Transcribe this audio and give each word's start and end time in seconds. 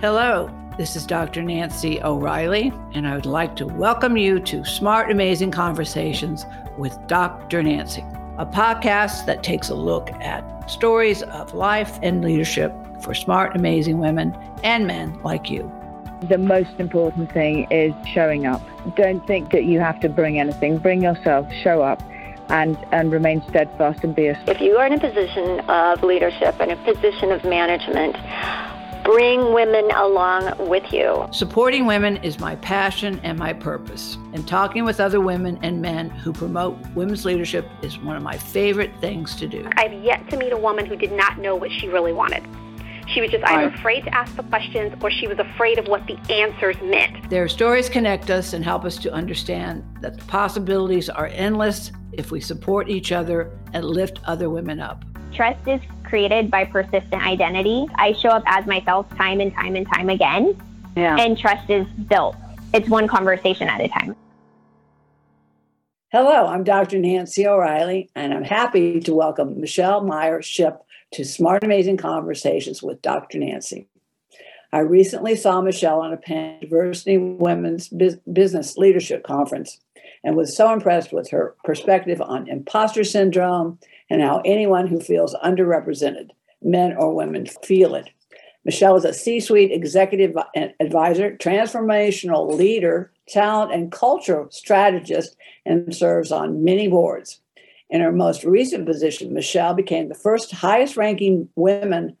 Hello, 0.00 0.50
this 0.78 0.96
is 0.96 1.04
Dr. 1.04 1.42
Nancy 1.42 2.02
O'Reilly, 2.02 2.72
and 2.94 3.06
I 3.06 3.14
would 3.14 3.26
like 3.26 3.54
to 3.56 3.66
welcome 3.66 4.16
you 4.16 4.40
to 4.40 4.64
Smart 4.64 5.10
Amazing 5.10 5.50
Conversations 5.50 6.46
with 6.78 6.98
Dr. 7.06 7.62
Nancy, 7.62 8.00
a 8.38 8.46
podcast 8.46 9.26
that 9.26 9.42
takes 9.42 9.68
a 9.68 9.74
look 9.74 10.10
at 10.12 10.70
stories 10.70 11.22
of 11.24 11.52
life 11.52 11.98
and 12.02 12.24
leadership 12.24 12.72
for 13.02 13.12
smart, 13.12 13.54
amazing 13.54 13.98
women 13.98 14.34
and 14.64 14.86
men 14.86 15.20
like 15.22 15.50
you. 15.50 15.70
The 16.22 16.38
most 16.38 16.70
important 16.78 17.30
thing 17.30 17.70
is 17.70 17.92
showing 18.06 18.46
up. 18.46 18.62
Don't 18.96 19.26
think 19.26 19.52
that 19.52 19.64
you 19.64 19.80
have 19.80 20.00
to 20.00 20.08
bring 20.08 20.40
anything. 20.40 20.78
Bring 20.78 21.02
yourself, 21.02 21.46
show 21.62 21.82
up, 21.82 22.02
and, 22.48 22.78
and 22.90 23.12
remain 23.12 23.42
steadfast 23.50 24.02
and 24.02 24.14
be 24.14 24.28
a. 24.28 24.42
If 24.46 24.62
you 24.62 24.78
are 24.78 24.86
in 24.86 24.94
a 24.94 24.98
position 24.98 25.60
of 25.68 26.02
leadership 26.02 26.56
and 26.58 26.70
a 26.70 26.76
position 26.76 27.32
of 27.32 27.44
management, 27.44 28.16
bring 29.04 29.52
women 29.52 29.90
along 29.92 30.68
with 30.68 30.92
you. 30.92 31.26
Supporting 31.32 31.86
women 31.86 32.16
is 32.18 32.38
my 32.38 32.56
passion 32.56 33.20
and 33.22 33.38
my 33.38 33.52
purpose. 33.52 34.16
And 34.32 34.46
talking 34.46 34.84
with 34.84 35.00
other 35.00 35.20
women 35.20 35.58
and 35.62 35.80
men 35.80 36.10
who 36.10 36.32
promote 36.32 36.78
women's 36.94 37.24
leadership 37.24 37.66
is 37.82 37.98
one 37.98 38.16
of 38.16 38.22
my 38.22 38.36
favorite 38.36 38.92
things 39.00 39.34
to 39.36 39.46
do. 39.46 39.68
I've 39.76 39.92
yet 40.04 40.28
to 40.30 40.36
meet 40.36 40.52
a 40.52 40.56
woman 40.56 40.86
who 40.86 40.96
did 40.96 41.12
not 41.12 41.38
know 41.38 41.56
what 41.56 41.70
she 41.70 41.88
really 41.88 42.12
wanted. 42.12 42.44
She 43.12 43.20
was 43.20 43.30
just 43.30 43.44
either 43.44 43.74
afraid 43.74 44.04
to 44.04 44.14
ask 44.14 44.36
the 44.36 44.44
questions 44.44 44.94
or 45.02 45.10
she 45.10 45.26
was 45.26 45.38
afraid 45.38 45.78
of 45.78 45.88
what 45.88 46.06
the 46.06 46.16
answers 46.32 46.76
meant. 46.80 47.28
Their 47.28 47.48
stories 47.48 47.88
connect 47.88 48.30
us 48.30 48.52
and 48.52 48.64
help 48.64 48.84
us 48.84 48.96
to 48.98 49.12
understand 49.12 49.84
that 50.00 50.16
the 50.16 50.24
possibilities 50.26 51.08
are 51.08 51.26
endless 51.26 51.90
if 52.12 52.30
we 52.30 52.40
support 52.40 52.88
each 52.88 53.10
other 53.10 53.50
and 53.72 53.84
lift 53.84 54.20
other 54.26 54.48
women 54.48 54.78
up. 54.78 55.04
Trust 55.32 55.66
is 55.68 55.80
created 56.04 56.50
by 56.50 56.64
persistent 56.64 57.14
identity. 57.14 57.86
I 57.94 58.12
show 58.14 58.30
up 58.30 58.42
as 58.46 58.66
myself 58.66 59.08
time 59.16 59.40
and 59.40 59.54
time 59.54 59.76
and 59.76 59.86
time 59.86 60.08
again. 60.08 60.60
Yeah. 60.96 61.16
And 61.16 61.38
trust 61.38 61.70
is 61.70 61.86
built. 62.08 62.36
It's 62.74 62.88
one 62.88 63.06
conversation 63.06 63.68
at 63.68 63.80
a 63.80 63.88
time. 63.88 64.16
Hello, 66.10 66.46
I'm 66.46 66.64
Dr. 66.64 66.98
Nancy 66.98 67.46
O'Reilly, 67.46 68.10
and 68.16 68.34
I'm 68.34 68.42
happy 68.42 68.98
to 69.00 69.14
welcome 69.14 69.60
Michelle 69.60 70.02
Meyer-Shipp 70.02 70.82
to 71.12 71.24
Smart 71.24 71.62
Amazing 71.62 71.98
Conversations 71.98 72.82
with 72.82 73.00
Dr. 73.00 73.38
Nancy. 73.38 73.86
I 74.72 74.80
recently 74.80 75.36
saw 75.36 75.60
Michelle 75.60 76.00
on 76.00 76.12
a 76.12 76.16
Pan 76.16 76.60
Diversity 76.60 77.18
Women's 77.18 77.88
Business 77.88 78.76
Leadership 78.76 79.22
Conference 79.22 79.78
and 80.22 80.36
was 80.36 80.56
so 80.56 80.72
impressed 80.72 81.12
with 81.12 81.30
her 81.30 81.54
perspective 81.64 82.20
on 82.20 82.48
imposter 82.48 83.04
syndrome 83.04 83.78
and 84.08 84.22
how 84.22 84.42
anyone 84.44 84.86
who 84.86 85.00
feels 85.00 85.34
underrepresented, 85.44 86.30
men 86.62 86.94
or 86.96 87.14
women, 87.14 87.46
feel 87.46 87.94
it. 87.94 88.10
Michelle 88.64 88.96
is 88.96 89.04
a 89.04 89.14
C 89.14 89.40
suite 89.40 89.72
executive 89.72 90.36
advisor, 90.80 91.36
transformational 91.36 92.54
leader, 92.54 93.10
talent 93.26 93.72
and 93.72 93.90
culture 93.90 94.46
strategist, 94.50 95.36
and 95.64 95.94
serves 95.94 96.30
on 96.30 96.62
many 96.62 96.88
boards. 96.88 97.40
In 97.88 98.00
her 98.02 98.12
most 98.12 98.44
recent 98.44 98.86
position, 98.86 99.32
Michelle 99.32 99.74
became 99.74 100.08
the 100.08 100.14
first 100.14 100.52
highest 100.52 100.96
ranking 100.96 101.48
woman 101.56 102.16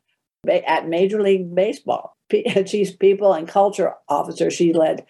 at 0.48 0.88
Major 0.88 1.22
League 1.22 1.54
Baseball. 1.54 2.16
She's 2.66 2.94
people 2.96 3.34
and 3.34 3.46
culture 3.46 3.94
officer. 4.08 4.50
She 4.50 4.72
led 4.72 5.04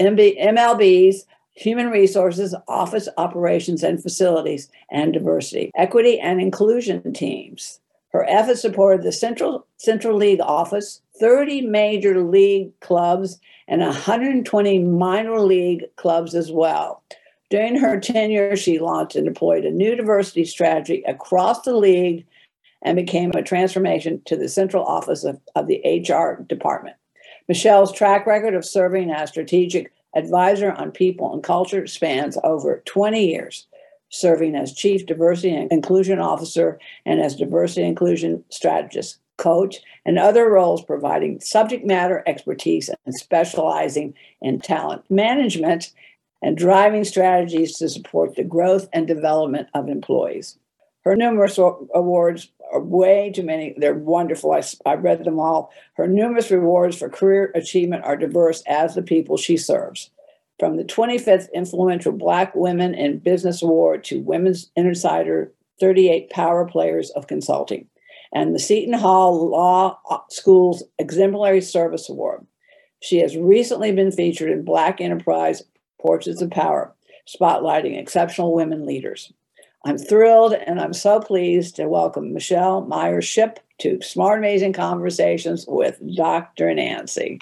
MLB's 0.00 1.26
human 1.58 1.90
resources, 1.90 2.54
office 2.68 3.08
operations 3.16 3.82
and 3.82 4.00
facilities, 4.00 4.70
and 4.90 5.12
diversity, 5.12 5.70
equity, 5.74 6.18
and 6.20 6.40
inclusion 6.40 7.12
teams. 7.12 7.80
Her 8.12 8.24
efforts 8.28 8.62
supported 8.62 9.02
the 9.02 9.12
Central 9.12 9.66
Central 9.76 10.16
League 10.16 10.40
office, 10.40 11.02
30 11.18 11.62
major 11.62 12.22
league 12.22 12.78
clubs, 12.80 13.38
and 13.66 13.80
120 13.80 14.78
minor 14.78 15.40
league 15.40 15.84
clubs 15.96 16.34
as 16.34 16.50
well. 16.50 17.02
During 17.50 17.76
her 17.76 17.98
tenure, 17.98 18.56
she 18.56 18.78
launched 18.78 19.16
and 19.16 19.26
deployed 19.26 19.64
a 19.64 19.70
new 19.70 19.96
diversity 19.96 20.44
strategy 20.44 21.02
across 21.06 21.62
the 21.62 21.76
league 21.76 22.24
and 22.82 22.94
became 22.94 23.32
a 23.32 23.42
transformation 23.42 24.22
to 24.26 24.36
the 24.36 24.48
central 24.48 24.84
office 24.84 25.24
of, 25.24 25.40
of 25.56 25.66
the 25.66 25.80
HR 25.84 26.42
department. 26.42 26.96
Michelle's 27.48 27.92
track 27.92 28.26
record 28.26 28.54
of 28.54 28.64
serving 28.64 29.10
as 29.10 29.30
strategic 29.30 29.92
advisor 30.14 30.72
on 30.72 30.90
people 30.90 31.32
and 31.32 31.42
culture 31.42 31.86
spans 31.86 32.38
over 32.44 32.82
20 32.86 33.26
years, 33.26 33.66
serving 34.10 34.54
as 34.54 34.72
chief 34.72 35.06
diversity 35.06 35.54
and 35.54 35.70
inclusion 35.70 36.18
officer 36.18 36.78
and 37.04 37.20
as 37.20 37.36
diversity 37.36 37.82
and 37.82 37.90
inclusion 37.90 38.44
strategist, 38.48 39.18
coach, 39.36 39.76
and 40.04 40.18
other 40.18 40.50
roles 40.50 40.82
providing 40.82 41.40
subject 41.40 41.84
matter 41.84 42.22
expertise 42.26 42.90
and 43.04 43.14
specializing 43.14 44.14
in 44.40 44.60
talent 44.60 45.02
management 45.10 45.92
and 46.42 46.56
driving 46.56 47.04
strategies 47.04 47.76
to 47.76 47.88
support 47.88 48.36
the 48.36 48.44
growth 48.44 48.88
and 48.92 49.06
development 49.06 49.68
of 49.74 49.88
employees. 49.88 50.56
Her 51.04 51.16
numerous 51.16 51.58
awards 51.58 52.50
way 52.74 53.32
too 53.34 53.42
many. 53.42 53.74
They're 53.76 53.94
wonderful. 53.94 54.52
I, 54.52 54.62
I 54.84 54.94
read 54.94 55.24
them 55.24 55.40
all. 55.40 55.72
Her 55.94 56.06
numerous 56.06 56.50
rewards 56.50 56.98
for 56.98 57.08
career 57.08 57.50
achievement 57.54 58.04
are 58.04 58.16
diverse 58.16 58.62
as 58.66 58.94
the 58.94 59.02
people 59.02 59.36
she 59.36 59.56
serves. 59.56 60.10
From 60.58 60.76
the 60.76 60.84
25th 60.84 61.52
Influential 61.54 62.12
Black 62.12 62.54
Women 62.54 62.94
in 62.94 63.18
Business 63.18 63.62
Award 63.62 64.04
to 64.04 64.20
Women's 64.20 64.70
Insider 64.76 65.52
38 65.80 66.30
Power 66.30 66.66
Players 66.66 67.10
of 67.10 67.26
Consulting, 67.26 67.86
and 68.32 68.54
the 68.54 68.58
Seton 68.58 68.94
Hall 68.94 69.48
Law 69.48 69.98
uh, 70.10 70.18
School's 70.28 70.82
Exemplary 70.98 71.60
Service 71.60 72.08
Award. 72.08 72.46
She 73.00 73.18
has 73.18 73.36
recently 73.36 73.92
been 73.92 74.10
featured 74.10 74.50
in 74.50 74.64
Black 74.64 75.00
Enterprise 75.00 75.62
Portraits 76.00 76.42
of 76.42 76.50
Power, 76.50 76.92
spotlighting 77.26 77.98
exceptional 77.98 78.54
women 78.54 78.84
leaders. 78.84 79.32
I'm 79.84 79.98
thrilled 79.98 80.54
and 80.54 80.80
I'm 80.80 80.92
so 80.92 81.20
pleased 81.20 81.76
to 81.76 81.88
welcome 81.88 82.32
Michelle 82.32 82.82
Meyer-Shipp 82.82 83.60
to 83.78 84.00
Smart 84.02 84.38
Amazing 84.38 84.72
Conversations 84.72 85.64
with 85.68 86.00
Dr. 86.16 86.74
Nancy. 86.74 87.40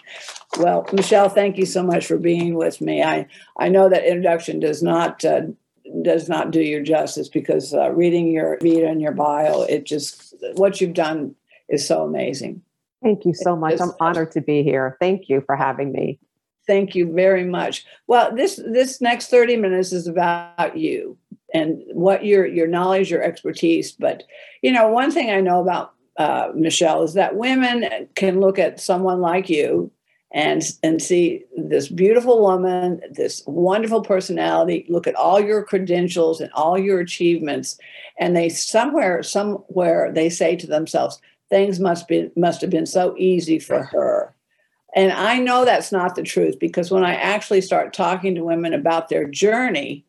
Well, 0.58 0.86
Michelle, 0.92 1.30
thank 1.30 1.56
you 1.56 1.64
so 1.64 1.82
much 1.82 2.06
for 2.06 2.18
being 2.18 2.54
with 2.54 2.80
me. 2.80 3.02
I, 3.02 3.26
I 3.58 3.68
know 3.68 3.88
that 3.88 4.04
introduction 4.04 4.60
does 4.60 4.82
not 4.82 5.24
uh, 5.24 5.42
does 6.02 6.28
not 6.28 6.50
do 6.50 6.60
you 6.60 6.82
justice 6.82 7.28
because 7.28 7.72
uh, 7.72 7.90
reading 7.92 8.28
your 8.28 8.58
vita 8.60 8.86
and 8.86 9.00
your 9.00 9.12
bio, 9.12 9.62
it 9.62 9.84
just 9.84 10.34
what 10.54 10.80
you've 10.80 10.94
done 10.94 11.34
is 11.68 11.86
so 11.86 12.04
amazing. 12.04 12.60
Thank 13.02 13.24
you 13.24 13.34
so 13.34 13.56
much. 13.56 13.80
I'm 13.80 13.92
honored 14.00 14.32
to 14.32 14.40
be 14.40 14.62
here. 14.62 14.96
Thank 15.00 15.28
you 15.28 15.42
for 15.46 15.56
having 15.56 15.92
me. 15.92 16.18
Thank 16.66 16.96
you 16.96 17.12
very 17.12 17.44
much. 17.44 17.86
Well, 18.08 18.34
this 18.34 18.56
this 18.56 19.00
next 19.00 19.28
30 19.28 19.56
minutes 19.56 19.92
is 19.92 20.06
about 20.06 20.76
you 20.76 21.16
and 21.56 21.82
what 21.92 22.24
your 22.24 22.46
your 22.46 22.66
knowledge, 22.66 23.10
your 23.10 23.22
expertise. 23.22 23.92
But 23.92 24.24
you 24.62 24.70
know, 24.70 24.88
one 24.88 25.10
thing 25.10 25.30
I 25.30 25.40
know 25.40 25.60
about 25.60 25.94
uh, 26.18 26.50
Michelle 26.54 27.02
is 27.02 27.14
that 27.14 27.36
women 27.36 28.08
can 28.14 28.40
look 28.40 28.58
at 28.58 28.78
someone 28.78 29.20
like 29.20 29.48
you 29.48 29.90
and 30.32 30.62
and 30.82 31.00
see 31.00 31.44
this 31.56 31.88
beautiful 31.88 32.42
woman, 32.42 33.00
this 33.10 33.42
wonderful 33.46 34.02
personality. 34.02 34.84
Look 34.90 35.06
at 35.06 35.14
all 35.14 35.40
your 35.40 35.64
credentials 35.64 36.42
and 36.42 36.52
all 36.52 36.78
your 36.78 37.00
achievements, 37.00 37.78
and 38.18 38.36
they 38.36 38.50
somewhere 38.50 39.22
somewhere 39.22 40.12
they 40.12 40.28
say 40.28 40.56
to 40.56 40.66
themselves, 40.66 41.20
things 41.48 41.80
must 41.80 42.06
be 42.06 42.30
must 42.36 42.60
have 42.60 42.70
been 42.70 42.86
so 42.86 43.14
easy 43.16 43.58
for 43.58 43.82
her. 43.84 44.34
And 44.94 45.12
I 45.12 45.38
know 45.38 45.64
that's 45.64 45.92
not 45.92 46.14
the 46.14 46.22
truth 46.22 46.58
because 46.58 46.90
when 46.90 47.04
I 47.04 47.14
actually 47.14 47.60
start 47.60 47.92
talking 47.92 48.34
to 48.34 48.44
women 48.44 48.72
about 48.72 49.08
their 49.08 49.26
journey, 49.28 50.06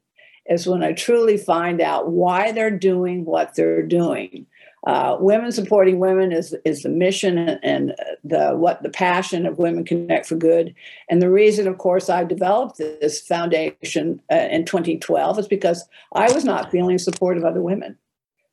is 0.50 0.68
when 0.68 0.84
I 0.84 0.94
truly 0.94 1.38
find 1.38 1.82
out 1.82 2.12
why 2.12 2.52
they're 2.52 2.72
doing 2.72 3.26
what 3.26 3.56
they're 3.56 3.84
doing. 3.84 4.46
Uh, 4.86 5.18
women 5.20 5.52
supporting 5.52 6.00
women 6.00 6.32
is 6.32 6.56
is 6.64 6.84
the 6.84 6.90
mission 6.90 7.38
and 7.38 7.94
the 8.24 8.52
what 8.52 8.82
the 8.84 8.90
passion 8.90 9.46
of 9.46 9.58
Women 9.58 9.84
Connect 9.84 10.26
for 10.26 10.36
Good, 10.36 10.74
and 11.10 11.22
the 11.22 11.30
reason, 11.30 11.68
of 11.68 11.78
course, 11.78 12.10
I 12.10 12.24
developed 12.24 12.78
this 12.78 13.20
foundation 13.20 14.22
uh, 14.32 14.48
in 14.50 14.64
2012 14.64 15.40
is 15.40 15.48
because 15.48 15.84
I 16.14 16.32
was 16.32 16.46
not 16.46 16.72
feeling 16.72 17.00
support 17.00 17.38
of 17.38 17.44
other 17.44 17.62
women. 17.62 17.98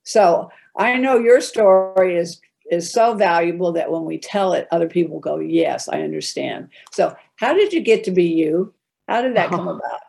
So 0.02 0.50
I 0.76 0.97
know 0.97 1.19
your 1.19 1.40
story 1.40 2.17
is 2.17 2.40
is 2.70 2.90
so 2.90 3.14
valuable 3.14 3.73
that 3.73 3.93
when 3.93 4.05
we 4.05 4.19
tell 4.19 4.55
it, 4.55 4.67
other 4.70 4.88
people 4.88 5.20
go, 5.20 5.38
"Yes, 5.38 5.88
I 5.88 6.00
understand." 6.00 6.69
So, 6.90 7.14
how 7.37 7.55
did 7.55 7.73
you 7.73 7.81
get 7.81 8.02
to 8.05 8.11
be 8.11 8.25
you? 8.25 8.73
How 9.08 9.23
did 9.23 9.37
that 9.37 9.50
come 9.50 9.69
about? 9.69 10.00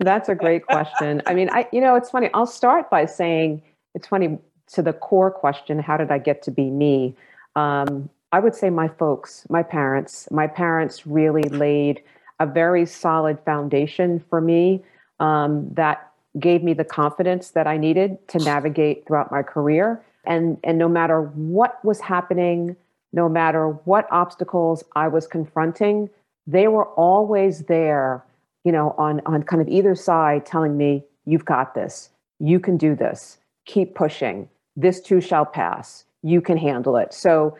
That's 0.00 0.28
a 0.28 0.34
great 0.34 0.66
question. 0.66 1.22
I 1.26 1.34
mean, 1.34 1.48
I 1.50 1.68
you 1.72 1.80
know, 1.80 1.96
it's 1.96 2.10
funny. 2.10 2.28
I'll 2.34 2.46
start 2.46 2.90
by 2.90 3.06
saying 3.06 3.62
it's 3.94 4.06
funny 4.06 4.38
to 4.72 4.82
the 4.82 4.92
core 4.92 5.30
question, 5.30 5.78
how 5.78 5.96
did 5.96 6.10
I 6.10 6.18
get 6.18 6.42
to 6.42 6.50
be 6.50 6.70
me? 6.70 7.14
Um, 7.56 8.08
I 8.32 8.40
would 8.40 8.54
say 8.54 8.70
my 8.70 8.88
folks, 8.88 9.46
my 9.50 9.62
parents. 9.62 10.28
My 10.30 10.46
parents 10.46 11.06
really 11.06 11.42
laid 11.42 12.02
a 12.40 12.46
very 12.46 12.86
solid 12.86 13.38
foundation 13.44 14.24
for 14.30 14.40
me 14.40 14.82
um, 15.20 15.68
that 15.74 16.10
gave 16.38 16.62
me 16.62 16.72
the 16.72 16.84
confidence 16.84 17.50
that 17.50 17.66
I 17.66 17.76
needed 17.76 18.16
to 18.28 18.38
navigate 18.38 19.06
throughout 19.06 19.30
my 19.30 19.42
career. 19.42 20.02
And 20.24 20.58
and 20.64 20.78
no 20.78 20.88
matter 20.88 21.20
what 21.20 21.84
was 21.84 22.00
happening, 22.00 22.76
no 23.12 23.28
matter 23.28 23.68
what 23.68 24.08
obstacles 24.10 24.82
I 24.96 25.08
was 25.08 25.26
confronting, 25.26 26.08
they 26.46 26.68
were 26.68 26.86
always 26.86 27.64
there, 27.64 28.24
you 28.64 28.72
know, 28.72 28.94
on, 28.98 29.20
on 29.26 29.42
kind 29.42 29.60
of 29.60 29.68
either 29.68 29.94
side 29.94 30.46
telling 30.46 30.76
me, 30.76 31.04
you've 31.24 31.44
got 31.44 31.74
this, 31.74 32.10
you 32.38 32.58
can 32.58 32.76
do 32.76 32.94
this, 32.94 33.38
keep 33.66 33.94
pushing, 33.94 34.48
this 34.76 35.00
too 35.00 35.20
shall 35.20 35.44
pass, 35.44 36.04
you 36.22 36.40
can 36.40 36.56
handle 36.56 36.96
it. 36.96 37.12
So 37.12 37.56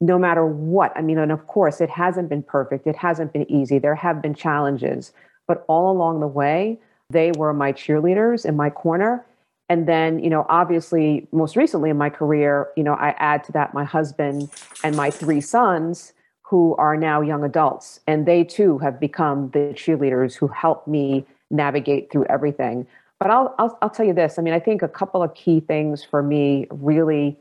no 0.00 0.18
matter 0.18 0.44
what, 0.44 0.92
I 0.96 1.02
mean, 1.02 1.18
and 1.18 1.32
of 1.32 1.46
course, 1.46 1.80
it 1.80 1.90
hasn't 1.90 2.28
been 2.28 2.42
perfect, 2.42 2.86
it 2.86 2.96
hasn't 2.96 3.32
been 3.32 3.50
easy, 3.50 3.78
there 3.78 3.94
have 3.94 4.20
been 4.20 4.34
challenges, 4.34 5.12
but 5.46 5.64
all 5.68 5.90
along 5.90 6.20
the 6.20 6.26
way, 6.26 6.78
they 7.10 7.32
were 7.32 7.52
my 7.52 7.72
cheerleaders 7.72 8.44
in 8.44 8.56
my 8.56 8.68
corner. 8.68 9.24
And 9.68 9.88
then, 9.88 10.18
you 10.20 10.30
know, 10.30 10.46
obviously, 10.48 11.26
most 11.32 11.56
recently 11.56 11.90
in 11.90 11.96
my 11.96 12.10
career, 12.10 12.68
you 12.76 12.84
know, 12.84 12.94
I 12.94 13.14
add 13.18 13.42
to 13.44 13.52
that 13.52 13.74
my 13.74 13.84
husband 13.84 14.48
and 14.84 14.96
my 14.96 15.10
three 15.10 15.40
sons 15.40 16.12
who 16.48 16.76
are 16.76 16.96
now 16.96 17.20
young 17.20 17.42
adults. 17.42 17.98
And 18.06 18.24
they 18.24 18.44
too 18.44 18.78
have 18.78 19.00
become 19.00 19.50
the 19.50 19.72
cheerleaders 19.74 20.34
who 20.36 20.46
help 20.46 20.86
me 20.86 21.26
navigate 21.50 22.10
through 22.12 22.24
everything. 22.26 22.86
But 23.18 23.30
I'll, 23.30 23.54
I'll, 23.58 23.76
I'll 23.82 23.90
tell 23.90 24.06
you 24.06 24.14
this 24.14 24.38
I 24.38 24.42
mean, 24.42 24.54
I 24.54 24.60
think 24.60 24.82
a 24.82 24.88
couple 24.88 25.22
of 25.22 25.34
key 25.34 25.60
things 25.60 26.04
for 26.04 26.22
me 26.22 26.68
really 26.70 27.36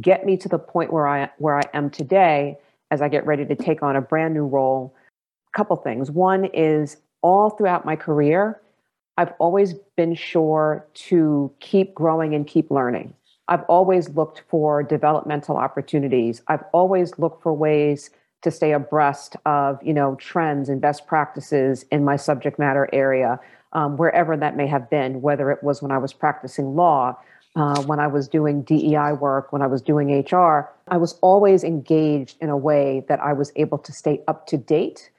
get 0.00 0.26
me 0.26 0.36
to 0.38 0.48
the 0.48 0.58
point 0.58 0.92
where 0.92 1.06
I, 1.06 1.30
where 1.38 1.56
I 1.56 1.62
am 1.72 1.88
today 1.88 2.58
as 2.90 3.00
I 3.00 3.08
get 3.08 3.24
ready 3.26 3.44
to 3.44 3.54
take 3.54 3.82
on 3.82 3.94
a 3.94 4.00
brand 4.00 4.34
new 4.34 4.46
role. 4.46 4.94
A 5.54 5.56
couple 5.56 5.76
things. 5.76 6.10
One 6.10 6.46
is 6.46 6.96
all 7.22 7.50
throughout 7.50 7.84
my 7.84 7.94
career, 7.94 8.60
I've 9.18 9.34
always 9.38 9.74
been 9.96 10.14
sure 10.14 10.84
to 10.94 11.52
keep 11.60 11.94
growing 11.94 12.34
and 12.34 12.46
keep 12.46 12.70
learning. 12.70 13.14
I've 13.46 13.62
always 13.64 14.08
looked 14.10 14.42
for 14.48 14.82
developmental 14.82 15.56
opportunities. 15.56 16.42
I've 16.48 16.64
always 16.72 17.18
looked 17.18 17.42
for 17.42 17.52
ways 17.52 18.10
to 18.42 18.50
stay 18.50 18.72
abreast 18.72 19.36
of 19.46 19.82
you 19.82 19.94
know 19.94 20.16
trends 20.16 20.68
and 20.68 20.80
best 20.80 21.06
practices 21.06 21.84
in 21.90 22.04
my 22.04 22.16
subject 22.16 22.58
matter 22.58 22.88
area, 22.92 23.40
um, 23.72 23.96
wherever 23.96 24.36
that 24.36 24.56
may 24.56 24.66
have 24.66 24.90
been. 24.90 25.22
Whether 25.22 25.50
it 25.50 25.62
was 25.62 25.82
when 25.82 25.90
I 25.90 25.98
was 25.98 26.12
practicing 26.12 26.74
law, 26.76 27.16
uh, 27.56 27.82
when 27.82 28.00
I 28.00 28.06
was 28.06 28.28
doing 28.28 28.62
DEI 28.62 29.12
work, 29.12 29.52
when 29.52 29.62
I 29.62 29.66
was 29.66 29.82
doing 29.82 30.24
HR, 30.30 30.70
I 30.88 30.96
was 30.96 31.18
always 31.20 31.64
engaged 31.64 32.36
in 32.40 32.50
a 32.50 32.56
way 32.56 33.04
that 33.08 33.20
I 33.20 33.32
was 33.32 33.52
able 33.56 33.78
to 33.78 33.92
stay 33.92 34.22
up 34.28 34.46
to 34.48 34.56
date 34.56 35.10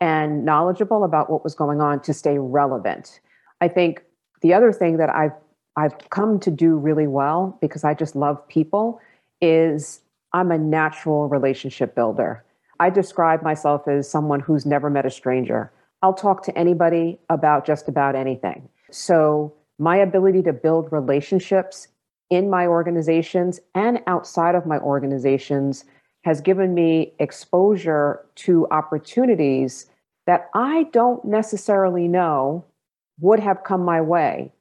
and 0.00 0.44
knowledgeable 0.44 1.04
about 1.04 1.30
what 1.30 1.44
was 1.44 1.54
going 1.54 1.80
on 1.80 2.00
to 2.02 2.12
stay 2.12 2.38
relevant. 2.38 3.20
I 3.60 3.68
think 3.68 4.02
the 4.40 4.52
other 4.52 4.72
thing 4.72 4.96
that 4.96 5.10
I've 5.10 5.32
I've 5.76 5.96
come 6.10 6.38
to 6.40 6.50
do 6.50 6.76
really 6.76 7.06
well 7.06 7.56
because 7.60 7.84
I 7.84 7.94
just 7.94 8.14
love 8.14 8.46
people 8.48 9.00
is 9.40 10.00
I'm 10.32 10.50
a 10.50 10.58
natural 10.58 11.28
relationship 11.28 11.94
builder. 11.94 12.44
I 12.80 12.90
describe 12.90 13.42
myself 13.42 13.86
as 13.88 14.10
someone 14.10 14.40
who's 14.40 14.66
never 14.66 14.90
met 14.90 15.06
a 15.06 15.10
stranger. 15.10 15.72
I'll 16.02 16.14
talk 16.14 16.42
to 16.44 16.58
anybody 16.58 17.18
about 17.28 17.64
just 17.64 17.88
about 17.88 18.14
anything. 18.16 18.68
So, 18.90 19.54
my 19.78 19.96
ability 19.96 20.42
to 20.42 20.52
build 20.52 20.92
relationships 20.92 21.88
in 22.30 22.48
my 22.48 22.66
organizations 22.66 23.60
and 23.74 24.00
outside 24.06 24.54
of 24.54 24.66
my 24.66 24.78
organizations 24.78 25.84
has 26.24 26.40
given 26.40 26.74
me 26.74 27.12
exposure 27.18 28.24
to 28.36 28.66
opportunities 28.70 29.86
that 30.26 30.48
I 30.54 30.84
don't 30.92 31.24
necessarily 31.24 32.08
know 32.08 32.64
would 33.20 33.40
have 33.40 33.64
come 33.64 33.84
my 33.84 34.00
way, 34.00 34.52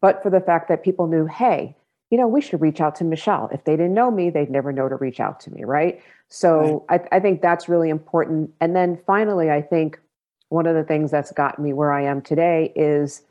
but 0.00 0.22
for 0.22 0.30
the 0.30 0.40
fact 0.40 0.68
that 0.68 0.84
people 0.84 1.06
knew, 1.06 1.26
hey, 1.26 1.76
you 2.10 2.16
know, 2.18 2.26
we 2.26 2.40
should 2.40 2.60
reach 2.60 2.80
out 2.80 2.94
to 2.96 3.04
Michelle. 3.04 3.48
If 3.52 3.64
they 3.64 3.72
didn't 3.72 3.94
know 3.94 4.10
me, 4.10 4.30
they'd 4.30 4.50
never 4.50 4.72
know 4.72 4.88
to 4.88 4.96
reach 4.96 5.20
out 5.20 5.40
to 5.40 5.50
me, 5.50 5.64
right? 5.64 6.02
So 6.28 6.86
right. 6.88 7.02
I, 7.12 7.16
I 7.16 7.20
think 7.20 7.42
that's 7.42 7.68
really 7.68 7.90
important. 7.90 8.50
And 8.60 8.74
then 8.74 8.98
finally, 9.06 9.50
I 9.50 9.60
think 9.60 10.00
one 10.48 10.66
of 10.66 10.74
the 10.74 10.84
things 10.84 11.10
that's 11.10 11.32
gotten 11.32 11.64
me 11.64 11.72
where 11.72 11.92
I 11.92 12.04
am 12.04 12.22
today 12.22 12.72
is 12.74 13.22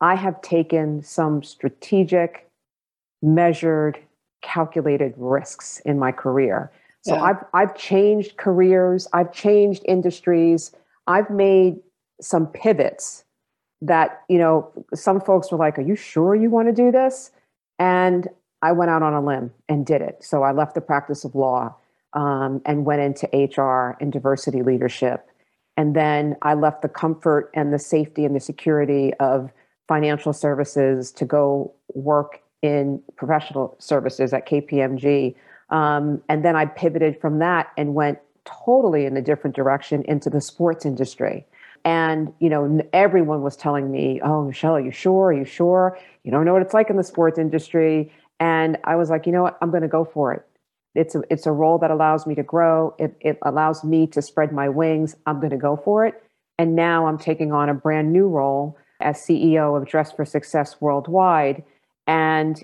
I 0.00 0.14
have 0.14 0.40
taken 0.42 1.02
some 1.02 1.42
strategic, 1.42 2.48
measured, 3.22 3.98
calculated 4.42 5.12
risks 5.16 5.80
in 5.84 5.98
my 5.98 6.12
career. 6.12 6.70
So 7.02 7.14
yeah. 7.14 7.22
I've 7.22 7.44
I've 7.54 7.76
changed 7.76 8.36
careers, 8.36 9.08
I've 9.12 9.32
changed 9.32 9.82
industries, 9.86 10.72
I've 11.06 11.30
made 11.30 11.80
some 12.20 12.46
pivots 12.46 13.24
that, 13.82 14.22
you 14.28 14.38
know, 14.38 14.70
some 14.94 15.20
folks 15.20 15.50
were 15.50 15.58
like, 15.58 15.78
Are 15.78 15.82
you 15.82 15.96
sure 15.96 16.34
you 16.34 16.50
want 16.50 16.68
to 16.68 16.74
do 16.74 16.92
this? 16.92 17.32
And 17.80 18.28
I 18.62 18.72
went 18.72 18.90
out 18.90 19.02
on 19.02 19.14
a 19.14 19.24
limb 19.24 19.50
and 19.68 19.84
did 19.84 20.02
it. 20.02 20.22
So 20.22 20.42
I 20.42 20.52
left 20.52 20.74
the 20.74 20.80
practice 20.80 21.24
of 21.24 21.34
law 21.34 21.74
um, 22.12 22.60
and 22.66 22.84
went 22.84 23.00
into 23.00 23.26
HR 23.32 23.96
and 24.00 24.12
diversity 24.12 24.62
leadership. 24.62 25.26
And 25.76 25.96
then 25.96 26.36
I 26.42 26.54
left 26.54 26.82
the 26.82 26.88
comfort 26.88 27.50
and 27.54 27.72
the 27.72 27.78
safety 27.78 28.24
and 28.24 28.36
the 28.36 28.40
security 28.40 29.14
of 29.14 29.50
financial 29.88 30.32
services 30.32 31.10
to 31.12 31.24
go 31.24 31.74
work 31.94 32.40
in 32.62 33.02
professional 33.16 33.76
services 33.80 34.34
at 34.34 34.46
KPMG. 34.46 35.34
Um, 35.70 36.22
and 36.28 36.44
then 36.44 36.54
I 36.56 36.66
pivoted 36.66 37.18
from 37.18 37.38
that 37.38 37.68
and 37.78 37.94
went 37.94 38.18
totally 38.44 39.06
in 39.06 39.16
a 39.16 39.22
different 39.22 39.56
direction 39.56 40.04
into 40.06 40.28
the 40.28 40.40
sports 40.40 40.84
industry. 40.84 41.46
And, 41.84 42.32
you 42.40 42.50
know, 42.50 42.82
everyone 42.92 43.42
was 43.42 43.56
telling 43.56 43.90
me, 43.90 44.20
oh, 44.22 44.44
Michelle, 44.44 44.76
are 44.76 44.80
you 44.80 44.90
sure? 44.90 45.28
Are 45.28 45.32
you 45.32 45.44
sure? 45.44 45.98
You 46.24 46.30
don't 46.30 46.44
know 46.44 46.52
what 46.52 46.62
it's 46.62 46.74
like 46.74 46.90
in 46.90 46.96
the 46.96 47.04
sports 47.04 47.38
industry. 47.38 48.12
And 48.38 48.78
I 48.84 48.96
was 48.96 49.10
like, 49.10 49.26
you 49.26 49.32
know 49.32 49.42
what? 49.42 49.58
I'm 49.60 49.70
going 49.70 49.82
to 49.82 49.88
go 49.88 50.04
for 50.04 50.32
it. 50.34 50.46
It's 50.94 51.14
a, 51.14 51.22
it's 51.30 51.46
a 51.46 51.52
role 51.52 51.78
that 51.78 51.90
allows 51.90 52.26
me 52.26 52.34
to 52.34 52.42
grow. 52.42 52.94
It, 52.98 53.16
it 53.20 53.38
allows 53.42 53.84
me 53.84 54.06
to 54.08 54.20
spread 54.20 54.52
my 54.52 54.68
wings. 54.68 55.16
I'm 55.26 55.38
going 55.38 55.50
to 55.50 55.56
go 55.56 55.76
for 55.76 56.04
it. 56.04 56.22
And 56.58 56.76
now 56.76 57.06
I'm 57.06 57.18
taking 57.18 57.52
on 57.52 57.68
a 57.68 57.74
brand 57.74 58.12
new 58.12 58.28
role 58.28 58.76
as 59.00 59.16
CEO 59.16 59.80
of 59.80 59.88
Dress 59.88 60.12
for 60.12 60.24
Success 60.24 60.80
Worldwide. 60.80 61.62
And 62.06 62.62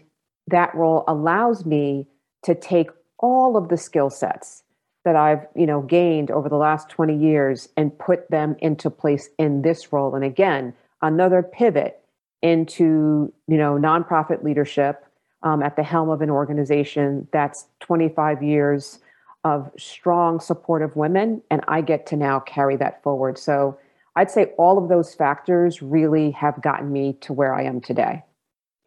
that 0.48 0.74
role 0.74 1.04
allows 1.08 1.64
me 1.64 2.06
to 2.44 2.54
take 2.54 2.90
all 3.18 3.56
of 3.56 3.68
the 3.68 3.76
skill 3.76 4.10
sets 4.10 4.62
that 5.06 5.14
I've, 5.14 5.46
you 5.54 5.66
know, 5.66 5.82
gained 5.82 6.32
over 6.32 6.48
the 6.48 6.56
last 6.56 6.88
20 6.88 7.16
years 7.16 7.68
and 7.76 7.96
put 7.96 8.28
them 8.28 8.56
into 8.58 8.90
place 8.90 9.28
in 9.38 9.62
this 9.62 9.92
role. 9.92 10.16
And 10.16 10.24
again, 10.24 10.74
another 11.00 11.44
pivot 11.44 12.02
into, 12.42 13.32
you 13.46 13.56
know, 13.56 13.74
nonprofit 13.74 14.42
leadership 14.42 15.06
um, 15.44 15.62
at 15.62 15.76
the 15.76 15.84
helm 15.84 16.10
of 16.10 16.22
an 16.22 16.30
organization 16.30 17.28
that's 17.32 17.66
25 17.80 18.42
years 18.42 18.98
of 19.44 19.70
strong 19.78 20.40
support 20.40 20.82
of 20.82 20.96
women. 20.96 21.40
And 21.52 21.62
I 21.68 21.82
get 21.82 22.06
to 22.06 22.16
now 22.16 22.40
carry 22.40 22.76
that 22.78 23.00
forward. 23.04 23.38
So 23.38 23.78
I'd 24.16 24.30
say 24.30 24.46
all 24.58 24.76
of 24.76 24.88
those 24.88 25.14
factors 25.14 25.80
really 25.82 26.32
have 26.32 26.60
gotten 26.62 26.92
me 26.92 27.12
to 27.20 27.32
where 27.32 27.54
I 27.54 27.62
am 27.62 27.80
today. 27.80 28.24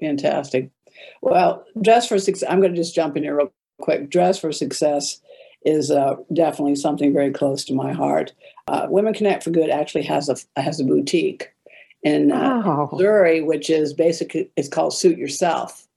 Fantastic. 0.01 0.69
Well, 1.21 1.63
Dress 1.81 2.09
for 2.09 2.19
Success, 2.19 2.49
I'm 2.49 2.59
going 2.59 2.73
to 2.73 2.77
just 2.77 2.93
jump 2.93 3.15
in 3.15 3.23
here 3.23 3.37
real 3.37 3.53
quick. 3.79 4.09
Dress 4.09 4.37
for 4.37 4.51
Success 4.51 5.21
is 5.63 5.91
uh, 5.91 6.15
definitely 6.33 6.75
something 6.75 7.13
very 7.13 7.31
close 7.31 7.65
to 7.65 7.73
my 7.73 7.91
heart. 7.91 8.33
Uh, 8.67 8.87
Women 8.89 9.13
Connect 9.13 9.43
for 9.43 9.51
Good 9.51 9.69
actually 9.69 10.03
has 10.03 10.29
a 10.29 10.61
has 10.61 10.79
a 10.79 10.85
boutique 10.85 11.51
in 12.03 12.31
uh, 12.31 12.61
oh. 12.65 12.89
Missouri, 12.91 13.41
which 13.41 13.69
is 13.69 13.93
basically 13.93 14.49
it's 14.55 14.69
called 14.69 14.93
Suit 14.93 15.17
Yourself, 15.17 15.87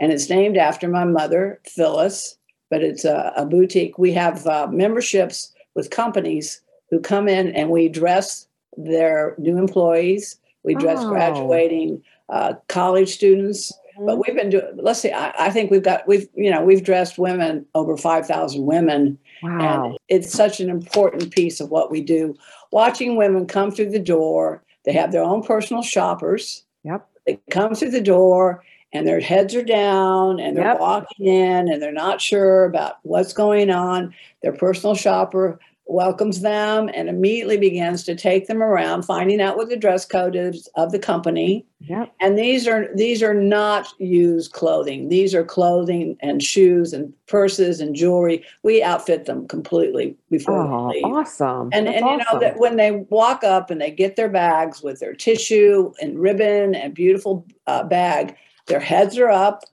and 0.00 0.12
it's 0.12 0.30
named 0.30 0.56
after 0.56 0.88
my 0.88 1.04
mother, 1.04 1.60
Phyllis. 1.64 2.36
But 2.70 2.82
it's 2.82 3.04
a, 3.04 3.34
a 3.36 3.44
boutique. 3.44 3.98
We 3.98 4.12
have 4.12 4.46
uh, 4.46 4.66
memberships 4.70 5.52
with 5.74 5.90
companies 5.90 6.62
who 6.90 7.00
come 7.00 7.28
in 7.28 7.54
and 7.54 7.68
we 7.68 7.88
dress 7.88 8.46
their 8.78 9.34
new 9.36 9.58
employees. 9.58 10.38
We 10.62 10.74
dress 10.74 10.98
oh. 11.00 11.10
graduating 11.10 12.02
uh, 12.30 12.54
college 12.68 13.10
students 13.10 13.72
but 13.98 14.18
we've 14.18 14.36
been 14.36 14.50
doing. 14.50 14.66
Let's 14.76 15.00
see. 15.00 15.10
I, 15.10 15.32
I, 15.38 15.50
think 15.50 15.70
we've 15.70 15.82
got 15.82 16.06
we've 16.06 16.28
you 16.34 16.50
know 16.50 16.62
we've 16.62 16.84
dressed 16.84 17.18
women 17.18 17.66
over 17.74 17.96
five 17.96 18.26
thousand 18.26 18.64
women, 18.64 19.18
wow. 19.42 19.86
and 19.86 19.98
it's 20.08 20.32
such 20.32 20.60
an 20.60 20.70
important 20.70 21.30
piece 21.30 21.60
of 21.60 21.70
what 21.70 21.90
we 21.90 22.00
do. 22.00 22.34
Watching 22.70 23.16
women 23.16 23.46
come 23.46 23.70
through 23.70 23.90
the 23.90 23.98
door, 23.98 24.62
they 24.84 24.92
have 24.92 25.12
their 25.12 25.22
own 25.22 25.42
personal 25.42 25.82
shoppers. 25.82 26.64
Yep. 26.84 27.06
They 27.26 27.40
come 27.50 27.74
through 27.74 27.90
the 27.90 28.00
door 28.00 28.64
and 28.92 29.06
their 29.06 29.20
heads 29.20 29.54
are 29.54 29.64
down 29.64 30.38
and 30.40 30.56
they're 30.56 30.64
yep. 30.64 30.80
walking 30.80 31.26
in 31.26 31.72
and 31.72 31.80
they're 31.80 31.92
not 31.92 32.20
sure 32.20 32.64
about 32.64 32.96
what's 33.02 33.32
going 33.32 33.70
on. 33.70 34.14
Their 34.42 34.52
personal 34.52 34.94
shopper 34.94 35.58
welcomes 35.92 36.40
them 36.40 36.90
and 36.94 37.08
immediately 37.08 37.56
begins 37.56 38.02
to 38.04 38.14
take 38.14 38.46
them 38.46 38.62
around 38.62 39.02
finding 39.02 39.40
out 39.40 39.56
what 39.56 39.68
the 39.68 39.76
dress 39.76 40.04
code 40.04 40.34
is 40.34 40.68
of 40.74 40.92
the 40.92 40.98
company. 40.98 41.66
Yep. 41.80 42.14
and 42.20 42.38
these 42.38 42.68
are 42.68 42.88
these 42.94 43.24
are 43.24 43.34
not 43.34 43.92
used 43.98 44.52
clothing. 44.52 45.08
These 45.08 45.34
are 45.34 45.42
clothing 45.42 46.16
and 46.20 46.40
shoes 46.40 46.92
and 46.92 47.12
purses 47.26 47.80
and 47.80 47.96
jewelry. 47.96 48.44
We 48.62 48.84
outfit 48.84 49.24
them 49.24 49.48
completely 49.48 50.16
before 50.30 50.60
oh, 50.60 50.88
we 50.88 50.94
leave. 50.94 51.04
awesome. 51.04 51.70
And, 51.72 51.88
That's 51.88 52.00
and 52.00 52.06
you 52.06 52.16
know 52.18 52.38
that 52.38 52.58
when 52.58 52.76
they 52.76 52.92
walk 52.92 53.42
up 53.42 53.70
and 53.70 53.80
they 53.80 53.90
get 53.90 54.14
their 54.14 54.28
bags 54.28 54.80
with 54.80 55.00
their 55.00 55.14
tissue 55.14 55.92
and 56.00 56.18
ribbon 56.20 56.76
and 56.76 56.94
beautiful 56.94 57.46
uh, 57.66 57.82
bag 57.82 58.36
their 58.66 58.80
heads 58.80 59.18
are 59.18 59.30
up 59.30 59.64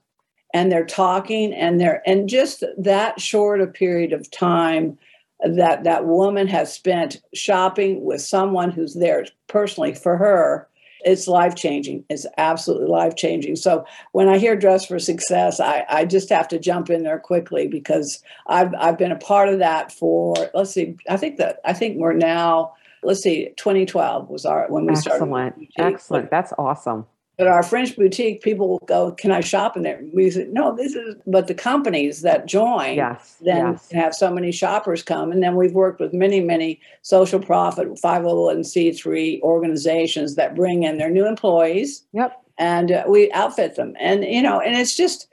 and 0.52 0.70
they're 0.70 0.84
talking 0.84 1.52
and 1.52 1.80
they're 1.80 2.02
and 2.06 2.28
just 2.28 2.64
that 2.76 3.20
short 3.20 3.60
a 3.60 3.66
period 3.66 4.12
of 4.12 4.30
time 4.30 4.98
that 5.44 5.84
that 5.84 6.06
woman 6.06 6.46
has 6.46 6.72
spent 6.72 7.20
shopping 7.34 8.04
with 8.04 8.20
someone 8.20 8.70
who's 8.70 8.94
there 8.94 9.24
personally 9.48 9.94
for 9.94 10.16
her 10.16 10.68
it's 11.02 11.26
life 11.26 11.54
changing 11.54 12.04
it's 12.10 12.26
absolutely 12.36 12.86
life 12.86 13.16
changing 13.16 13.56
so 13.56 13.84
when 14.12 14.28
i 14.28 14.38
hear 14.38 14.54
dress 14.54 14.84
for 14.84 14.98
success 14.98 15.58
I, 15.58 15.84
I 15.88 16.04
just 16.04 16.28
have 16.28 16.48
to 16.48 16.58
jump 16.58 16.90
in 16.90 17.02
there 17.02 17.18
quickly 17.18 17.68
because 17.68 18.22
I've, 18.48 18.74
I've 18.78 18.98
been 18.98 19.12
a 19.12 19.16
part 19.18 19.48
of 19.48 19.58
that 19.60 19.92
for 19.92 20.34
let's 20.52 20.72
see 20.72 20.96
i 21.08 21.16
think 21.16 21.38
that 21.38 21.60
i 21.64 21.72
think 21.72 21.96
we're 21.96 22.12
now 22.12 22.74
let's 23.02 23.22
see 23.22 23.50
2012 23.56 24.28
was 24.28 24.44
our 24.44 24.66
when 24.68 24.84
we 24.84 24.92
excellent. 24.92 25.16
started 25.16 25.26
excellent 25.32 25.68
excellent. 25.78 26.30
That's 26.30 26.52
awesome 26.58 27.06
but 27.40 27.48
our 27.48 27.62
French 27.62 27.96
boutique, 27.96 28.42
people 28.42 28.68
will 28.68 28.82
go, 28.84 29.12
"Can 29.12 29.32
I 29.32 29.40
shop 29.40 29.74
in 29.74 29.82
there?" 29.82 29.98
We 30.12 30.30
said, 30.30 30.52
"No, 30.52 30.76
this 30.76 30.94
is." 30.94 31.14
But 31.26 31.46
the 31.46 31.54
companies 31.54 32.20
that 32.20 32.44
join, 32.44 32.96
yes, 32.96 33.36
then 33.40 33.72
yes. 33.72 33.90
have 33.92 34.14
so 34.14 34.30
many 34.30 34.52
shoppers 34.52 35.02
come, 35.02 35.32
and 35.32 35.42
then 35.42 35.56
we've 35.56 35.72
worked 35.72 36.00
with 36.00 36.12
many, 36.12 36.42
many 36.42 36.78
social 37.00 37.40
profit 37.40 37.88
501c3 37.98 39.40
organizations 39.40 40.34
that 40.34 40.54
bring 40.54 40.82
in 40.82 40.98
their 40.98 41.08
new 41.08 41.26
employees. 41.26 42.04
Yep, 42.12 42.38
and 42.58 42.92
uh, 42.92 43.04
we 43.08 43.32
outfit 43.32 43.74
them, 43.74 43.94
and 43.98 44.22
you 44.22 44.42
know, 44.42 44.60
and 44.60 44.76
it's 44.76 44.94
just 44.94 45.26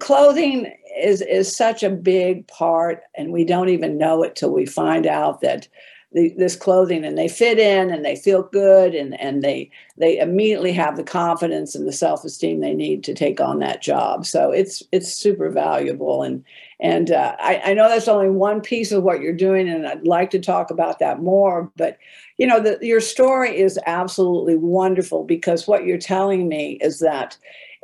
clothing 0.00 0.74
is 1.00 1.22
is 1.22 1.56
such 1.56 1.84
a 1.84 1.90
big 1.90 2.48
part, 2.48 3.04
and 3.14 3.30
we 3.30 3.44
don't 3.44 3.68
even 3.68 3.96
know 3.96 4.24
it 4.24 4.34
till 4.34 4.50
we 4.52 4.66
find 4.66 5.06
out 5.06 5.42
that 5.42 5.68
the, 6.12 6.34
this 6.36 6.56
clothing 6.56 7.04
and 7.04 7.16
they 7.16 7.28
fit 7.28 7.58
in 7.58 7.90
and 7.90 8.04
they 8.04 8.16
feel 8.16 8.42
good 8.42 8.94
and, 8.94 9.18
and 9.20 9.42
they 9.42 9.70
they 9.96 10.18
immediately 10.18 10.72
have 10.72 10.96
the 10.96 11.04
confidence 11.04 11.74
and 11.74 11.86
the 11.86 11.92
self-esteem 11.92 12.60
they 12.60 12.74
need 12.74 13.04
to 13.04 13.14
take 13.14 13.40
on 13.40 13.60
that 13.60 13.82
job. 13.82 14.26
So 14.26 14.50
it's 14.50 14.82
it's 14.92 15.12
super 15.12 15.50
valuable 15.50 16.22
and 16.22 16.44
and 16.80 17.10
uh, 17.10 17.36
I, 17.38 17.60
I 17.66 17.74
know 17.74 17.88
that's 17.88 18.08
only 18.08 18.30
one 18.30 18.60
piece 18.60 18.90
of 18.90 19.02
what 19.02 19.20
you're 19.20 19.34
doing 19.34 19.68
and 19.68 19.86
i'd 19.86 20.06
like 20.06 20.30
to 20.30 20.38
talk 20.38 20.70
about 20.70 20.98
that 20.98 21.20
more 21.20 21.70
but 21.76 21.98
you 22.38 22.46
know 22.46 22.58
the, 22.58 22.78
your 22.80 23.00
story 23.00 23.56
is 23.58 23.78
absolutely 23.86 24.56
wonderful 24.56 25.24
because 25.24 25.66
what 25.68 25.84
you're 25.84 25.98
telling 25.98 26.48
me 26.48 26.78
is 26.80 27.00
that 27.00 27.36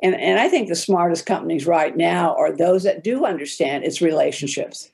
and, 0.02 0.14
and 0.14 0.40
i 0.40 0.48
think 0.48 0.68
the 0.68 0.74
smartest 0.74 1.26
companies 1.26 1.66
right 1.66 1.96
now 1.96 2.34
are 2.36 2.56
those 2.56 2.82
that 2.84 3.04
do 3.04 3.24
understand 3.24 3.84
its 3.84 4.00
relationships. 4.00 4.90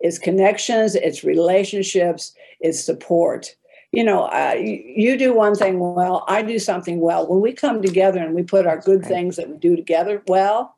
It's 0.00 0.18
connections, 0.18 0.94
it's 0.94 1.24
relationships, 1.24 2.34
it's 2.60 2.84
support. 2.84 3.54
You 3.92 4.04
know, 4.04 4.24
uh, 4.24 4.54
you, 4.54 5.16
do 5.16 5.32
one 5.32 5.54
thing 5.54 5.78
well, 5.78 6.24
I 6.28 6.42
do 6.42 6.58
something 6.58 7.00
well. 7.00 7.26
When 7.26 7.40
we 7.40 7.52
come 7.52 7.80
together 7.80 8.20
and 8.20 8.34
we 8.34 8.42
put 8.42 8.66
our 8.66 8.78
good 8.78 9.04
things 9.04 9.36
that 9.36 9.48
we 9.48 9.56
do 9.56 9.76
together 9.76 10.22
well, 10.26 10.76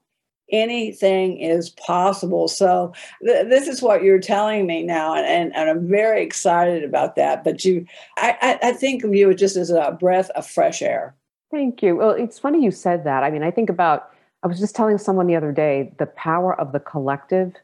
anything 0.52 1.38
is 1.38 1.70
possible. 1.70 2.46
So 2.46 2.92
th- 3.24 3.48
this 3.48 3.66
is 3.66 3.82
what 3.82 4.04
you're 4.04 4.20
telling 4.20 4.66
me 4.66 4.84
now, 4.84 5.14
and, 5.14 5.26
and, 5.26 5.56
and, 5.56 5.70
I'm 5.70 5.88
very 5.88 6.22
excited 6.22 6.84
about 6.84 7.16
that. 7.16 7.42
But 7.42 7.64
you, 7.64 7.84
I, 8.16 8.36
I, 8.62 8.68
I 8.68 8.72
think 8.72 9.02
of 9.02 9.12
you 9.12 9.34
just 9.34 9.56
as 9.56 9.70
a 9.70 9.96
breath 9.98 10.30
of 10.30 10.46
fresh 10.46 10.80
air. 10.80 11.14
Thank 11.50 11.82
you. 11.82 11.96
Well, 11.96 12.10
it's 12.10 12.38
funny 12.38 12.62
you 12.62 12.70
said 12.70 13.02
that. 13.04 13.24
I 13.24 13.30
mean, 13.30 13.42
I 13.42 13.50
think 13.50 13.70
about. 13.70 14.10
I 14.42 14.46
was 14.46 14.58
just 14.58 14.74
telling 14.74 14.96
someone 14.98 15.26
the 15.26 15.36
other 15.36 15.52
day 15.52 15.92
the 15.98 16.06
power 16.06 16.58
of 16.58 16.72
the 16.72 16.80
collective 16.80 17.54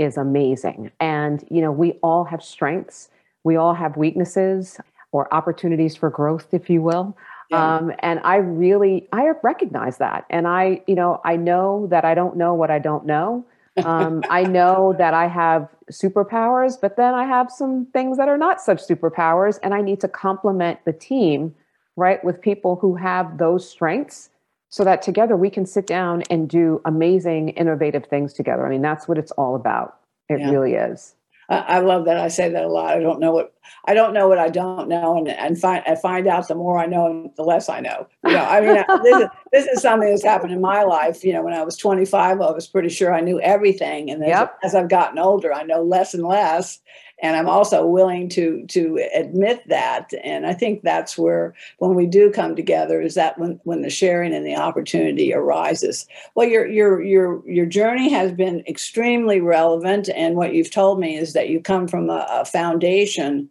is 0.00 0.16
amazing. 0.16 0.90
And, 0.98 1.44
you 1.50 1.60
know, 1.60 1.70
we 1.70 1.92
all 2.02 2.24
have 2.24 2.42
strengths, 2.42 3.09
we 3.44 3.56
all 3.56 3.74
have 3.74 3.96
weaknesses 3.96 4.78
or 5.12 5.32
opportunities 5.34 5.96
for 5.96 6.10
growth, 6.10 6.48
if 6.52 6.70
you 6.70 6.82
will. 6.82 7.16
Yeah. 7.50 7.76
Um, 7.76 7.92
and 7.98 8.20
I 8.22 8.36
really, 8.36 9.08
I 9.12 9.30
recognize 9.42 9.98
that. 9.98 10.24
And 10.30 10.46
I, 10.46 10.82
you 10.86 10.94
know, 10.94 11.20
I 11.24 11.36
know 11.36 11.88
that 11.90 12.04
I 12.04 12.14
don't 12.14 12.36
know 12.36 12.54
what 12.54 12.70
I 12.70 12.78
don't 12.78 13.06
know. 13.06 13.44
Um, 13.84 14.22
I 14.30 14.44
know 14.44 14.94
that 14.98 15.14
I 15.14 15.26
have 15.26 15.68
superpowers, 15.90 16.80
but 16.80 16.96
then 16.96 17.14
I 17.14 17.24
have 17.24 17.50
some 17.50 17.86
things 17.86 18.18
that 18.18 18.28
are 18.28 18.38
not 18.38 18.60
such 18.60 18.86
superpowers. 18.86 19.58
And 19.62 19.74
I 19.74 19.80
need 19.80 20.00
to 20.00 20.08
complement 20.08 20.84
the 20.84 20.92
team, 20.92 21.54
right, 21.96 22.22
with 22.22 22.40
people 22.40 22.76
who 22.76 22.94
have 22.94 23.38
those 23.38 23.68
strengths 23.68 24.30
so 24.68 24.84
that 24.84 25.02
together 25.02 25.36
we 25.36 25.50
can 25.50 25.66
sit 25.66 25.88
down 25.88 26.22
and 26.30 26.48
do 26.48 26.80
amazing, 26.84 27.48
innovative 27.50 28.06
things 28.06 28.32
together. 28.32 28.64
I 28.64 28.70
mean, 28.70 28.82
that's 28.82 29.08
what 29.08 29.18
it's 29.18 29.32
all 29.32 29.56
about. 29.56 29.96
It 30.28 30.38
yeah. 30.38 30.50
really 30.50 30.74
is. 30.74 31.16
I 31.50 31.80
love 31.80 32.06
that. 32.06 32.16
I 32.16 32.28
say 32.28 32.50
that 32.50 32.64
a 32.64 32.68
lot. 32.68 32.96
I 32.96 33.00
don't 33.00 33.20
know 33.20 33.32
what 33.32 33.54
I 33.86 33.94
don't 33.94 34.14
know 34.14 34.28
what 34.28 34.38
I 34.38 34.48
don't 34.48 34.88
know, 34.88 35.16
and 35.16 35.28
and 35.28 35.58
find 35.58 35.82
I 35.86 35.94
find 35.96 36.26
out 36.26 36.48
the 36.48 36.54
more 36.54 36.78
I 36.78 36.86
know, 36.86 37.06
and 37.06 37.30
the 37.36 37.42
less 37.42 37.68
I 37.68 37.80
know. 37.80 38.06
You 38.24 38.32
know, 38.32 38.44
I 38.44 38.60
mean, 38.60 38.84
this 39.02 39.16
is 39.20 39.28
this 39.52 39.66
is 39.66 39.82
something 39.82 40.08
that's 40.08 40.24
happened 40.24 40.52
in 40.52 40.60
my 40.60 40.82
life. 40.82 41.24
You 41.24 41.32
know, 41.32 41.42
when 41.42 41.54
I 41.54 41.62
was 41.62 41.76
25, 41.76 42.40
I 42.40 42.50
was 42.50 42.66
pretty 42.66 42.88
sure 42.88 43.14
I 43.14 43.20
knew 43.20 43.40
everything, 43.40 44.10
and 44.10 44.24
yep. 44.24 44.58
as, 44.62 44.72
as 44.72 44.74
I've 44.74 44.90
gotten 44.90 45.18
older, 45.18 45.52
I 45.52 45.62
know 45.62 45.82
less 45.82 46.14
and 46.14 46.24
less 46.24 46.80
and 47.22 47.36
i'm 47.36 47.50
also 47.50 47.84
willing 47.84 48.30
to 48.30 48.64
to 48.66 48.98
admit 49.14 49.62
that 49.68 50.10
and 50.24 50.46
i 50.46 50.54
think 50.54 50.82
that's 50.82 51.18
where 51.18 51.54
when 51.76 51.94
we 51.94 52.06
do 52.06 52.30
come 52.30 52.56
together 52.56 53.00
is 53.00 53.14
that 53.14 53.38
when 53.38 53.60
when 53.64 53.82
the 53.82 53.90
sharing 53.90 54.32
and 54.32 54.46
the 54.46 54.56
opportunity 54.56 55.34
arises 55.34 56.06
well 56.34 56.48
your 56.48 56.66
your 56.66 57.02
your 57.02 57.46
your 57.46 57.66
journey 57.66 58.08
has 58.08 58.32
been 58.32 58.64
extremely 58.66 59.38
relevant 59.38 60.08
and 60.08 60.36
what 60.36 60.54
you've 60.54 60.70
told 60.70 60.98
me 60.98 61.16
is 61.16 61.32
that 61.32 61.48
you 61.48 61.60
come 61.60 61.88
from 61.88 62.10
a, 62.10 62.26
a 62.30 62.44
foundation. 62.44 63.48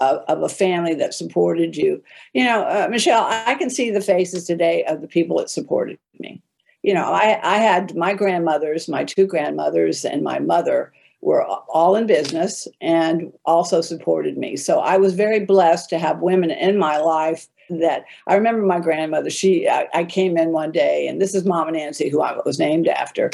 Of, 0.00 0.18
of, 0.28 0.42
a 0.42 0.48
family 0.48 0.94
that 0.94 1.14
supported 1.14 1.76
you 1.76 2.02
you 2.32 2.44
know 2.44 2.62
uh, 2.62 2.88
michelle 2.90 3.24
i 3.24 3.54
can 3.54 3.70
see 3.70 3.90
the 3.90 4.00
faces 4.00 4.44
today 4.44 4.84
of 4.84 5.00
the 5.00 5.08
people 5.08 5.38
that 5.38 5.50
supported 5.50 5.98
me 6.18 6.40
you 6.82 6.92
know 6.92 7.04
i 7.04 7.38
i 7.42 7.58
had 7.58 7.94
my 7.94 8.14
grandmothers 8.14 8.88
my 8.88 9.04
two 9.04 9.26
grandmothers 9.26 10.04
and 10.04 10.22
my 10.22 10.38
mother 10.38 10.92
were 11.24 11.42
all 11.42 11.96
in 11.96 12.06
business 12.06 12.68
and 12.82 13.32
also 13.46 13.80
supported 13.80 14.36
me. 14.36 14.56
So 14.56 14.80
I 14.80 14.98
was 14.98 15.14
very 15.14 15.40
blessed 15.40 15.88
to 15.90 15.98
have 15.98 16.20
women 16.20 16.50
in 16.50 16.78
my 16.78 16.98
life 16.98 17.48
that 17.70 18.04
I 18.26 18.34
remember 18.34 18.60
my 18.62 18.78
grandmother. 18.78 19.30
She, 19.30 19.66
I, 19.66 19.88
I, 19.94 20.04
came 20.04 20.36
in 20.36 20.52
one 20.52 20.70
day, 20.70 21.08
and 21.08 21.22
this 21.22 21.34
is 21.34 21.46
Mama 21.46 21.72
Nancy, 21.72 22.10
who 22.10 22.20
I 22.20 22.38
was 22.44 22.58
named 22.58 22.88
after, 22.88 23.30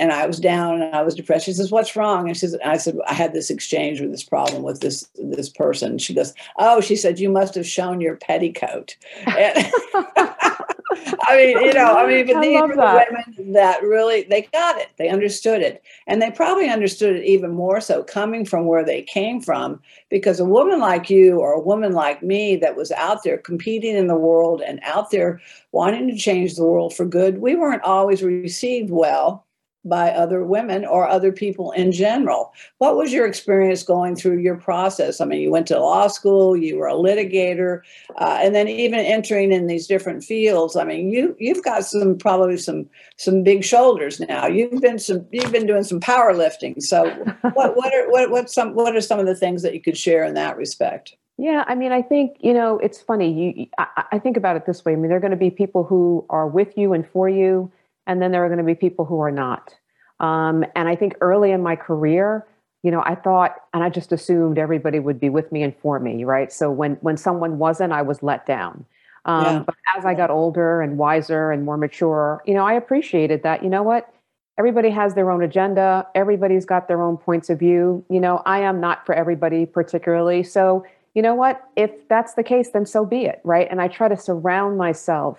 and 0.00 0.12
I 0.12 0.26
was 0.26 0.40
down 0.40 0.80
and 0.80 0.94
I 0.94 1.02
was 1.02 1.14
depressed. 1.14 1.46
She 1.46 1.52
says, 1.52 1.70
"What's 1.70 1.96
wrong?" 1.96 2.26
And 2.26 2.36
she 2.36 2.46
says, 2.46 2.58
"I 2.64 2.76
said 2.76 2.96
I 3.06 3.14
had 3.14 3.32
this 3.32 3.50
exchange 3.50 4.00
with 4.00 4.10
this 4.10 4.24
problem 4.24 4.62
with 4.62 4.80
this 4.80 5.08
this 5.16 5.48
person." 5.48 5.98
She 5.98 6.14
goes, 6.14 6.34
"Oh," 6.58 6.80
she 6.80 6.96
said, 6.96 7.18
"You 7.18 7.30
must 7.30 7.54
have 7.54 7.66
shown 7.66 8.00
your 8.00 8.16
petticoat." 8.16 8.96
And, 9.26 9.72
I 11.28 11.36
mean, 11.36 11.60
you 11.64 11.72
know, 11.72 11.96
I 11.96 12.06
mean, 12.06 12.26
but 12.26 12.40
these 12.40 12.60
were 12.60 12.74
the 12.74 13.04
women 13.10 13.52
that 13.52 13.82
really 13.82 14.24
they 14.24 14.42
got 14.52 14.78
it. 14.78 14.88
They 14.96 15.08
understood 15.08 15.60
it. 15.60 15.82
And 16.06 16.20
they 16.20 16.30
probably 16.30 16.68
understood 16.68 17.16
it 17.16 17.24
even 17.24 17.52
more 17.52 17.80
so 17.80 18.02
coming 18.02 18.44
from 18.44 18.66
where 18.66 18.84
they 18.84 19.02
came 19.02 19.40
from, 19.40 19.80
because 20.08 20.40
a 20.40 20.44
woman 20.44 20.80
like 20.80 21.10
you 21.10 21.38
or 21.38 21.52
a 21.52 21.60
woman 21.60 21.92
like 21.92 22.22
me 22.22 22.56
that 22.56 22.76
was 22.76 22.92
out 22.92 23.22
there 23.24 23.38
competing 23.38 23.96
in 23.96 24.06
the 24.06 24.16
world 24.16 24.62
and 24.62 24.80
out 24.82 25.10
there 25.10 25.40
wanting 25.72 26.08
to 26.08 26.16
change 26.16 26.54
the 26.54 26.64
world 26.64 26.94
for 26.94 27.04
good, 27.04 27.38
we 27.38 27.54
weren't 27.54 27.82
always 27.82 28.22
received 28.22 28.90
well 28.90 29.45
by 29.88 30.10
other 30.10 30.44
women 30.44 30.84
or 30.84 31.08
other 31.08 31.32
people 31.32 31.70
in 31.72 31.92
general. 31.92 32.52
What 32.78 32.96
was 32.96 33.12
your 33.12 33.26
experience 33.26 33.82
going 33.82 34.16
through 34.16 34.38
your 34.38 34.56
process? 34.56 35.20
I 35.20 35.24
mean, 35.24 35.40
you 35.40 35.50
went 35.50 35.66
to 35.68 35.78
law 35.78 36.08
school, 36.08 36.56
you 36.56 36.76
were 36.76 36.88
a 36.88 36.94
litigator, 36.94 37.80
uh, 38.16 38.38
and 38.40 38.54
then 38.54 38.68
even 38.68 39.00
entering 39.00 39.52
in 39.52 39.66
these 39.66 39.86
different 39.86 40.24
fields. 40.24 40.76
I 40.76 40.84
mean, 40.84 41.10
you 41.10 41.36
you've 41.38 41.62
got 41.62 41.84
some 41.84 42.18
probably 42.18 42.58
some 42.58 42.88
some 43.16 43.42
big 43.42 43.64
shoulders 43.64 44.20
now. 44.20 44.46
You've 44.46 44.80
been 44.80 44.98
some 44.98 45.26
you've 45.30 45.52
been 45.52 45.66
doing 45.66 45.84
some 45.84 46.00
powerlifting. 46.00 46.82
So, 46.82 47.08
what 47.54 47.76
what 47.76 47.94
are 47.94 48.10
what 48.10 48.30
what 48.30 48.50
some 48.50 48.74
what 48.74 48.96
are 48.96 49.00
some 49.00 49.18
of 49.18 49.26
the 49.26 49.36
things 49.36 49.62
that 49.62 49.74
you 49.74 49.80
could 49.80 49.96
share 49.96 50.24
in 50.24 50.34
that 50.34 50.56
respect? 50.56 51.16
Yeah, 51.38 51.64
I 51.66 51.74
mean, 51.74 51.92
I 51.92 52.00
think 52.00 52.36
you 52.40 52.54
know 52.54 52.78
it's 52.78 53.00
funny. 53.00 53.32
You, 53.32 53.66
I, 53.78 54.04
I 54.12 54.18
think 54.18 54.36
about 54.36 54.56
it 54.56 54.66
this 54.66 54.84
way. 54.84 54.92
I 54.92 54.96
mean, 54.96 55.08
there 55.08 55.18
are 55.18 55.20
going 55.20 55.32
to 55.32 55.36
be 55.36 55.50
people 55.50 55.84
who 55.84 56.24
are 56.30 56.48
with 56.48 56.76
you 56.76 56.92
and 56.92 57.06
for 57.06 57.28
you 57.28 57.70
and 58.06 58.20
then 58.20 58.32
there 58.32 58.44
are 58.44 58.48
going 58.48 58.58
to 58.58 58.64
be 58.64 58.74
people 58.74 59.04
who 59.04 59.20
are 59.20 59.30
not. 59.30 59.74
Um, 60.20 60.64
and 60.74 60.88
I 60.88 60.96
think 60.96 61.16
early 61.20 61.50
in 61.50 61.62
my 61.62 61.76
career, 61.76 62.46
you 62.82 62.90
know, 62.90 63.02
I 63.04 63.14
thought, 63.14 63.56
and 63.74 63.82
I 63.82 63.88
just 63.90 64.12
assumed 64.12 64.58
everybody 64.58 64.98
would 64.98 65.18
be 65.18 65.28
with 65.28 65.50
me 65.50 65.62
and 65.62 65.74
for 65.76 65.98
me, 65.98 66.24
right? 66.24 66.52
So 66.52 66.70
when 66.70 66.92
when 67.00 67.16
someone 67.16 67.58
wasn't, 67.58 67.92
I 67.92 68.02
was 68.02 68.22
let 68.22 68.46
down. 68.46 68.84
Um, 69.24 69.44
yeah. 69.44 69.62
But 69.66 69.74
as 69.96 70.04
I 70.04 70.14
got 70.14 70.30
older 70.30 70.80
and 70.80 70.96
wiser 70.96 71.50
and 71.50 71.64
more 71.64 71.76
mature, 71.76 72.42
you 72.46 72.54
know, 72.54 72.64
I 72.64 72.74
appreciated 72.74 73.42
that. 73.42 73.62
You 73.62 73.68
know 73.68 73.82
what? 73.82 74.12
Everybody 74.58 74.88
has 74.90 75.14
their 75.14 75.30
own 75.30 75.42
agenda. 75.42 76.06
Everybody's 76.14 76.64
got 76.64 76.88
their 76.88 77.02
own 77.02 77.16
points 77.16 77.50
of 77.50 77.58
view. 77.58 78.04
You 78.08 78.20
know, 78.20 78.40
I 78.46 78.60
am 78.60 78.80
not 78.80 79.04
for 79.04 79.14
everybody 79.14 79.66
particularly. 79.66 80.42
So, 80.44 80.86
you 81.14 81.22
know 81.22 81.34
what? 81.34 81.62
If 81.76 81.90
that's 82.08 82.34
the 82.34 82.44
case, 82.44 82.70
then 82.70 82.86
so 82.86 83.04
be 83.04 83.26
it, 83.26 83.40
right? 83.42 83.66
And 83.70 83.82
I 83.82 83.88
try 83.88 84.08
to 84.08 84.16
surround 84.16 84.78
myself 84.78 85.38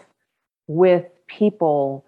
with 0.68 1.06
people 1.28 2.06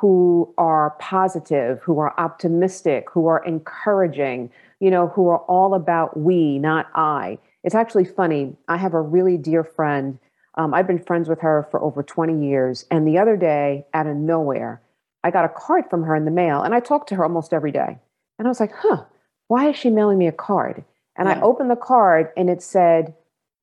who 0.00 0.50
are 0.56 0.96
positive, 0.98 1.78
who 1.82 1.98
are 1.98 2.18
optimistic, 2.18 3.08
who 3.12 3.26
are 3.26 3.44
encouraging, 3.44 4.50
you 4.80 4.90
know, 4.90 5.08
who 5.08 5.28
are 5.28 5.40
all 5.40 5.74
about 5.74 6.16
we, 6.16 6.58
not 6.58 6.86
I. 6.94 7.38
It's 7.64 7.74
actually 7.74 8.06
funny. 8.06 8.56
I 8.66 8.78
have 8.78 8.94
a 8.94 9.00
really 9.00 9.36
dear 9.36 9.62
friend. 9.62 10.18
Um, 10.54 10.72
I've 10.72 10.86
been 10.86 11.04
friends 11.04 11.28
with 11.28 11.40
her 11.40 11.68
for 11.70 11.82
over 11.82 12.02
20 12.02 12.46
years. 12.46 12.86
And 12.90 13.06
the 13.06 13.18
other 13.18 13.36
day, 13.36 13.84
out 13.92 14.06
of 14.06 14.16
nowhere, 14.16 14.80
I 15.22 15.30
got 15.30 15.44
a 15.44 15.50
card 15.50 15.84
from 15.90 16.04
her 16.04 16.16
in 16.16 16.24
the 16.24 16.30
mail, 16.30 16.62
and 16.62 16.74
I 16.74 16.80
talked 16.80 17.10
to 17.10 17.16
her 17.16 17.24
almost 17.24 17.52
every 17.52 17.70
day. 17.70 17.98
And 18.38 18.48
I 18.48 18.48
was 18.48 18.58
like, 18.58 18.72
huh, 18.74 19.04
why 19.48 19.68
is 19.68 19.76
she 19.76 19.90
mailing 19.90 20.16
me 20.16 20.28
a 20.28 20.32
card? 20.32 20.82
And 21.16 21.28
yeah. 21.28 21.34
I 21.34 21.40
opened 21.42 21.70
the 21.70 21.76
card 21.76 22.30
and 22.38 22.48
it 22.48 22.62
said, 22.62 23.14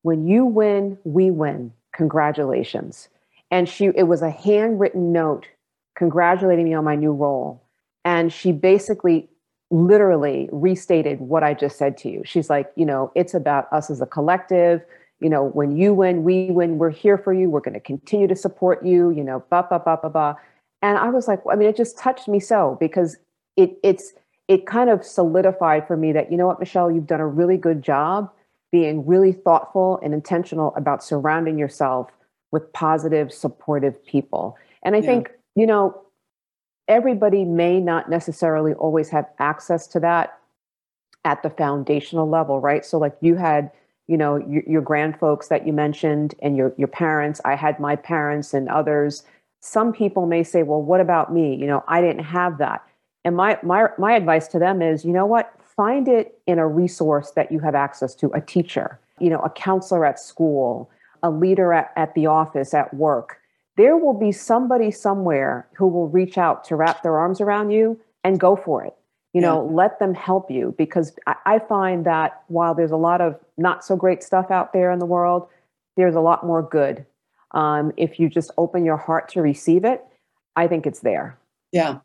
when 0.02 0.28
you 0.28 0.44
win, 0.44 0.98
we 1.02 1.32
win. 1.32 1.72
Congratulations. 1.92 3.08
And 3.50 3.68
she 3.68 3.86
it 3.86 4.04
was 4.04 4.22
a 4.22 4.30
handwritten 4.30 5.10
note 5.10 5.48
congratulating 5.98 6.64
me 6.64 6.74
on 6.74 6.84
my 6.84 6.94
new 6.94 7.12
role. 7.12 7.60
And 8.04 8.32
she 8.32 8.52
basically 8.52 9.28
literally 9.70 10.48
restated 10.52 11.18
what 11.20 11.42
I 11.42 11.52
just 11.52 11.76
said 11.76 11.98
to 11.98 12.08
you. 12.08 12.22
She's 12.24 12.48
like, 12.48 12.70
you 12.76 12.86
know, 12.86 13.12
it's 13.14 13.34
about 13.34 13.70
us 13.72 13.90
as 13.90 14.00
a 14.00 14.06
collective. 14.06 14.80
You 15.20 15.28
know, 15.28 15.44
when 15.44 15.76
you 15.76 15.92
win, 15.92 16.22
we 16.22 16.52
win. 16.52 16.78
We're 16.78 16.90
here 16.90 17.18
for 17.18 17.34
you. 17.34 17.50
We're 17.50 17.60
going 17.60 17.74
to 17.74 17.80
continue 17.80 18.28
to 18.28 18.36
support 18.36 18.86
you. 18.86 19.10
You 19.10 19.24
know, 19.24 19.44
ba 19.50 19.66
ba 19.68 19.82
ba 19.84 19.98
ba 20.00 20.08
ba. 20.08 20.36
And 20.80 20.96
I 20.96 21.10
was 21.10 21.26
like, 21.26 21.40
I 21.50 21.56
mean, 21.56 21.68
it 21.68 21.76
just 21.76 21.98
touched 21.98 22.28
me 22.28 22.38
so 22.38 22.78
because 22.80 23.18
it 23.56 23.76
it's 23.82 24.14
it 24.46 24.64
kind 24.66 24.88
of 24.88 25.04
solidified 25.04 25.86
for 25.88 25.96
me 25.96 26.12
that 26.12 26.30
you 26.30 26.38
know 26.38 26.46
what, 26.46 26.60
Michelle, 26.60 26.90
you've 26.90 27.08
done 27.08 27.20
a 27.20 27.26
really 27.26 27.56
good 27.56 27.82
job 27.82 28.30
being 28.70 29.04
really 29.04 29.32
thoughtful 29.32 29.98
and 30.02 30.14
intentional 30.14 30.72
about 30.76 31.02
surrounding 31.02 31.58
yourself 31.58 32.10
with 32.52 32.72
positive, 32.72 33.32
supportive 33.32 34.04
people. 34.06 34.56
And 34.82 34.94
I 34.94 34.98
yeah. 34.98 35.06
think 35.06 35.30
you 35.58 35.66
know 35.66 36.00
everybody 36.86 37.44
may 37.44 37.80
not 37.80 38.08
necessarily 38.08 38.72
always 38.74 39.10
have 39.10 39.26
access 39.38 39.86
to 39.88 40.00
that 40.00 40.38
at 41.24 41.42
the 41.42 41.50
foundational 41.50 42.28
level, 42.28 42.60
right? 42.60 42.84
So 42.84 42.98
like 42.98 43.16
you 43.20 43.36
had 43.36 43.70
you 44.06 44.16
know 44.16 44.36
your, 44.36 44.62
your 44.66 44.82
grand 44.82 45.18
folks 45.18 45.48
that 45.48 45.66
you 45.66 45.72
mentioned 45.72 46.34
and 46.42 46.56
your 46.56 46.72
your 46.78 46.88
parents. 46.88 47.40
I 47.44 47.56
had 47.56 47.78
my 47.78 47.96
parents 47.96 48.54
and 48.54 48.68
others. 48.68 49.24
Some 49.60 49.92
people 49.92 50.26
may 50.26 50.42
say 50.42 50.62
well 50.62 50.82
what 50.82 51.00
about 51.00 51.32
me? 51.32 51.54
You 51.54 51.66
know 51.66 51.84
i 51.88 52.00
didn't 52.00 52.24
have 52.24 52.58
that. 52.58 52.84
And 53.24 53.36
my 53.36 53.58
my 53.62 53.88
my 53.98 54.12
advice 54.14 54.48
to 54.48 54.58
them 54.58 54.80
is 54.80 55.04
you 55.04 55.12
know 55.12 55.26
what? 55.26 55.52
Find 55.76 56.08
it 56.08 56.40
in 56.46 56.58
a 56.58 56.66
resource 56.66 57.30
that 57.32 57.52
you 57.52 57.60
have 57.60 57.76
access 57.76 58.14
to 58.16 58.30
a 58.30 58.40
teacher 58.40 58.98
you 59.20 59.30
know 59.30 59.40
a 59.40 59.50
counselor 59.50 60.04
at 60.04 60.18
school 60.18 60.90
a 61.22 61.30
leader 61.30 61.72
at, 61.72 61.92
at 61.96 62.14
the 62.14 62.26
office 62.26 62.74
at 62.74 62.92
work 62.94 63.40
there 63.78 63.96
will 63.96 64.12
be 64.12 64.32
somebody 64.32 64.90
somewhere 64.90 65.68
who 65.74 65.86
will 65.86 66.08
reach 66.08 66.36
out 66.36 66.64
to 66.64 66.76
wrap 66.76 67.02
their 67.02 67.16
arms 67.16 67.40
around 67.40 67.70
you 67.70 67.98
and 68.24 68.38
go 68.38 68.56
for 68.56 68.84
it. 68.84 68.94
You 69.32 69.42
know 69.42 69.64
yeah. 69.64 69.76
let 69.76 69.98
them 70.00 70.14
help 70.14 70.50
you 70.50 70.74
because 70.76 71.14
I, 71.26 71.36
I 71.46 71.58
find 71.60 72.04
that 72.04 72.42
while 72.48 72.74
there's 72.74 72.90
a 72.90 72.96
lot 72.96 73.20
of 73.20 73.38
not 73.56 73.84
so 73.84 73.94
great 73.94 74.22
stuff 74.22 74.50
out 74.50 74.72
there 74.72 74.90
in 74.90 74.98
the 74.98 75.06
world 75.06 75.48
there's 75.96 76.14
a 76.14 76.20
lot 76.20 76.46
more 76.46 76.62
good. 76.62 77.04
Um, 77.52 77.92
if 77.96 78.20
you 78.20 78.28
just 78.28 78.50
open 78.56 78.84
your 78.84 78.96
heart 78.96 79.28
to 79.30 79.42
receive 79.42 79.84
it 79.84 80.04
i 80.56 80.66
think 80.66 80.86
it's 80.86 81.00
there. 81.00 81.38
Yeah. 81.72 81.98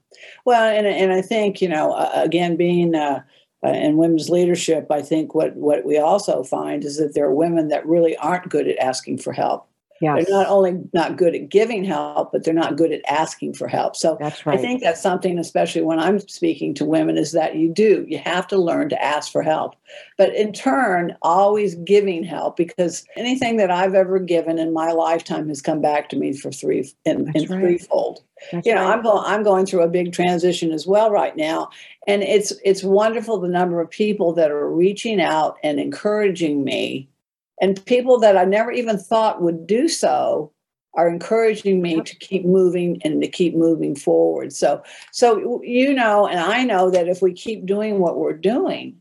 Well 0.46 0.64
and, 0.64 0.86
and 0.86 1.12
i 1.12 1.22
think 1.22 1.62
you 1.62 1.70
know 1.70 1.94
uh, 1.94 2.12
again 2.14 2.56
being 2.56 2.94
uh, 2.94 3.24
uh, 3.66 3.70
in 3.70 3.98
women's 3.98 4.30
leadership 4.30 4.88
i 4.92 5.02
think 5.02 5.34
what 5.34 5.56
what 5.56 5.86
we 5.86 5.98
also 5.98 6.44
find 6.44 6.84
is 6.84 6.98
that 6.98 7.14
there 7.16 7.26
are 7.26 7.34
women 7.34 7.70
that 7.70 7.88
really 7.88 8.16
aren't 8.18 8.50
good 8.50 8.68
at 8.68 8.78
asking 8.78 9.18
for 9.18 9.32
help 9.32 9.68
Yes. 10.04 10.26
They're 10.26 10.38
not 10.38 10.48
only 10.50 10.82
not 10.92 11.16
good 11.16 11.34
at 11.34 11.48
giving 11.48 11.86
help, 11.86 12.34
but 12.34 12.44
they're 12.44 12.54
not 12.54 12.76
good 12.76 12.92
at 12.92 13.02
asking 13.08 13.54
for 13.54 13.70
help. 13.70 13.96
So 13.96 14.18
that's 14.20 14.46
right. 14.46 14.60
I 14.60 14.62
think 14.62 14.82
that's 14.82 15.02
something, 15.02 15.40
especially 15.40 15.82
when 15.82 15.98
I'm 15.98 16.20
speaking 16.20 16.74
to 16.74 16.84
women, 16.84 17.18
is 17.18 17.32
that 17.32 17.56
you 17.56 17.70
do. 17.70 18.06
You 18.10 18.18
have 18.18 18.46
to 18.48 18.58
learn 18.58 18.90
to 18.90 19.02
ask 19.02 19.32
for 19.32 19.42
help. 19.42 19.78
But 20.18 20.36
in 20.36 20.52
turn, 20.52 21.16
always 21.22 21.76
giving 21.76 22.22
help 22.22 22.58
because 22.58 23.06
anything 23.16 23.56
that 23.58 23.72
I've 23.72 23.94
ever 23.94 24.20
given 24.20 24.60
in 24.60 24.74
my 24.74 24.92
lifetime 24.92 25.48
has 25.48 25.62
come 25.62 25.80
back 25.80 26.10
to 26.10 26.18
me 26.18 26.34
for 26.34 26.52
three 26.52 26.92
in, 27.06 27.32
in 27.34 27.48
right. 27.48 27.62
threefold. 27.62 28.22
That's 28.52 28.68
you 28.68 28.76
know, 28.76 28.84
right. 28.84 28.98
I'm 28.98 29.04
going 29.04 29.24
I'm 29.26 29.44
going 29.44 29.66
through 29.66 29.84
a 29.84 29.88
big 29.88 30.12
transition 30.12 30.74
as 30.74 30.86
well 30.86 31.12
right 31.12 31.38
now. 31.38 31.70
And 32.08 32.24
it's 32.24 32.52
it's 32.66 32.84
wonderful 32.84 33.40
the 33.40 33.48
number 33.48 33.80
of 33.80 33.90
people 33.90 34.34
that 34.34 34.52
are 34.52 34.70
reaching 34.70 35.22
out 35.22 35.56
and 35.64 35.80
encouraging 35.80 36.66
me 36.66 37.08
and 37.64 37.84
people 37.86 38.20
that 38.20 38.36
I 38.36 38.44
never 38.44 38.74
even 38.74 38.98
thought 38.98 39.42
would 39.42 39.66
do 39.66 39.88
so 39.88 40.52
are 40.96 41.08
encouraging 41.08 41.82
me 41.82 42.02
to 42.02 42.16
keep 42.18 42.44
moving 42.44 43.02
and 43.06 43.22
to 43.22 43.28
keep 43.30 43.56
moving 43.56 43.96
forward. 43.96 44.52
So, 44.52 44.84
so 45.14 45.62
you 45.64 45.94
know, 45.94 46.28
and 46.28 46.42
I 46.42 46.66
know 46.66 46.92
that 46.92 47.08
if 47.08 47.22
we 47.22 47.32
keep 47.32 47.66
doing 47.66 48.00
what 48.00 48.18
we're 48.18 48.34
doing, 48.34 48.98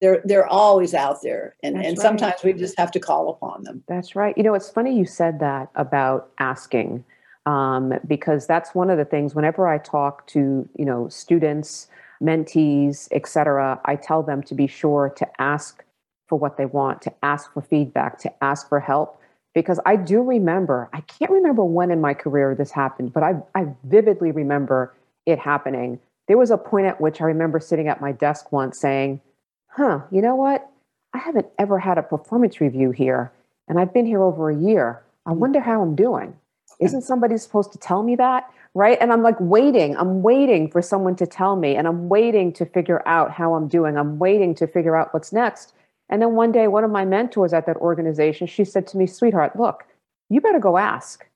they're 0.00 0.22
they're 0.24 0.48
always 0.48 0.92
out 0.92 1.22
there, 1.22 1.54
and 1.62 1.76
That's 1.76 1.86
and 1.86 1.98
right. 1.98 2.02
sometimes 2.02 2.42
we 2.42 2.52
just 2.52 2.76
have 2.76 2.90
to 2.90 2.98
call 2.98 3.30
upon 3.30 3.62
them. 3.62 3.84
That's 3.86 4.16
right. 4.16 4.36
You 4.36 4.42
know, 4.42 4.54
it's 4.54 4.70
funny 4.70 4.98
you 4.98 5.06
said 5.06 5.38
that 5.38 5.70
about 5.76 6.30
asking, 6.40 7.04
um, 7.46 7.94
because 8.08 8.48
that's 8.48 8.74
one 8.74 8.90
of 8.90 8.98
the 8.98 9.04
things. 9.04 9.36
Whenever 9.36 9.68
I 9.68 9.78
talk 9.78 10.26
to 10.28 10.68
you 10.76 10.84
know 10.84 11.08
students, 11.08 11.86
mentees, 12.20 13.06
etc., 13.12 13.80
I 13.84 13.94
tell 13.94 14.24
them 14.24 14.42
to 14.42 14.54
be 14.56 14.66
sure 14.66 15.14
to 15.16 15.40
ask 15.40 15.83
for 16.28 16.38
what 16.38 16.56
they 16.56 16.66
want, 16.66 17.02
to 17.02 17.12
ask 17.22 17.52
for 17.52 17.62
feedback, 17.62 18.18
to 18.20 18.44
ask 18.44 18.68
for 18.68 18.80
help. 18.80 19.20
Because 19.54 19.78
I 19.86 19.96
do 19.96 20.22
remember, 20.22 20.88
I 20.92 21.00
can't 21.02 21.30
remember 21.30 21.64
when 21.64 21.90
in 21.90 22.00
my 22.00 22.14
career 22.14 22.54
this 22.54 22.72
happened, 22.72 23.12
but 23.12 23.22
I, 23.22 23.34
I 23.54 23.68
vividly 23.84 24.32
remember 24.32 24.94
it 25.26 25.38
happening. 25.38 26.00
There 26.26 26.38
was 26.38 26.50
a 26.50 26.58
point 26.58 26.86
at 26.86 27.00
which 27.00 27.20
I 27.20 27.24
remember 27.24 27.60
sitting 27.60 27.86
at 27.88 28.00
my 28.00 28.12
desk 28.12 28.50
once 28.50 28.78
saying, 28.78 29.20
huh, 29.68 30.00
you 30.10 30.22
know 30.22 30.34
what? 30.34 30.68
I 31.12 31.18
haven't 31.18 31.46
ever 31.58 31.78
had 31.78 31.98
a 31.98 32.02
performance 32.02 32.60
review 32.60 32.90
here, 32.90 33.30
and 33.68 33.78
I've 33.78 33.94
been 33.94 34.06
here 34.06 34.22
over 34.22 34.50
a 34.50 34.56
year. 34.56 35.02
I 35.26 35.30
mm. 35.30 35.36
wonder 35.36 35.60
how 35.60 35.82
I'm 35.82 35.94
doing. 35.94 36.36
Isn't 36.80 37.02
somebody 37.02 37.36
supposed 37.38 37.72
to 37.72 37.78
tell 37.78 38.02
me 38.02 38.16
that? 38.16 38.50
Right. 38.74 38.98
And 39.00 39.12
I'm 39.12 39.22
like 39.22 39.36
waiting. 39.38 39.96
I'm 39.96 40.22
waiting 40.22 40.68
for 40.68 40.82
someone 40.82 41.14
to 41.16 41.26
tell 41.26 41.54
me, 41.54 41.76
and 41.76 41.86
I'm 41.86 42.08
waiting 42.08 42.52
to 42.54 42.66
figure 42.66 43.06
out 43.06 43.30
how 43.30 43.54
I'm 43.54 43.68
doing. 43.68 43.96
I'm 43.96 44.18
waiting 44.18 44.54
to 44.56 44.66
figure 44.66 44.96
out 44.96 45.14
what's 45.14 45.32
next. 45.32 45.72
And 46.08 46.20
then 46.20 46.34
one 46.34 46.52
day, 46.52 46.68
one 46.68 46.84
of 46.84 46.90
my 46.90 47.04
mentors 47.04 47.52
at 47.52 47.66
that 47.66 47.76
organization, 47.76 48.46
she 48.46 48.64
said 48.64 48.86
to 48.88 48.96
me, 48.96 49.06
sweetheart, 49.06 49.58
look, 49.58 49.84
you 50.28 50.40
better 50.40 50.58
go 50.58 50.76
ask 50.76 51.26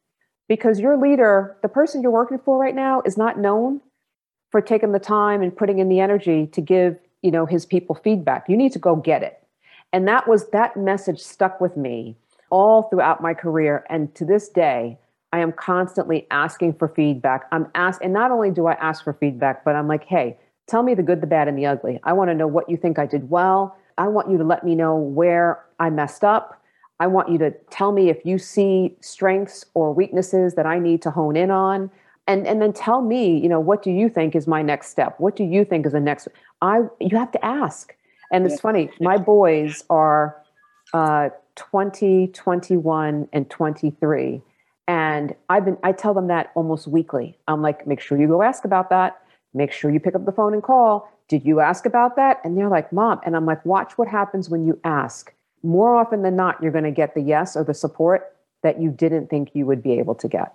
because 0.48 0.80
your 0.80 0.96
leader, 0.96 1.56
the 1.62 1.68
person 1.68 2.02
you're 2.02 2.10
working 2.10 2.38
for 2.38 2.58
right 2.58 2.74
now, 2.74 3.02
is 3.04 3.16
not 3.16 3.38
known 3.38 3.80
for 4.50 4.60
taking 4.60 4.92
the 4.92 4.98
time 4.98 5.42
and 5.42 5.56
putting 5.56 5.78
in 5.78 5.88
the 5.88 6.00
energy 6.00 6.46
to 6.48 6.60
give, 6.60 6.98
you 7.22 7.30
know, 7.30 7.46
his 7.46 7.66
people 7.66 7.94
feedback. 7.94 8.48
You 8.48 8.56
need 8.56 8.72
to 8.72 8.78
go 8.78 8.96
get 8.96 9.22
it. 9.22 9.42
And 9.92 10.06
that 10.08 10.28
was 10.28 10.48
that 10.50 10.76
message 10.76 11.20
stuck 11.20 11.60
with 11.60 11.76
me 11.76 12.16
all 12.50 12.84
throughout 12.84 13.22
my 13.22 13.34
career. 13.34 13.84
And 13.90 14.14
to 14.14 14.24
this 14.24 14.48
day, 14.48 14.98
I 15.32 15.40
am 15.40 15.52
constantly 15.52 16.26
asking 16.30 16.74
for 16.74 16.88
feedback. 16.88 17.46
I'm 17.52 17.68
asked, 17.74 18.00
and 18.02 18.12
not 18.12 18.30
only 18.30 18.50
do 18.50 18.66
I 18.66 18.72
ask 18.74 19.04
for 19.04 19.12
feedback, 19.12 19.64
but 19.64 19.76
I'm 19.76 19.88
like, 19.88 20.04
hey, 20.04 20.38
tell 20.66 20.82
me 20.82 20.94
the 20.94 21.02
good, 21.02 21.20
the 21.20 21.26
bad, 21.26 21.48
and 21.48 21.58
the 21.58 21.66
ugly. 21.66 22.00
I 22.04 22.14
want 22.14 22.30
to 22.30 22.34
know 22.34 22.46
what 22.46 22.70
you 22.70 22.76
think 22.76 22.98
I 22.98 23.06
did 23.06 23.28
well. 23.28 23.76
I 23.98 24.06
want 24.08 24.30
you 24.30 24.38
to 24.38 24.44
let 24.44 24.64
me 24.64 24.74
know 24.74 24.96
where 24.96 25.64
I 25.78 25.90
messed 25.90 26.24
up. 26.24 26.62
I 27.00 27.06
want 27.06 27.28
you 27.28 27.38
to 27.38 27.50
tell 27.70 27.92
me 27.92 28.08
if 28.08 28.24
you 28.24 28.38
see 28.38 28.96
strengths 29.00 29.64
or 29.74 29.92
weaknesses 29.92 30.54
that 30.54 30.66
I 30.66 30.78
need 30.78 31.02
to 31.02 31.10
hone 31.10 31.36
in 31.36 31.50
on. 31.50 31.90
And, 32.26 32.46
and 32.46 32.60
then 32.60 32.72
tell 32.72 33.02
me, 33.02 33.38
you 33.38 33.48
know, 33.48 33.60
what 33.60 33.82
do 33.82 33.90
you 33.90 34.08
think 34.08 34.34
is 34.34 34.46
my 34.46 34.62
next 34.62 34.88
step? 34.88 35.14
What 35.18 35.34
do 35.34 35.44
you 35.44 35.64
think 35.64 35.86
is 35.86 35.92
the 35.92 36.00
next? 36.00 36.28
I 36.60 36.82
you 37.00 37.16
have 37.16 37.32
to 37.32 37.44
ask. 37.44 37.94
And 38.30 38.44
it's 38.44 38.60
funny, 38.60 38.90
my 39.00 39.16
boys 39.16 39.84
are 39.88 40.36
uh, 40.92 41.30
20, 41.54 42.26
21, 42.28 43.28
and 43.32 43.48
23. 43.48 44.42
And 44.86 45.34
I've 45.48 45.64
been 45.64 45.78
I 45.82 45.92
tell 45.92 46.12
them 46.12 46.26
that 46.28 46.50
almost 46.54 46.86
weekly. 46.86 47.38
I'm 47.48 47.62
like, 47.62 47.86
make 47.86 48.00
sure 48.00 48.20
you 48.20 48.28
go 48.28 48.42
ask 48.42 48.66
about 48.66 48.90
that. 48.90 49.22
Make 49.54 49.72
sure 49.72 49.90
you 49.90 49.98
pick 49.98 50.14
up 50.14 50.26
the 50.26 50.32
phone 50.32 50.52
and 50.52 50.62
call 50.62 51.10
did 51.28 51.44
you 51.44 51.60
ask 51.60 51.86
about 51.86 52.16
that? 52.16 52.40
And 52.42 52.56
they're 52.56 52.68
like, 52.68 52.92
Mom. 52.92 53.20
And 53.24 53.36
I'm 53.36 53.46
like, 53.46 53.64
Watch 53.64 53.96
what 53.96 54.08
happens 54.08 54.48
when 54.48 54.66
you 54.66 54.78
ask. 54.84 55.32
More 55.62 55.96
often 55.96 56.22
than 56.22 56.36
not, 56.36 56.62
you're 56.62 56.72
going 56.72 56.84
to 56.84 56.90
get 56.90 57.14
the 57.14 57.20
yes 57.20 57.56
or 57.56 57.64
the 57.64 57.74
support 57.74 58.34
that 58.62 58.80
you 58.80 58.90
didn't 58.90 59.28
think 59.28 59.50
you 59.54 59.66
would 59.66 59.82
be 59.82 59.98
able 59.98 60.14
to 60.16 60.28
get. 60.28 60.54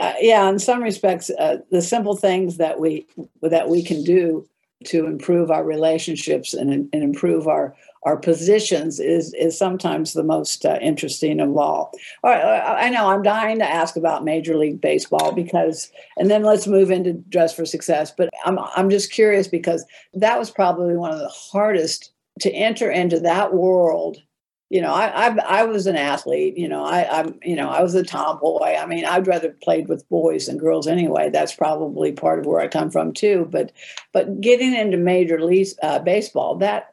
Uh, 0.00 0.14
yeah, 0.20 0.48
in 0.48 0.58
some 0.58 0.82
respects, 0.82 1.30
uh, 1.38 1.58
the 1.70 1.82
simple 1.82 2.16
things 2.16 2.56
that 2.56 2.78
we 2.78 3.06
that 3.42 3.68
we 3.68 3.82
can 3.82 4.04
do 4.04 4.46
to 4.84 5.06
improve 5.06 5.50
our 5.50 5.64
relationships 5.64 6.54
and, 6.54 6.70
and 6.70 7.02
improve 7.02 7.48
our 7.48 7.74
our 8.04 8.16
positions 8.16 9.00
is 9.00 9.34
is 9.34 9.58
sometimes 9.58 10.12
the 10.12 10.22
most 10.22 10.64
uh, 10.64 10.78
interesting 10.80 11.40
of 11.40 11.56
all. 11.56 11.92
All 12.22 12.30
right, 12.30 12.40
uh, 12.40 12.76
I 12.78 12.90
know 12.90 13.08
I'm 13.08 13.22
dying 13.22 13.58
to 13.58 13.68
ask 13.68 13.96
about 13.96 14.24
Major 14.24 14.56
League 14.56 14.80
Baseball 14.80 15.32
because, 15.32 15.90
and 16.16 16.30
then 16.30 16.44
let's 16.44 16.66
move 16.66 16.90
into 16.90 17.14
Dress 17.14 17.54
for 17.54 17.66
Success. 17.66 18.12
But 18.16 18.30
I'm 18.44 18.58
I'm 18.76 18.88
just 18.88 19.10
curious 19.10 19.48
because 19.48 19.84
that 20.14 20.38
was 20.38 20.50
probably 20.50 20.96
one 20.96 21.10
of 21.10 21.18
the 21.18 21.28
hardest 21.28 22.12
to 22.40 22.52
enter 22.52 22.90
into 22.90 23.18
that 23.20 23.52
world. 23.52 24.22
You 24.70 24.82
know, 24.82 24.92
I 24.92 25.28
I, 25.28 25.60
I 25.60 25.62
was 25.64 25.86
an 25.86 25.96
athlete. 25.96 26.58
You 26.58 26.68
know, 26.68 26.84
I 26.84 27.20
I'm 27.20 27.38
you 27.42 27.56
know 27.56 27.70
I 27.70 27.82
was 27.82 27.94
a 27.94 28.02
tomboy. 28.02 28.76
I 28.76 28.84
mean, 28.86 29.04
I'd 29.04 29.26
rather 29.26 29.50
played 29.62 29.88
with 29.88 30.08
boys 30.08 30.46
than 30.46 30.58
girls 30.58 30.86
anyway. 30.86 31.30
That's 31.30 31.54
probably 31.54 32.12
part 32.12 32.38
of 32.38 32.46
where 32.46 32.60
I 32.60 32.68
come 32.68 32.90
from 32.90 33.12
too. 33.12 33.48
But 33.50 33.72
but 34.12 34.40
getting 34.40 34.74
into 34.74 34.98
Major 34.98 35.40
League 35.40 35.68
uh, 35.82 36.00
Baseball 36.00 36.56
that 36.56 36.92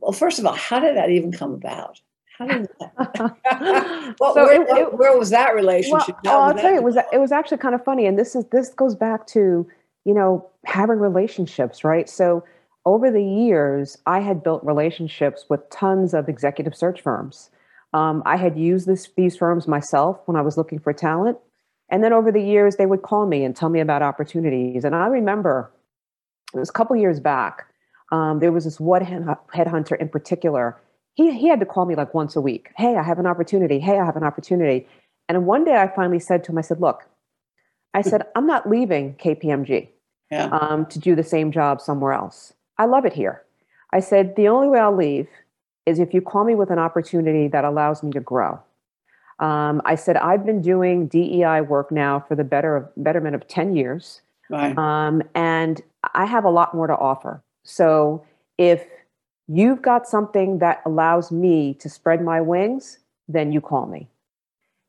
well, 0.00 0.12
first 0.12 0.38
of 0.38 0.46
all, 0.46 0.54
how 0.54 0.80
did 0.80 0.96
that 0.96 1.10
even 1.10 1.32
come 1.32 1.52
about? 1.52 2.00
How 2.38 2.46
did 2.46 2.68
well, 4.20 4.34
so 4.34 4.44
where, 4.44 4.62
it, 4.62 4.68
it, 4.68 4.94
where, 4.94 5.16
was 5.16 5.30
that 5.30 5.54
relationship? 5.54 6.16
Well, 6.24 6.42
I'll 6.42 6.54
tell 6.54 6.70
you, 6.70 6.76
it 6.76 6.82
was 6.82 6.96
it 7.12 7.18
was 7.18 7.32
actually 7.32 7.58
kind 7.58 7.74
of 7.74 7.84
funny, 7.84 8.06
and 8.06 8.18
this 8.18 8.34
is 8.34 8.44
this 8.46 8.70
goes 8.70 8.94
back 8.94 9.26
to 9.28 9.66
you 10.04 10.14
know 10.14 10.48
having 10.64 10.98
relationships, 10.98 11.84
right? 11.84 12.08
So 12.08 12.44
over 12.86 13.10
the 13.10 13.22
years, 13.22 13.98
I 14.06 14.20
had 14.20 14.42
built 14.42 14.64
relationships 14.64 15.44
with 15.50 15.68
tons 15.68 16.14
of 16.14 16.28
executive 16.28 16.74
search 16.74 17.02
firms. 17.02 17.50
Um, 17.92 18.22
I 18.24 18.36
had 18.36 18.56
used 18.56 18.86
this, 18.86 19.10
these 19.16 19.36
firms 19.36 19.68
myself 19.68 20.18
when 20.24 20.36
I 20.36 20.40
was 20.40 20.56
looking 20.56 20.78
for 20.78 20.94
talent, 20.94 21.36
and 21.90 22.02
then 22.02 22.14
over 22.14 22.32
the 22.32 22.42
years, 22.42 22.76
they 22.76 22.86
would 22.86 23.02
call 23.02 23.26
me 23.26 23.44
and 23.44 23.54
tell 23.54 23.68
me 23.68 23.80
about 23.80 24.00
opportunities. 24.00 24.84
And 24.84 24.94
I 24.94 25.06
remember 25.06 25.70
it 26.54 26.58
was 26.58 26.70
a 26.70 26.72
couple 26.72 26.96
years 26.96 27.20
back. 27.20 27.66
Um, 28.10 28.38
there 28.38 28.52
was 28.52 28.64
this 28.64 28.80
one 28.80 29.02
headhunter 29.04 30.00
in 30.00 30.08
particular 30.08 30.80
he, 31.16 31.36
he 31.36 31.48
had 31.48 31.60
to 31.60 31.66
call 31.66 31.86
me 31.86 31.94
like 31.94 32.14
once 32.14 32.36
a 32.36 32.40
week. 32.40 32.70
Hey, 32.76 32.96
I 32.96 33.02
have 33.02 33.18
an 33.18 33.26
opportunity. 33.26 33.80
Hey, 33.80 33.98
I 33.98 34.04
have 34.04 34.16
an 34.16 34.22
opportunity. 34.22 34.86
And 35.28 35.46
one 35.46 35.64
day 35.64 35.74
I 35.74 35.88
finally 35.88 36.20
said 36.20 36.44
to 36.44 36.52
him, 36.52 36.58
I 36.58 36.60
said, 36.60 36.80
look, 36.80 37.04
I 37.94 38.02
said, 38.02 38.22
I'm 38.36 38.46
not 38.46 38.68
leaving 38.68 39.14
KPMG 39.14 39.88
yeah. 40.30 40.48
um, 40.52 40.84
to 40.86 40.98
do 40.98 41.16
the 41.16 41.24
same 41.24 41.50
job 41.50 41.80
somewhere 41.80 42.12
else. 42.12 42.52
I 42.78 42.86
love 42.86 43.04
it 43.04 43.12
here. 43.12 43.42
I 43.92 44.00
said, 44.00 44.36
the 44.36 44.48
only 44.48 44.68
way 44.68 44.78
I'll 44.78 44.94
leave 44.94 45.28
is 45.86 45.98
if 45.98 46.12
you 46.12 46.20
call 46.20 46.44
me 46.44 46.54
with 46.54 46.70
an 46.70 46.78
opportunity 46.78 47.48
that 47.48 47.64
allows 47.64 48.02
me 48.02 48.10
to 48.12 48.20
grow. 48.20 48.60
Um, 49.38 49.82
I 49.84 49.94
said, 49.94 50.16
I've 50.16 50.44
been 50.44 50.62
doing 50.62 51.08
DEI 51.08 51.60
work 51.60 51.92
now 51.92 52.20
for 52.26 52.34
the 52.34 52.44
better 52.44 52.90
betterment 52.96 53.34
of 53.34 53.46
10 53.46 53.76
years. 53.76 54.22
Right. 54.48 54.76
Um, 54.76 55.22
and 55.34 55.80
I 56.14 56.24
have 56.24 56.44
a 56.44 56.50
lot 56.50 56.74
more 56.74 56.86
to 56.86 56.96
offer. 56.96 57.42
So 57.62 58.24
if 58.58 58.84
you've 59.46 59.82
got 59.82 60.08
something 60.08 60.58
that 60.58 60.82
allows 60.86 61.30
me 61.30 61.74
to 61.74 61.88
spread 61.88 62.22
my 62.22 62.40
wings, 62.40 62.98
then 63.28 63.52
you 63.52 63.60
call 63.60 63.86
me. 63.86 64.08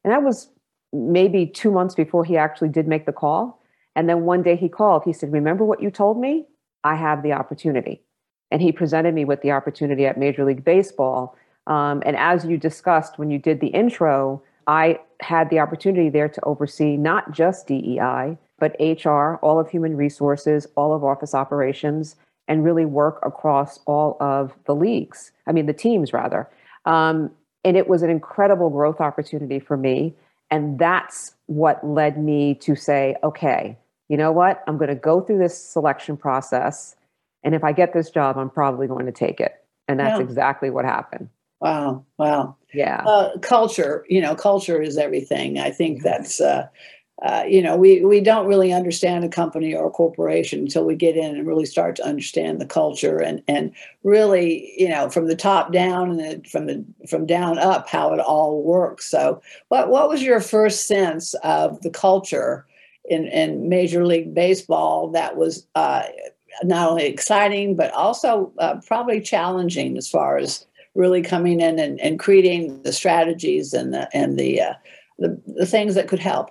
And 0.04 0.14
that 0.14 0.24
was 0.24 0.50
maybe 0.94 1.46
two 1.46 1.72
months 1.72 1.96
before 1.96 2.24
he 2.24 2.38
actually 2.38 2.70
did 2.70 2.88
make 2.88 3.06
the 3.06 3.12
call. 3.12 3.62
And 3.96 4.08
then 4.08 4.22
one 4.22 4.44
day 4.44 4.56
he 4.56 4.70
called. 4.70 5.04
He 5.04 5.14
said, 5.14 5.32
Remember 5.32 5.66
what 5.66 5.82
you 5.82 5.92
told 5.92 6.20
me? 6.20 6.46
I 6.88 6.96
have 6.96 7.22
the 7.22 7.34
opportunity. 7.34 8.02
And 8.50 8.62
he 8.62 8.72
presented 8.72 9.14
me 9.14 9.26
with 9.26 9.42
the 9.42 9.52
opportunity 9.52 10.06
at 10.06 10.18
Major 10.18 10.46
League 10.46 10.64
Baseball. 10.64 11.36
Um, 11.68 12.02
and 12.06 12.16
as 12.16 12.46
you 12.46 12.58
discussed 12.58 13.20
when 13.20 13.30
you 13.30 13.40
did 13.40 13.60
the 13.60 13.68
intro, 13.68 14.42
I 14.68 15.00
had 15.20 15.50
the 15.50 15.60
opportunity 15.60 16.10
there 16.10 16.30
to 16.30 16.46
oversee 16.46 16.96
not 16.96 17.32
just 17.32 17.68
DEI, 17.68 18.38
but 18.60 18.76
HR, 18.80 19.36
all 19.42 19.60
of 19.60 19.70
human 19.70 19.98
resources, 19.98 20.66
all 20.76 20.94
of 20.94 21.04
office 21.04 21.34
operations, 21.34 22.16
and 22.48 22.64
really 22.64 22.86
work 22.86 23.20
across 23.24 23.80
all 23.86 24.16
of 24.22 24.54
the 24.66 24.76
leagues. 24.76 25.32
I 25.46 25.52
mean, 25.52 25.66
the 25.66 25.74
teams 25.74 26.14
rather. 26.14 26.50
Um, 26.86 27.32
and 27.66 27.76
it 27.76 27.90
was 27.90 28.02
an 28.02 28.10
incredible 28.10 28.70
growth 28.70 29.02
opportunity 29.02 29.60
for 29.60 29.76
me. 29.76 30.16
And 30.50 30.80
that's 30.80 31.34
what 31.48 31.86
led 31.86 32.18
me 32.18 32.56
to 32.56 32.76
say, 32.76 33.18
okay, 33.24 33.78
you 34.10 34.18
know 34.18 34.32
what? 34.32 34.64
I'm 34.68 34.78
going 34.78 34.90
to 34.90 34.96
go 34.96 35.22
through 35.22 35.40
this 35.40 35.58
selection 35.58 36.18
process. 36.18 36.96
And 37.44 37.54
if 37.54 37.64
I 37.64 37.72
get 37.72 37.94
this 37.94 38.10
job, 38.10 38.38
I'm 38.38 38.50
probably 38.50 38.88
going 38.88 39.06
to 39.06 39.12
take 39.12 39.40
it. 39.40 39.64
And 39.88 40.00
that's 40.00 40.20
yeah. 40.20 40.24
exactly 40.26 40.70
what 40.70 40.86
happened. 40.86 41.30
Wow. 41.60 42.06
Wow. 42.18 42.56
Yeah. 42.74 43.04
Uh, 43.06 43.38
culture, 43.40 44.06
you 44.10 44.22
know, 44.22 44.36
culture 44.36 44.82
is 44.82 44.98
everything. 44.98 45.60
I 45.60 45.72
think 45.72 46.04
that's, 46.04 46.40
uh, 46.40 46.68
uh, 47.24 47.44
you 47.48 47.64
know, 47.64 47.76
we 47.76 48.06
we 48.06 48.22
don't 48.22 48.46
really 48.46 48.72
understand 48.72 49.24
a 49.24 49.30
company 49.30 49.74
or 49.74 49.88
a 49.88 49.92
corporation 49.92 50.60
until 50.60 50.86
we 50.86 50.96
get 50.96 51.18
in 51.18 51.36
and 51.36 51.48
really 51.48 51.66
start 51.66 51.96
to 51.96 52.06
understand 52.06 52.62
the 52.62 52.66
culture 52.66 53.18
and 53.18 53.42
and 53.48 53.74
really, 54.04 54.72
you 54.78 54.88
know, 54.88 55.10
from 55.10 55.26
the 55.26 55.36
top 55.36 55.74
down 55.74 56.12
and 56.12 56.20
then 56.20 56.44
from 56.44 56.68
the 56.68 56.86
from 57.10 57.26
down 57.26 57.58
up 57.58 57.90
how 57.90 58.14
it 58.14 58.20
all 58.20 58.62
works. 58.62 59.10
So, 59.10 59.42
what 59.70 59.90
what 59.90 60.10
was 60.10 60.22
your 60.22 60.40
first 60.40 60.86
sense 60.86 61.34
of 61.44 61.82
the 61.82 61.90
culture 61.90 62.68
in 63.08 63.28
in 63.28 63.70
Major 63.70 64.06
League 64.06 64.34
Baseball 64.34 65.10
that 65.12 65.38
was 65.38 65.66
uh, 65.76 66.04
not 66.64 66.90
only 66.90 67.06
exciting 67.06 67.76
but 67.76 67.92
also 67.94 68.52
uh, 68.60 68.80
probably 68.86 69.22
challenging 69.22 69.98
as 69.98 70.10
far 70.10 70.38
as 70.38 70.66
really 70.98 71.22
coming 71.22 71.62
in 71.62 71.80
and, 71.80 72.00
and 72.02 72.20
creating 72.20 72.82
the 72.82 72.92
strategies 72.92 73.74
and 73.74 73.94
the 73.94 74.10
and 74.14 74.38
the, 74.38 74.60
uh, 74.60 74.74
the 75.20 75.40
the 75.46 75.66
things 75.66 75.96
that 75.96 76.08
could 76.08 76.20
help. 76.20 76.50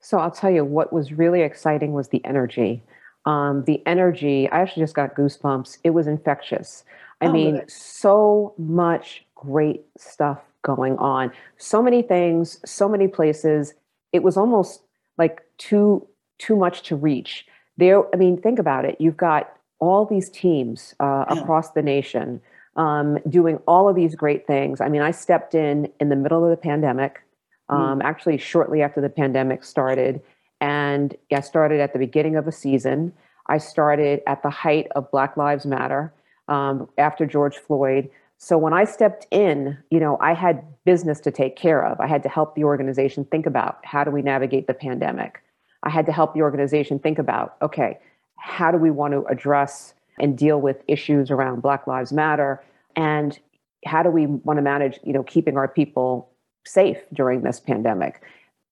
So 0.00 0.18
I'll 0.18 0.30
tell 0.30 0.50
you 0.50 0.64
what 0.64 0.92
was 0.92 1.12
really 1.12 1.42
exciting 1.42 1.92
was 1.92 2.08
the 2.08 2.24
energy. 2.24 2.82
Um, 3.26 3.64
the 3.64 3.82
energy, 3.86 4.48
I 4.50 4.60
actually 4.60 4.84
just 4.84 4.94
got 4.94 5.16
goosebumps. 5.16 5.78
It 5.82 5.90
was 5.90 6.06
infectious. 6.06 6.84
I 7.20 7.26
oh, 7.26 7.32
mean, 7.32 7.62
so 7.66 8.54
much 8.56 9.24
great 9.34 9.84
stuff 9.98 10.38
going 10.62 10.96
on. 10.98 11.32
So 11.58 11.82
many 11.82 12.02
things, 12.02 12.60
so 12.64 12.88
many 12.88 13.08
places. 13.08 13.74
It 14.12 14.22
was 14.22 14.36
almost 14.36 14.82
like 15.18 15.42
too 15.58 16.06
too 16.38 16.56
much 16.56 16.82
to 16.82 16.96
reach. 16.96 17.46
There, 17.78 18.02
I 18.14 18.16
mean, 18.16 18.40
think 18.40 18.58
about 18.58 18.84
it. 18.84 18.96
You've 19.00 19.16
got 19.16 19.52
all 19.78 20.04
these 20.04 20.28
teams 20.30 20.94
uh, 21.00 21.24
yeah. 21.30 21.40
across 21.40 21.70
the 21.72 21.82
nation 21.82 22.40
um, 22.76 23.18
doing 23.28 23.58
all 23.66 23.88
of 23.88 23.96
these 23.96 24.14
great 24.14 24.46
things. 24.46 24.80
I 24.80 24.88
mean, 24.88 25.02
I 25.02 25.10
stepped 25.10 25.54
in 25.54 25.90
in 26.00 26.08
the 26.08 26.16
middle 26.16 26.44
of 26.44 26.50
the 26.50 26.56
pandemic. 26.56 27.22
Mm. 27.70 27.74
um, 27.74 28.02
actually 28.02 28.38
shortly 28.38 28.82
after 28.82 29.00
the 29.00 29.08
pandemic 29.08 29.64
started. 29.64 30.20
And 30.60 31.16
I 31.32 31.40
started 31.40 31.80
at 31.80 31.92
the 31.92 31.98
beginning 31.98 32.36
of 32.36 32.46
a 32.46 32.52
season. 32.52 33.12
I 33.48 33.58
started 33.58 34.22
at 34.26 34.42
the 34.42 34.50
height 34.50 34.86
of 34.94 35.10
Black 35.10 35.36
Lives 35.36 35.66
Matter 35.66 36.12
um, 36.48 36.88
after 36.96 37.26
George 37.26 37.56
Floyd. 37.56 38.08
So 38.38 38.56
when 38.56 38.72
I 38.72 38.84
stepped 38.84 39.26
in, 39.30 39.76
you 39.90 39.98
know, 39.98 40.16
I 40.20 40.32
had 40.34 40.62
business 40.84 41.20
to 41.20 41.30
take 41.30 41.56
care 41.56 41.84
of. 41.84 41.98
I 42.00 42.06
had 42.06 42.22
to 42.22 42.28
help 42.28 42.54
the 42.54 42.64
organization 42.64 43.24
think 43.24 43.46
about 43.46 43.80
how 43.84 44.04
do 44.04 44.10
we 44.10 44.22
navigate 44.22 44.66
the 44.66 44.74
pandemic. 44.74 45.42
I 45.86 45.88
had 45.88 46.04
to 46.06 46.12
help 46.12 46.34
the 46.34 46.42
organization 46.42 46.98
think 46.98 47.18
about, 47.18 47.56
okay, 47.62 47.98
how 48.38 48.70
do 48.70 48.76
we 48.76 48.90
want 48.90 49.12
to 49.14 49.24
address 49.26 49.94
and 50.18 50.36
deal 50.36 50.60
with 50.60 50.82
issues 50.88 51.30
around 51.30 51.62
Black 51.62 51.86
Lives 51.86 52.12
Matter? 52.12 52.62
And 52.96 53.38
how 53.84 54.02
do 54.02 54.10
we 54.10 54.26
want 54.26 54.58
to 54.58 54.62
manage, 54.62 54.98
you 55.04 55.12
know, 55.12 55.22
keeping 55.22 55.56
our 55.56 55.68
people 55.68 56.28
safe 56.66 56.98
during 57.12 57.42
this 57.42 57.60
pandemic. 57.60 58.20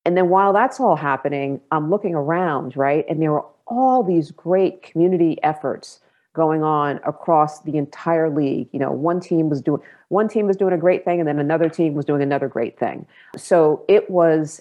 And 0.04 0.16
then 0.16 0.28
while 0.28 0.52
that's 0.52 0.80
all 0.80 0.96
happening, 0.96 1.60
I'm 1.70 1.88
looking 1.88 2.14
around, 2.14 2.76
right? 2.76 3.04
And 3.08 3.22
there 3.22 3.32
are 3.32 3.46
all 3.66 4.02
these 4.02 4.30
great 4.30 4.82
community 4.82 5.38
efforts 5.42 6.00
going 6.34 6.62
on 6.64 7.00
across 7.06 7.62
the 7.62 7.76
entire 7.76 8.28
league. 8.28 8.68
You 8.72 8.80
know, 8.80 8.90
one 8.90 9.20
team 9.20 9.48
was 9.48 9.62
doing 9.62 9.80
one 10.08 10.28
team 10.28 10.46
was 10.46 10.56
doing 10.56 10.74
a 10.74 10.78
great 10.78 11.04
thing 11.04 11.20
and 11.20 11.28
then 11.28 11.38
another 11.38 11.68
team 11.68 11.94
was 11.94 12.04
doing 12.04 12.22
another 12.22 12.48
great 12.48 12.78
thing. 12.78 13.06
So 13.36 13.84
it 13.88 14.10
was 14.10 14.60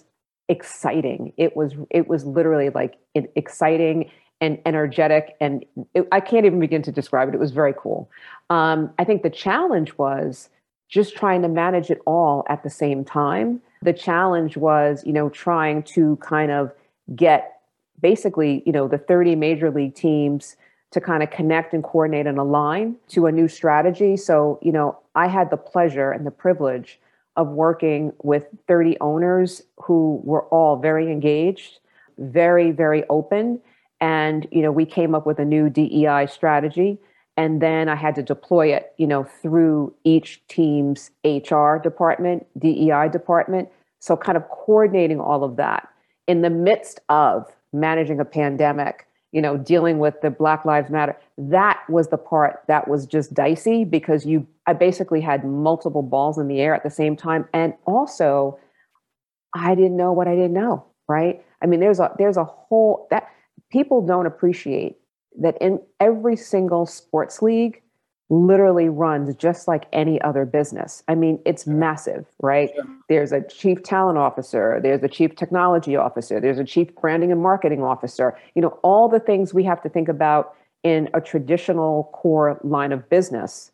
exciting. 0.53 1.33
It 1.35 1.57
was 1.57 1.73
it 1.89 2.07
was 2.07 2.25
literally 2.25 2.69
like 2.69 2.97
exciting 3.15 4.09
and 4.39 4.59
energetic 4.65 5.35
and 5.41 5.65
it, 5.93 6.07
I 6.11 6.19
can't 6.19 6.45
even 6.45 6.59
begin 6.59 6.81
to 6.83 6.91
describe 6.91 7.29
it. 7.29 7.35
It 7.35 7.39
was 7.39 7.51
very 7.51 7.73
cool. 7.77 8.09
Um, 8.49 8.93
I 8.99 9.03
think 9.03 9.23
the 9.23 9.29
challenge 9.29 9.97
was 9.97 10.49
just 10.89 11.15
trying 11.15 11.41
to 11.41 11.47
manage 11.47 11.89
it 11.89 11.99
all 12.05 12.45
at 12.49 12.61
the 12.63 12.69
same 12.69 13.03
time. 13.03 13.61
The 13.81 13.93
challenge 13.93 14.57
was, 14.57 15.03
you 15.05 15.13
know, 15.13 15.29
trying 15.29 15.83
to 15.95 16.17
kind 16.17 16.51
of 16.51 16.71
get 17.15 17.61
basically, 17.99 18.61
you 18.65 18.71
know, 18.71 18.87
the 18.87 18.97
30 18.97 19.35
major 19.35 19.71
league 19.71 19.95
teams 19.95 20.55
to 20.91 21.01
kind 21.01 21.23
of 21.23 21.31
connect 21.31 21.73
and 21.73 21.83
coordinate 21.83 22.27
and 22.27 22.37
align 22.37 22.95
to 23.07 23.25
a 23.25 23.31
new 23.31 23.47
strategy. 23.47 24.15
So, 24.15 24.59
you 24.61 24.71
know, 24.71 24.99
I 25.15 25.27
had 25.27 25.49
the 25.49 25.57
pleasure 25.57 26.11
and 26.11 26.27
the 26.27 26.31
privilege 26.31 26.99
of 27.35 27.47
working 27.49 28.13
with 28.23 28.45
30 28.67 28.97
owners 29.01 29.61
who 29.77 30.21
were 30.23 30.43
all 30.45 30.77
very 30.77 31.11
engaged, 31.11 31.79
very, 32.17 32.71
very 32.71 33.03
open. 33.09 33.59
And, 33.99 34.47
you 34.51 34.61
know, 34.61 34.71
we 34.71 34.85
came 34.85 35.15
up 35.15 35.25
with 35.25 35.39
a 35.39 35.45
new 35.45 35.69
DEI 35.69 36.27
strategy 36.27 36.99
and 37.35 37.61
then 37.61 37.89
I 37.89 37.95
had 37.95 38.15
to 38.15 38.23
deploy 38.23 38.67
it, 38.73 38.93
you 38.97 39.07
know, 39.07 39.23
through 39.23 39.93
each 40.03 40.45
team's 40.47 41.09
HR 41.23 41.77
department, 41.77 42.45
DEI 42.59 43.09
department. 43.11 43.69
So 43.99 44.15
kind 44.15 44.37
of 44.37 44.47
coordinating 44.49 45.19
all 45.19 45.43
of 45.43 45.55
that 45.55 45.87
in 46.27 46.41
the 46.41 46.49
midst 46.49 46.99
of 47.09 47.47
managing 47.71 48.19
a 48.19 48.25
pandemic, 48.25 49.07
you 49.31 49.41
know, 49.41 49.57
dealing 49.57 49.97
with 49.97 50.21
the 50.21 50.29
Black 50.29 50.63
Lives 50.63 50.91
Matter. 50.91 51.17
That 51.37 51.79
was 51.89 52.09
the 52.09 52.17
part 52.17 52.61
that 52.67 52.87
was 52.87 53.07
just 53.07 53.33
dicey 53.33 53.83
because 53.83 54.25
you 54.25 54.45
I 54.65 54.73
basically 54.73 55.21
had 55.21 55.43
multiple 55.43 56.01
balls 56.01 56.37
in 56.37 56.47
the 56.47 56.59
air 56.61 56.73
at 56.73 56.83
the 56.83 56.89
same 56.89 57.15
time 57.15 57.47
and 57.53 57.73
also 57.85 58.59
I 59.53 59.75
didn't 59.75 59.97
know 59.97 60.13
what 60.13 60.27
I 60.27 60.35
didn't 60.35 60.53
know, 60.53 60.85
right? 61.07 61.43
I 61.61 61.65
mean, 61.65 61.79
there's 61.79 61.99
a 61.99 62.11
there's 62.17 62.37
a 62.37 62.43
whole 62.43 63.07
that 63.11 63.29
people 63.71 64.05
don't 64.05 64.25
appreciate 64.25 64.97
that 65.39 65.57
in 65.61 65.79
every 65.99 66.35
single 66.35 66.85
sports 66.85 67.41
league 67.41 67.81
literally 68.29 68.89
runs 68.89 69.35
just 69.35 69.67
like 69.67 69.85
any 69.93 70.19
other 70.21 70.45
business. 70.45 71.03
I 71.07 71.15
mean, 71.15 71.39
it's 71.45 71.67
massive, 71.67 72.25
right? 72.41 72.71
There's 73.09 73.31
a 73.31 73.41
chief 73.41 73.83
talent 73.83 74.17
officer, 74.17 74.79
there's 74.81 75.03
a 75.03 75.07
chief 75.07 75.35
technology 75.35 75.95
officer, 75.95 76.39
there's 76.39 76.57
a 76.57 76.63
chief 76.63 76.95
branding 76.95 77.31
and 77.31 77.41
marketing 77.41 77.83
officer. 77.83 78.37
You 78.55 78.61
know, 78.61 78.79
all 78.81 79.07
the 79.07 79.19
things 79.19 79.53
we 79.53 79.63
have 79.65 79.81
to 79.83 79.89
think 79.89 80.07
about 80.07 80.55
in 80.83 81.09
a 81.13 81.21
traditional 81.21 82.09
core 82.13 82.59
line 82.63 82.91
of 82.91 83.07
business, 83.09 83.71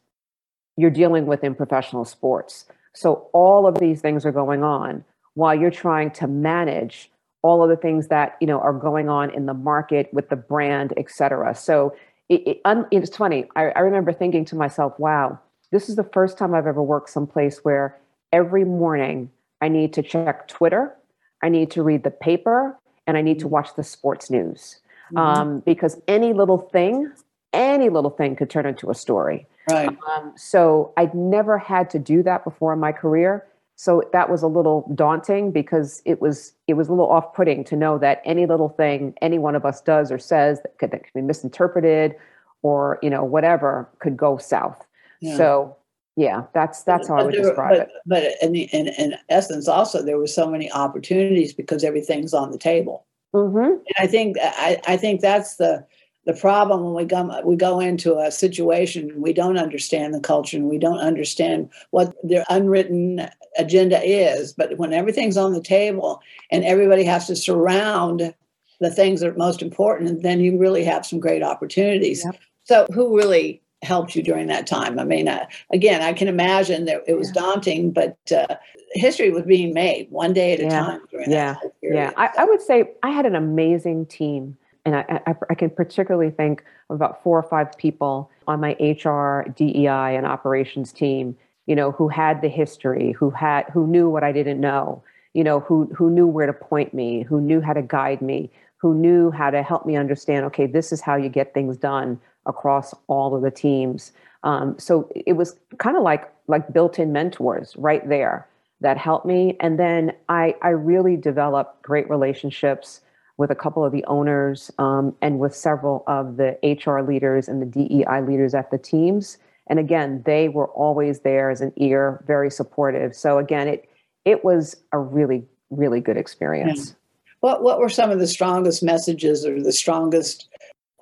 you're 0.79 0.89
dealing 0.89 1.25
with 1.25 1.43
in 1.43 1.53
professional 1.55 2.05
sports. 2.05 2.65
So 2.93 3.27
all 3.33 3.67
of 3.67 3.79
these 3.79 4.01
things 4.01 4.25
are 4.25 4.31
going 4.31 4.63
on 4.63 5.03
while 5.33 5.53
you're 5.53 5.71
trying 5.71 6.11
to 6.11 6.27
manage 6.27 7.11
all 7.41 7.63
of 7.63 7.69
the 7.69 7.77
things 7.77 8.07
that 8.07 8.37
you 8.41 8.47
know 8.47 8.59
are 8.59 8.73
going 8.73 9.09
on 9.09 9.29
in 9.31 9.45
the 9.45 9.53
market 9.53 10.09
with 10.13 10.29
the 10.29 10.35
brand, 10.35 10.93
et 10.97 11.09
cetera. 11.09 11.53
So 11.55 11.95
it, 12.27 12.61
it, 12.65 12.85
it's 12.91 13.15
funny. 13.15 13.45
I, 13.55 13.67
I 13.69 13.79
remember 13.79 14.11
thinking 14.11 14.45
to 14.45 14.55
myself, 14.55 14.97
"Wow, 14.99 15.39
this 15.71 15.89
is 15.89 15.95
the 15.95 16.03
first 16.03 16.37
time 16.37 16.53
I've 16.53 16.67
ever 16.67 16.83
worked 16.83 17.09
someplace 17.09 17.59
where 17.59 17.97
every 18.31 18.65
morning 18.65 19.31
I 19.61 19.69
need 19.69 19.93
to 19.93 20.01
check 20.01 20.47
Twitter, 20.47 20.95
I 21.41 21.49
need 21.49 21.71
to 21.71 21.83
read 21.83 22.03
the 22.03 22.11
paper, 22.11 22.77
and 23.07 23.17
I 23.17 23.21
need 23.21 23.39
to 23.39 23.47
watch 23.47 23.75
the 23.75 23.83
sports 23.83 24.29
news 24.29 24.79
mm-hmm. 25.13 25.17
um, 25.17 25.59
because 25.59 26.01
any 26.07 26.33
little 26.33 26.57
thing, 26.57 27.11
any 27.53 27.89
little 27.89 28.11
thing 28.11 28.35
could 28.35 28.49
turn 28.49 28.65
into 28.65 28.89
a 28.89 28.95
story. 28.95 29.47
Right. 29.71 29.97
Um, 30.15 30.33
so 30.35 30.93
I'd 30.97 31.13
never 31.13 31.57
had 31.57 31.89
to 31.91 31.99
do 31.99 32.23
that 32.23 32.43
before 32.43 32.73
in 32.73 32.79
my 32.79 32.91
career. 32.91 33.45
So 33.75 34.03
that 34.11 34.29
was 34.29 34.43
a 34.43 34.47
little 34.47 34.91
daunting 34.93 35.51
because 35.51 36.01
it 36.03 36.21
was 36.21 36.53
it 36.67 36.73
was 36.73 36.89
a 36.89 36.91
little 36.91 37.09
off-putting 37.09 37.63
to 37.65 37.77
know 37.77 37.97
that 37.99 38.21
any 38.25 38.45
little 38.45 38.67
thing 38.67 39.13
any 39.21 39.39
one 39.39 39.55
of 39.55 39.65
us 39.65 39.79
does 39.79 40.11
or 40.11 40.19
says 40.19 40.61
that 40.63 40.77
could, 40.79 40.91
that 40.91 41.05
could 41.05 41.13
be 41.13 41.21
misinterpreted 41.21 42.15
or 42.61 42.99
you 43.01 43.09
know 43.09 43.23
whatever 43.23 43.89
could 43.99 44.17
go 44.17 44.37
south. 44.37 44.85
Yeah. 45.21 45.37
So 45.37 45.77
yeah, 46.17 46.43
that's 46.53 46.83
that's 46.83 47.07
how 47.07 47.19
I 47.19 47.23
would 47.23 47.33
describe 47.33 47.71
but, 47.71 47.79
it. 47.79 47.89
But 48.05 48.23
in, 48.41 48.51
the, 48.51 48.63
in 48.73 48.87
in 48.89 49.15
essence, 49.29 49.69
also 49.69 50.03
there 50.03 50.17
were 50.17 50.27
so 50.27 50.49
many 50.49 50.69
opportunities 50.73 51.53
because 51.53 51.85
everything's 51.85 52.33
on 52.33 52.51
the 52.51 52.57
table. 52.57 53.05
Mm-hmm. 53.33 53.57
And 53.57 53.95
I 53.97 54.07
think 54.07 54.35
I, 54.41 54.81
I 54.87 54.97
think 54.97 55.21
that's 55.21 55.55
the 55.55 55.85
the 56.25 56.33
problem 56.33 56.83
when 56.83 56.93
we 56.93 57.05
go 57.05 57.41
we 57.43 57.55
go 57.55 57.79
into 57.79 58.19
a 58.19 58.31
situation 58.31 59.21
we 59.21 59.33
don't 59.33 59.57
understand 59.57 60.13
the 60.13 60.19
culture 60.19 60.57
and 60.57 60.69
we 60.69 60.77
don't 60.77 60.99
understand 60.99 61.69
what 61.91 62.13
their 62.23 62.45
unwritten 62.49 63.29
agenda 63.57 64.01
is. 64.03 64.53
But 64.53 64.77
when 64.77 64.93
everything's 64.93 65.37
on 65.37 65.53
the 65.53 65.61
table 65.61 66.21
and 66.51 66.63
everybody 66.63 67.03
has 67.03 67.27
to 67.27 67.35
surround 67.35 68.33
the 68.79 68.89
things 68.89 69.19
that 69.19 69.29
are 69.29 69.37
most 69.37 69.61
important, 69.61 70.23
then 70.23 70.39
you 70.39 70.57
really 70.57 70.83
have 70.85 71.05
some 71.05 71.19
great 71.19 71.43
opportunities. 71.43 72.25
So, 72.63 72.87
who 72.93 73.15
really 73.17 73.61
helped 73.81 74.15
you 74.15 74.23
during 74.23 74.47
that 74.47 74.67
time? 74.67 74.99
I 74.99 75.03
mean, 75.03 75.27
uh, 75.27 75.45
again, 75.73 76.01
I 76.01 76.13
can 76.13 76.27
imagine 76.27 76.85
that 76.85 77.03
it 77.07 77.15
was 77.15 77.31
yeah. 77.35 77.41
daunting, 77.41 77.91
but 77.91 78.17
uh, 78.31 78.55
history 78.93 79.31
was 79.31 79.43
being 79.43 79.73
made 79.73 80.07
one 80.09 80.33
day 80.33 80.53
at 80.53 80.59
a 80.59 80.63
yeah. 80.63 80.69
time. 80.69 81.01
yeah, 81.27 81.55
yeah. 81.81 82.11
I, 82.15 82.29
I, 82.37 82.45
would 82.45 82.61
say 82.61 82.91
I 83.03 83.09
had 83.09 83.25
an 83.25 83.35
amazing 83.35 84.05
team, 84.05 84.57
and 84.89 84.97
I, 84.97 85.21
I, 85.27 85.35
I, 85.51 85.55
can 85.55 85.69
particularly 85.69 86.31
think 86.31 86.63
of 86.89 86.95
about 86.95 87.21
four 87.23 87.37
or 87.37 87.43
five 87.43 87.77
people 87.77 88.31
on 88.47 88.59
my 88.59 88.71
HR, 88.79 89.47
DEI, 89.55 90.15
and 90.15 90.25
operations 90.25 90.91
team. 90.91 91.37
You 91.67 91.75
know, 91.75 91.91
who 91.91 92.07
had 92.07 92.41
the 92.41 92.49
history, 92.49 93.11
who 93.11 93.29
had 93.29 93.65
who 93.71 93.85
knew 93.85 94.09
what 94.09 94.23
I 94.23 94.31
didn't 94.31 94.59
know. 94.59 95.03
You 95.33 95.43
know, 95.43 95.59
who 95.59 95.85
who 95.95 96.09
knew 96.09 96.25
where 96.25 96.47
to 96.47 96.53
point 96.53 96.93
me, 96.93 97.21
who 97.21 97.39
knew 97.39 97.61
how 97.61 97.73
to 97.73 97.83
guide 97.83 98.23
me, 98.23 98.49
who 98.77 98.95
knew 98.95 99.29
how 99.29 99.51
to 99.51 99.61
help 99.61 99.85
me 99.85 99.95
understand. 99.95 100.45
Okay, 100.45 100.65
this 100.65 100.91
is 100.91 101.01
how 101.01 101.15
you 101.15 101.29
get 101.29 101.53
things 101.53 101.77
done 101.77 102.19
across 102.47 102.95
all 103.07 103.35
of 103.35 103.43
the 103.43 103.51
teams. 103.51 104.11
Um, 104.43 104.79
so 104.79 105.11
it 105.13 105.33
was 105.33 105.55
kind 105.77 105.95
of 105.95 106.01
like 106.01 106.33
like 106.47 106.73
built-in 106.73 107.11
mentors 107.11 107.75
right 107.77 108.07
there 108.09 108.47
that 108.81 108.97
helped 108.97 109.27
me. 109.27 109.55
And 109.59 109.77
then 109.77 110.13
I 110.29 110.55
I 110.63 110.69
really 110.69 111.15
developed 111.15 111.83
great 111.83 112.09
relationships 112.09 113.01
with 113.39 113.49
a 113.49 113.55
couple 113.55 113.85
of 113.85 113.93
the 113.93 114.03
owners 114.03 114.69
um, 114.79 115.15
and 115.21 115.39
with 115.39 115.55
several 115.55 116.03
of 116.07 116.35
the 116.35 116.57
HR 116.61 116.99
leaders 116.99 117.47
and 117.47 117.61
the 117.61 117.65
DEI 117.65 118.21
leaders 118.21 118.53
at 118.53 118.69
the 118.69 118.77
teams. 118.77 119.37
And 119.67 119.79
again, 119.79 120.21
they 120.25 120.49
were 120.49 120.67
always 120.67 121.21
there 121.21 121.49
as 121.49 121.61
an 121.61 121.71
ear, 121.77 122.21
very 122.27 122.51
supportive. 122.51 123.15
So 123.15 123.37
again, 123.37 123.67
it 123.69 123.89
it 124.25 124.43
was 124.43 124.75
a 124.91 124.99
really 124.99 125.45
really 125.69 126.01
good 126.01 126.17
experience. 126.17 126.89
Yeah. 126.89 126.95
What 127.39 127.63
what 127.63 127.79
were 127.79 127.87
some 127.87 128.11
of 128.11 128.19
the 128.19 128.27
strongest 128.27 128.83
messages 128.83 129.45
or 129.45 129.63
the 129.63 129.71
strongest 129.71 130.49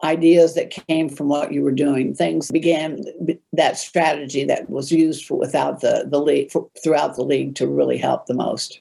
ideas 0.03 0.53
that 0.53 0.69
came 0.69 1.09
from 1.09 1.29
what 1.29 1.51
you 1.51 1.63
were 1.63 1.71
doing. 1.71 2.13
Things 2.13 2.51
began 2.51 3.03
that 3.53 3.79
strategy 3.79 4.43
that 4.43 4.69
was 4.69 4.91
used 4.91 5.25
for, 5.25 5.39
without 5.39 5.81
the 5.81 6.05
the 6.07 6.21
league 6.21 6.51
for, 6.51 6.69
throughout 6.83 7.15
the 7.15 7.23
league 7.23 7.55
to 7.55 7.67
really 7.67 7.97
help 7.97 8.27
the 8.27 8.35
most. 8.35 8.79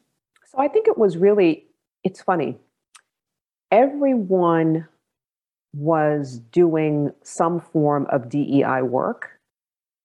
So 0.50 0.58
I 0.58 0.68
think 0.68 0.88
it 0.88 0.98
was 0.98 1.16
really. 1.16 1.64
It's 2.04 2.22
funny. 2.22 2.58
Everyone 3.70 4.86
was 5.74 6.38
doing 6.52 7.12
some 7.22 7.60
form 7.60 8.06
of 8.10 8.28
DEI 8.28 8.82
work, 8.82 9.30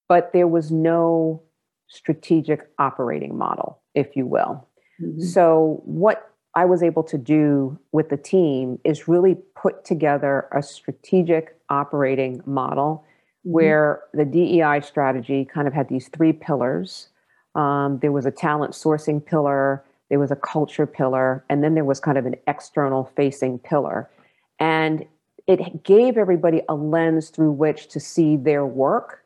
but 0.10 0.34
there 0.34 0.48
was 0.48 0.72
no 0.72 1.42
strategic 1.88 2.70
operating 2.80 3.38
model, 3.38 3.82
if 3.96 4.16
you 4.16 4.26
will. 4.26 4.68
Mm-hmm. 5.02 5.22
So 5.22 5.82
what 5.86 6.32
I 6.56 6.66
was 6.66 6.84
able 6.84 7.04
to 7.04 7.18
do 7.18 7.80
with 7.92 8.10
the 8.10 8.18
team 8.18 8.80
is 8.84 9.08
really 9.08 9.38
put 9.56 9.86
together 9.86 10.48
a 10.52 10.62
strategic 10.62 11.56
operating 11.70 12.42
model 12.46 13.06
mm-hmm. 13.46 13.52
where 13.52 14.02
the 14.14 14.26
DEI 14.26 14.82
strategy 14.82 15.46
kind 15.46 15.68
of 15.68 15.74
had 15.74 15.88
these 15.88 16.10
three 16.10 16.34
pillars. 16.34 17.10
Um, 17.56 18.00
there 18.02 18.12
was 18.12 18.26
a 18.26 18.32
talent 18.32 18.74
sourcing 18.74 19.26
pillar, 19.26 19.84
there 20.12 20.20
was 20.20 20.30
a 20.30 20.36
culture 20.36 20.86
pillar, 20.86 21.44
and 21.50 21.64
then 21.64 21.74
there 21.74 21.86
was 21.86 22.00
kind 22.00 22.20
of 22.20 22.28
an 22.28 22.36
external 22.46 23.12
facing 23.16 23.58
pillar. 23.58 24.08
And 24.60 25.06
it 25.48 25.84
gave 25.84 26.18
everybody 26.18 26.62
a 26.70 26.76
lens 26.76 27.30
through 27.30 27.54
which 27.54 27.88
to 27.88 28.00
see 28.00 28.38
their 28.38 28.64
work. 28.64 29.24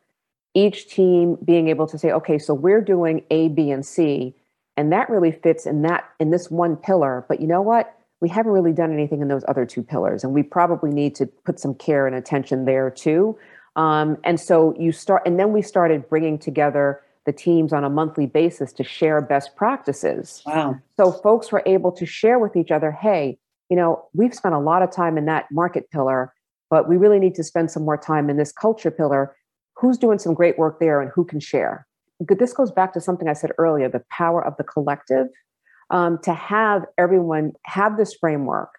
Each 0.54 0.88
team 0.88 1.36
being 1.44 1.68
able 1.68 1.86
to 1.88 1.98
say, 1.98 2.10
okay, 2.12 2.38
so 2.38 2.54
we're 2.54 2.80
doing 2.80 3.22
A, 3.30 3.48
B, 3.48 3.70
and 3.70 3.84
C 3.84 4.34
and 4.76 4.92
that 4.92 5.08
really 5.08 5.32
fits 5.32 5.66
in 5.66 5.82
that 5.82 6.08
in 6.20 6.30
this 6.30 6.50
one 6.50 6.76
pillar 6.76 7.24
but 7.28 7.40
you 7.40 7.46
know 7.46 7.62
what 7.62 7.94
we 8.20 8.28
haven't 8.28 8.52
really 8.52 8.72
done 8.72 8.92
anything 8.92 9.20
in 9.20 9.28
those 9.28 9.44
other 9.48 9.64
two 9.64 9.82
pillars 9.82 10.22
and 10.22 10.32
we 10.32 10.42
probably 10.42 10.90
need 10.90 11.14
to 11.14 11.26
put 11.26 11.58
some 11.58 11.74
care 11.74 12.06
and 12.06 12.14
attention 12.14 12.64
there 12.64 12.90
too 12.90 13.36
um, 13.76 14.16
and 14.24 14.40
so 14.40 14.74
you 14.78 14.92
start 14.92 15.22
and 15.26 15.38
then 15.38 15.52
we 15.52 15.62
started 15.62 16.08
bringing 16.08 16.38
together 16.38 17.00
the 17.26 17.32
teams 17.32 17.72
on 17.72 17.84
a 17.84 17.90
monthly 17.90 18.26
basis 18.26 18.72
to 18.72 18.84
share 18.84 19.20
best 19.20 19.56
practices. 19.56 20.42
Wow. 20.46 20.78
So 20.96 21.12
folks 21.12 21.52
were 21.52 21.62
able 21.66 21.92
to 21.92 22.06
share 22.06 22.38
with 22.38 22.56
each 22.56 22.70
other 22.70 22.90
hey 22.90 23.38
you 23.68 23.76
know 23.76 24.06
we've 24.14 24.34
spent 24.34 24.54
a 24.54 24.60
lot 24.60 24.82
of 24.82 24.90
time 24.90 25.18
in 25.18 25.26
that 25.26 25.46
market 25.50 25.90
pillar 25.90 26.32
but 26.70 26.88
we 26.88 26.96
really 26.96 27.18
need 27.18 27.34
to 27.36 27.44
spend 27.44 27.70
some 27.70 27.84
more 27.84 27.96
time 27.96 28.28
in 28.28 28.36
this 28.36 28.52
culture 28.52 28.90
pillar. 28.90 29.36
Who's 29.76 29.98
doing 29.98 30.18
some 30.18 30.34
great 30.34 30.58
work 30.58 30.80
there 30.80 31.00
and 31.00 31.10
who 31.14 31.24
can 31.24 31.40
share? 31.40 31.86
This 32.20 32.52
goes 32.52 32.70
back 32.70 32.92
to 32.94 33.00
something 33.00 33.28
I 33.28 33.34
said 33.34 33.52
earlier 33.58 33.88
the 33.88 34.02
power 34.10 34.44
of 34.44 34.56
the 34.56 34.64
collective. 34.64 35.28
Um, 35.90 36.18
to 36.24 36.34
have 36.34 36.84
everyone 36.98 37.52
have 37.66 37.96
this 37.96 38.12
framework, 38.14 38.70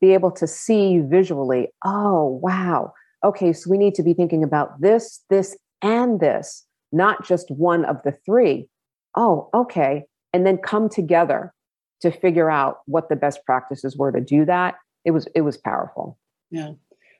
be 0.00 0.14
able 0.14 0.30
to 0.30 0.46
see 0.46 1.00
visually, 1.00 1.68
oh, 1.84 2.40
wow, 2.42 2.94
okay, 3.22 3.52
so 3.52 3.68
we 3.68 3.76
need 3.76 3.94
to 3.96 4.02
be 4.02 4.14
thinking 4.14 4.42
about 4.42 4.80
this, 4.80 5.22
this, 5.28 5.58
and 5.82 6.20
this, 6.20 6.64
not 6.94 7.26
just 7.26 7.50
one 7.50 7.84
of 7.84 8.02
the 8.04 8.12
three. 8.24 8.68
Oh, 9.16 9.50
okay. 9.52 10.04
And 10.32 10.46
then 10.46 10.58
come 10.58 10.88
together 10.88 11.52
to 12.00 12.10
figure 12.10 12.50
out 12.50 12.78
what 12.86 13.08
the 13.08 13.16
best 13.16 13.44
practices 13.44 13.96
were 13.96 14.12
to 14.12 14.20
do 14.20 14.44
that. 14.44 14.74
It 15.04 15.10
was 15.10 15.26
it 15.34 15.42
was 15.42 15.56
powerful. 15.56 16.18
Yeah. 16.50 16.72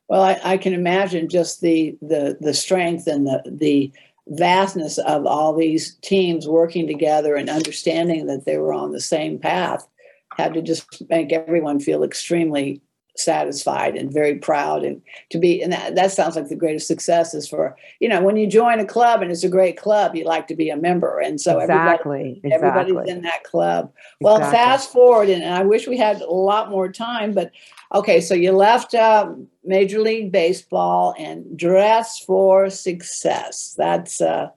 Well, 0.09 0.23
I, 0.23 0.41
I 0.45 0.57
can 0.57 0.75
imagine 0.75 1.29
just 1.29 1.61
the 1.61 1.97
the 2.01 2.37
the 2.41 2.55
strength 2.55 3.07
and 3.07 3.27
the 3.27 3.43
the 3.47 3.93
vastness 4.29 4.99
of 4.99 5.27
all 5.27 5.55
these 5.55 5.97
teams 5.97 6.49
working 6.49 6.87
together 6.87 7.35
and 7.35 7.51
understanding 7.51 8.27
that 8.27 8.47
they 8.47 8.57
were 8.57 8.73
on 8.73 8.93
the 8.93 9.01
same 9.01 9.39
path 9.39 9.87
had 10.37 10.55
to 10.55 10.63
just 10.63 11.03
make 11.11 11.33
everyone 11.33 11.79
feel 11.79 12.03
extremely 12.03 12.81
satisfied 13.17 13.95
and 13.95 14.13
very 14.13 14.35
proud 14.37 14.83
and 14.83 15.01
to 15.31 15.39
be 15.39 15.63
and 15.63 15.73
that, 15.73 15.95
that 15.95 16.11
sounds 16.11 16.35
like 16.35 16.49
the 16.49 16.57
greatest 16.57 16.89
success 16.89 17.33
is 17.33 17.49
for 17.49 17.77
you 18.01 18.09
know 18.09 18.21
when 18.21 18.37
you 18.37 18.45
join 18.45 18.81
a 18.81 18.85
club 18.85 19.23
and 19.23 19.31
it's 19.31 19.45
a 19.45 19.49
great 19.49 19.77
club 19.77 20.17
you 20.17 20.25
like 20.25 20.49
to 20.49 20.57
be 20.57 20.69
a 20.69 20.77
member 20.77 21.21
and 21.21 21.41
so 21.41 21.61
exactly, 21.61 22.41
everybody, 22.43 22.55
exactly. 22.55 22.69
everybody's 22.71 23.15
in 23.15 23.23
that 23.23 23.45
club 23.45 23.93
well 24.21 24.37
exactly. 24.37 24.59
fast 24.59 24.93
forward 24.93 25.29
and, 25.29 25.45
and 25.45 25.55
i 25.55 25.63
wish 25.63 25.87
we 25.87 25.97
had 25.97 26.21
a 26.23 26.31
lot 26.31 26.71
more 26.71 26.91
time 26.91 27.33
but 27.33 27.53
okay 27.95 28.21
so 28.21 28.35
you 28.35 28.51
left 28.51 28.95
uh, 28.95 29.33
major 29.63 30.01
league 30.01 30.33
baseball 30.33 31.15
and 31.17 31.57
dress 31.57 32.19
for 32.19 32.69
success 32.69 33.75
that's 33.79 34.21
uh 34.21 34.49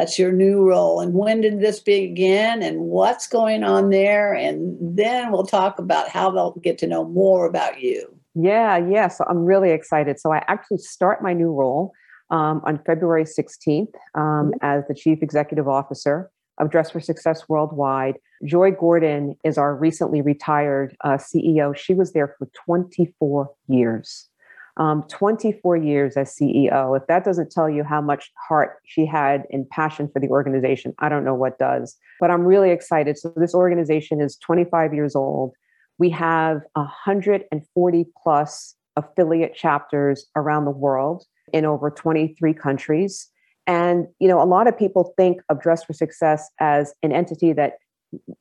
that's 0.00 0.18
your 0.18 0.32
new 0.32 0.66
role. 0.66 0.98
And 1.00 1.12
when 1.12 1.42
did 1.42 1.60
this 1.60 1.78
begin 1.78 2.62
and 2.62 2.80
what's 2.80 3.28
going 3.28 3.62
on 3.62 3.90
there? 3.90 4.32
And 4.32 4.78
then 4.80 5.30
we'll 5.30 5.44
talk 5.44 5.78
about 5.78 6.08
how 6.08 6.30
they'll 6.30 6.54
get 6.62 6.78
to 6.78 6.86
know 6.86 7.04
more 7.04 7.44
about 7.44 7.82
you. 7.82 8.08
Yeah, 8.34 8.78
yeah. 8.78 9.08
So 9.08 9.24
I'm 9.28 9.44
really 9.44 9.72
excited. 9.72 10.18
So 10.18 10.32
I 10.32 10.42
actually 10.48 10.78
start 10.78 11.22
my 11.22 11.34
new 11.34 11.52
role 11.52 11.92
um, 12.30 12.62
on 12.64 12.80
February 12.86 13.24
16th 13.24 13.88
um, 14.14 14.22
mm-hmm. 14.22 14.52
as 14.62 14.84
the 14.88 14.94
Chief 14.94 15.22
Executive 15.22 15.68
Officer 15.68 16.30
of 16.56 16.70
Dress 16.70 16.90
for 16.90 17.00
Success 17.00 17.46
Worldwide. 17.46 18.14
Joi 18.46 18.70
Gordon 18.70 19.36
is 19.44 19.58
our 19.58 19.76
recently 19.76 20.22
retired 20.22 20.96
uh, 21.04 21.18
CEO. 21.18 21.76
She 21.76 21.92
was 21.92 22.14
there 22.14 22.34
for 22.38 22.48
24 22.64 23.50
years. 23.68 24.29
Um, 24.76 25.02
24 25.08 25.76
years 25.76 26.16
as 26.16 26.34
CEO. 26.34 26.96
If 26.96 27.06
that 27.08 27.24
doesn't 27.24 27.50
tell 27.50 27.68
you 27.68 27.84
how 27.84 28.00
much 28.00 28.30
heart 28.48 28.78
she 28.84 29.04
had 29.04 29.42
and 29.50 29.68
passion 29.68 30.08
for 30.12 30.20
the 30.20 30.28
organization, 30.28 30.94
I 31.00 31.08
don't 31.08 31.24
know 31.24 31.34
what 31.34 31.58
does. 31.58 31.96
But 32.20 32.30
I'm 32.30 32.42
really 32.42 32.70
excited. 32.70 33.18
So, 33.18 33.32
this 33.36 33.54
organization 33.54 34.20
is 34.20 34.36
25 34.36 34.94
years 34.94 35.16
old. 35.16 35.52
We 35.98 36.08
have 36.10 36.62
140 36.74 38.06
plus 38.22 38.76
affiliate 38.96 39.54
chapters 39.54 40.26
around 40.36 40.64
the 40.64 40.70
world 40.70 41.24
in 41.52 41.64
over 41.64 41.90
23 41.90 42.54
countries. 42.54 43.28
And 43.66 44.06
you 44.18 44.28
know, 44.28 44.42
a 44.42 44.44
lot 44.44 44.66
of 44.66 44.78
people 44.78 45.14
think 45.16 45.40
of 45.48 45.60
Dress 45.60 45.84
for 45.84 45.92
Success 45.92 46.50
as 46.58 46.94
an 47.02 47.12
entity 47.12 47.52
that 47.52 47.74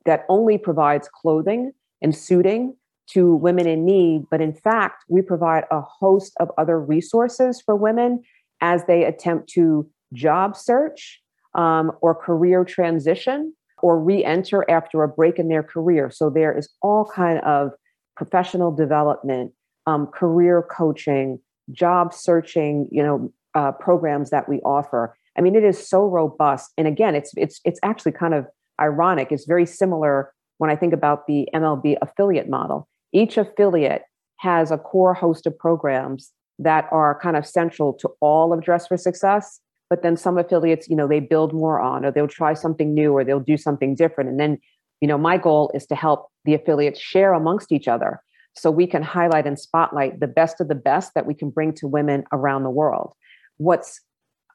that 0.06 0.26
only 0.30 0.58
provides 0.58 1.08
clothing 1.10 1.72
and 2.02 2.15
suiting 2.15 2.76
to 3.13 3.36
women 3.36 3.67
in 3.67 3.86
need, 3.86 4.24
but 4.30 4.41
in 4.41 4.54
fact, 4.54 5.04
we 5.08 5.22
provide 5.22 5.63
a 5.72 5.82
host 5.82 6.34
of 6.39 6.52
other 6.58 6.80
resources 6.80 7.62
for 7.62 7.76
women 7.76 8.22
as 8.62 8.84
they 8.86 9.04
attempt 9.04 9.50
to 9.50 9.89
job 10.13 10.56
search 10.56 11.22
um, 11.56 11.91
or 12.02 12.13
career 12.13 12.63
transition 12.63 13.54
or 13.82 14.00
re-enter 14.00 14.69
after 14.69 15.04
a 15.04 15.08
break 15.08 15.39
in 15.39 15.48
their 15.48 15.63
career. 15.63 16.12
So 16.12 16.30
there 16.30 16.56
is 16.56 16.69
all 16.82 17.06
kind 17.06 17.39
of 17.39 17.72
professional 18.15 18.72
development, 18.72 19.54
um, 19.88 20.08
career 20.08 20.65
coaching, 20.69 21.39
job 21.72 22.13
searching, 22.13 22.88
you 22.91 23.02
know, 23.02 23.32
uh, 23.56 23.72
programs 23.72 24.30
that 24.30 24.48
we 24.48 24.60
offer. 24.60 25.15
I 25.38 25.41
mean, 25.41 25.56
it 25.56 25.63
is 25.63 25.88
so 25.88 26.06
robust. 26.06 26.72
And 26.78 26.88
again, 26.88 27.15
it's 27.15 27.32
it's 27.38 27.62
it's 27.63 27.80
actually 27.84 28.12
kind 28.12 28.34
of 28.34 28.45
ironic. 28.80 29.32
It's 29.32 29.45
very 29.45 29.65
similar 29.65 30.34
when 30.58 30.69
I 30.69 30.76
think 30.76 30.93
about 30.93 31.28
the 31.28 31.48
MLB 31.56 31.98
affiliate 32.02 32.50
model. 32.50 32.88
Each 33.12 33.38
affiliate 33.38 34.04
has 34.38 34.72
a 34.72 34.78
core 34.78 35.13
host 35.13 35.45
of 35.45 35.58
programs 35.58 36.32
that 36.60 36.88
are 36.91 37.19
kind 37.19 37.38
of 37.38 37.45
central 37.45 37.93
to 37.93 38.10
all 38.22 38.54
of 38.54 38.62
Dress 38.62 38.88
for 38.88 38.98
Success. 38.98 39.60
But 39.89 40.04
then 40.04 40.17
some 40.17 40.38
affiliates, 40.38 40.88
you 40.88 40.95
know, 40.95 41.08
they 41.08 41.19
build 41.19 41.54
more 41.54 41.80
on, 41.80 42.06
or 42.06 42.12
they'll 42.12 42.28
try 42.28 42.54
something 42.54 42.93
new, 42.93 43.12
or 43.12 43.24
they'll 43.24 43.39
do 43.39 43.58
something 43.58 43.95
different. 43.95 44.30
And 44.30 44.39
then, 44.39 44.60
you 45.02 45.08
know, 45.08 45.17
my 45.17 45.38
goal 45.38 45.72
is 45.74 45.88
to 45.88 45.95
help 45.95 46.30
the 46.45 46.54
affiliates 46.54 47.00
share 47.00 47.34
amongst 47.34 47.72
each 47.72 47.88
other 47.88 48.22
so 48.56 48.69
we 48.69 48.86
can 48.86 49.02
highlight 49.02 49.48
and 49.48 49.58
spotlight 49.58 50.19
the 50.19 50.28
best 50.28 50.62
of 50.62 50.67
the 50.67 50.76
best 50.76 51.13
that 51.15 51.26
we 51.26 51.34
can 51.34 51.50
bring 51.50 51.74
to 51.74 51.88
women 51.88 52.24
around 52.32 52.63
the 52.63 52.69
world. 52.69 53.13
What's 53.58 54.02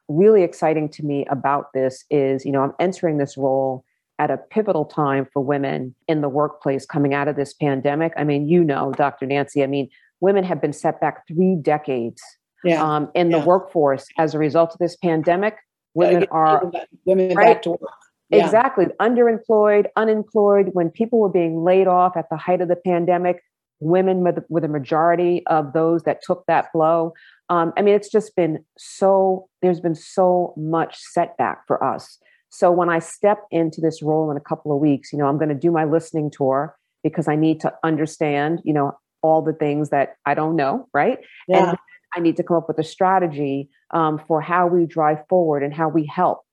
really 0.07 0.43
exciting 0.43 0.89
to 0.89 1.03
me 1.03 1.25
about 1.29 1.73
this 1.73 2.05
is, 2.09 2.45
you 2.45 2.51
know, 2.51 2.61
I'm 2.61 2.73
entering 2.79 3.17
this 3.17 3.35
role 3.35 3.83
at 4.19 4.31
a 4.31 4.37
pivotal 4.37 4.85
time 4.85 5.27
for 5.33 5.41
women 5.41 5.93
in 6.07 6.21
the 6.21 6.29
workplace 6.29 6.85
coming 6.85 7.13
out 7.13 7.27
of 7.27 7.35
this 7.35 7.53
pandemic. 7.53 8.13
I 8.15 8.23
mean, 8.23 8.47
you 8.47 8.63
know, 8.63 8.91
Dr. 8.93 9.25
Nancy, 9.25 9.63
I 9.63 9.67
mean, 9.67 9.89
women 10.21 10.43
have 10.43 10.61
been 10.61 10.73
set 10.73 11.01
back 11.01 11.27
three 11.27 11.55
decades 11.61 12.21
yeah. 12.63 12.83
um, 12.83 13.09
in 13.13 13.29
yeah. 13.29 13.39
the 13.39 13.45
workforce 13.45 14.07
as 14.17 14.33
a 14.33 14.39
result 14.39 14.73
of 14.73 14.79
this 14.79 14.95
pandemic. 14.95 15.57
Women 15.93 16.25
are 16.31 16.71
women 17.05 17.35
right? 17.35 17.53
back 17.53 17.61
to 17.63 17.71
work. 17.71 17.81
Yeah. 18.29 18.43
Exactly. 18.45 18.85
Underemployed, 18.99 19.85
unemployed. 19.95 20.69
When 20.73 20.89
people 20.89 21.19
were 21.19 21.29
being 21.29 21.63
laid 21.63 21.87
off 21.87 22.17
at 22.17 22.25
the 22.29 22.37
height 22.37 22.61
of 22.61 22.67
the 22.67 22.75
pandemic, 22.75 23.41
women 23.79 24.19
were 24.19 24.31
the, 24.31 24.43
the 24.49 24.67
majority 24.67 25.45
of 25.47 25.73
those 25.73 26.03
that 26.03 26.21
took 26.23 26.45
that 26.47 26.71
blow. 26.73 27.13
Um, 27.49 27.71
I 27.77 27.81
mean, 27.81 27.93
it's 27.95 28.09
just 28.09 28.35
been 28.35 28.65
so, 28.77 29.47
there's 29.61 29.79
been 29.79 29.95
so 29.95 30.53
much 30.57 30.97
setback 30.97 31.67
for 31.67 31.83
us. 31.83 32.17
So 32.55 32.71
when 32.71 32.89
I 32.89 32.99
step 32.99 33.39
into 33.51 33.81
this 33.81 34.01
role 34.01 34.31
in 34.31 34.37
a 34.37 34.41
couple 34.41 34.73
of 34.73 34.79
weeks, 34.79 35.11
you 35.11 35.19
know, 35.19 35.27
I'm 35.27 35.37
going 35.37 35.49
to 35.49 35.55
do 35.55 35.71
my 35.71 35.83
listening 35.83 36.31
tour 36.31 36.77
because 37.03 37.27
I 37.27 37.35
need 37.35 37.59
to 37.59 37.73
understand, 37.83 38.61
you 38.63 38.71
know, 38.71 38.97
all 39.21 39.41
the 39.41 39.51
things 39.51 39.89
that 39.89 40.15
I 40.25 40.35
don't 40.35 40.55
know, 40.55 40.87
right? 40.93 41.19
Yeah. 41.49 41.69
And 41.69 41.77
I 42.15 42.21
need 42.21 42.37
to 42.37 42.43
come 42.43 42.55
up 42.55 42.69
with 42.69 42.79
a 42.79 42.83
strategy 42.83 43.69
um, 43.91 44.21
for 44.25 44.39
how 44.39 44.67
we 44.67 44.85
drive 44.85 45.27
forward 45.27 45.63
and 45.63 45.73
how 45.73 45.89
we 45.89 46.05
help 46.05 46.43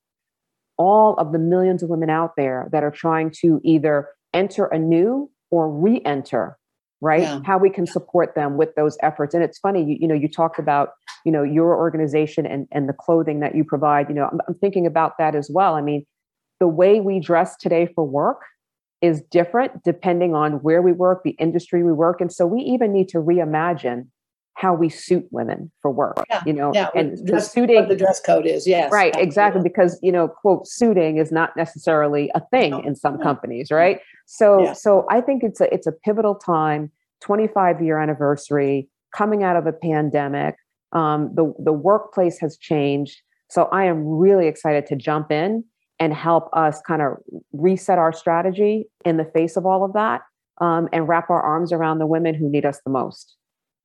all 0.77 1.15
of 1.19 1.31
the 1.31 1.39
millions 1.39 1.85
of 1.85 1.89
women 1.89 2.11
out 2.11 2.33
there 2.37 2.69
that 2.73 2.83
are 2.83 2.91
trying 2.91 3.31
to 3.31 3.61
either 3.63 4.09
enter 4.35 4.67
anew 4.67 5.31
or 5.51 5.71
re-enter 5.71 6.59
right? 7.03 7.23
Yeah. 7.23 7.41
how 7.45 7.59
we 7.59 7.69
can 7.69 7.87
support 7.87 8.35
them 8.35 8.57
with 8.57 8.75
those 8.77 8.97
efforts. 9.03 9.35
And 9.35 9.43
it's 9.43 9.59
funny 9.59 9.85
you, 9.85 9.99
you 10.01 10.09
know 10.09 10.15
you 10.15 10.29
talked 10.29 10.59
about 10.59 10.91
you 11.27 11.33
know 11.33 11.43
your 11.43 11.77
organization 11.77 12.47
and 12.47 12.67
and 12.73 12.89
the 12.89 12.95
clothing 12.95 13.41
that 13.41 13.55
you 13.55 13.65
provide 13.65 14.09
you 14.09 14.15
know 14.15 14.29
I'm, 14.33 14.41
I'm 14.49 14.55
thinking 14.55 14.87
about 14.87 15.19
that 15.19 15.35
as 15.35 15.51
well. 15.53 15.75
I 15.75 15.83
mean 15.83 16.07
the 16.61 16.69
way 16.69 17.01
we 17.01 17.21
dress 17.21 17.57
today 17.57 17.89
for 17.95 18.07
work 18.07 18.43
is 19.03 19.21
different 19.31 19.83
depending 19.85 20.33
on 20.35 20.63
where 20.63 20.81
we 20.81 20.93
work 20.93 21.23
the 21.25 21.33
industry 21.33 21.83
we 21.83 21.93
work 21.93 22.21
and 22.21 22.33
so 22.33 22.47
we 22.47 22.61
even 22.61 22.93
need 22.93 23.09
to 23.09 23.19
reimagine 23.19 24.07
how 24.55 24.75
we 24.75 24.89
suit 24.89 25.27
women 25.31 25.71
for 25.81 25.91
work 25.91 26.25
yeah, 26.29 26.43
you 26.45 26.53
know 26.53 26.73
yeah, 26.75 26.89
and 26.95 27.19
the 27.27 27.41
suiting 27.41 27.89
the 27.89 27.97
dress 27.97 28.21
code 28.21 28.47
is 28.47 28.67
yes 28.67 28.93
right 28.93 29.09
absolutely. 29.09 29.27
exactly 29.27 29.63
because 29.63 29.99
you 30.03 30.13
know 30.13 30.29
quote 30.29 30.67
suiting 30.67 31.17
is 31.17 31.33
not 31.33 31.57
necessarily 31.57 32.31
a 32.35 32.41
thing 32.51 32.71
no, 32.73 32.81
in 32.81 32.95
some 32.95 33.17
no. 33.17 33.23
companies 33.23 33.71
right 33.71 34.01
so 34.27 34.63
yeah. 34.63 34.73
so 34.73 35.07
I 35.11 35.21
think 35.21 35.43
it's 35.43 35.61
a 35.61 35.73
it's 35.73 35.87
a 35.87 35.93
pivotal 35.93 36.35
time, 36.35 36.91
25 37.21 37.83
year 37.83 37.99
anniversary, 37.99 38.89
coming 39.15 39.43
out 39.43 39.57
of 39.57 39.67
a 39.67 39.73
pandemic. 39.73 40.57
Um, 40.93 41.31
the 41.35 41.53
the 41.59 41.73
workplace 41.73 42.39
has 42.41 42.57
changed. 42.57 43.21
So 43.51 43.65
I 43.73 43.85
am 43.85 44.07
really 44.07 44.47
excited 44.47 44.87
to 44.87 44.97
jump 44.97 45.31
in 45.31 45.65
and 46.01 46.15
help 46.15 46.49
us 46.55 46.81
kind 46.87 47.03
of 47.03 47.19
reset 47.53 47.99
our 47.99 48.13
strategy 48.13 48.89
in 49.05 49.19
the 49.19 49.27
face 49.27 49.57
of 49.57 49.67
all 49.67 49.85
of 49.85 49.93
that 49.93 50.23
um, 50.61 50.89
and 50.93 51.07
wrap 51.07 51.29
our 51.29 51.43
arms 51.43 51.71
around 51.71 51.99
the 51.99 52.07
women 52.07 52.35
who 52.35 52.49
need 52.49 52.65
us 52.65 52.81
the 52.85 52.91
most. 52.91 53.37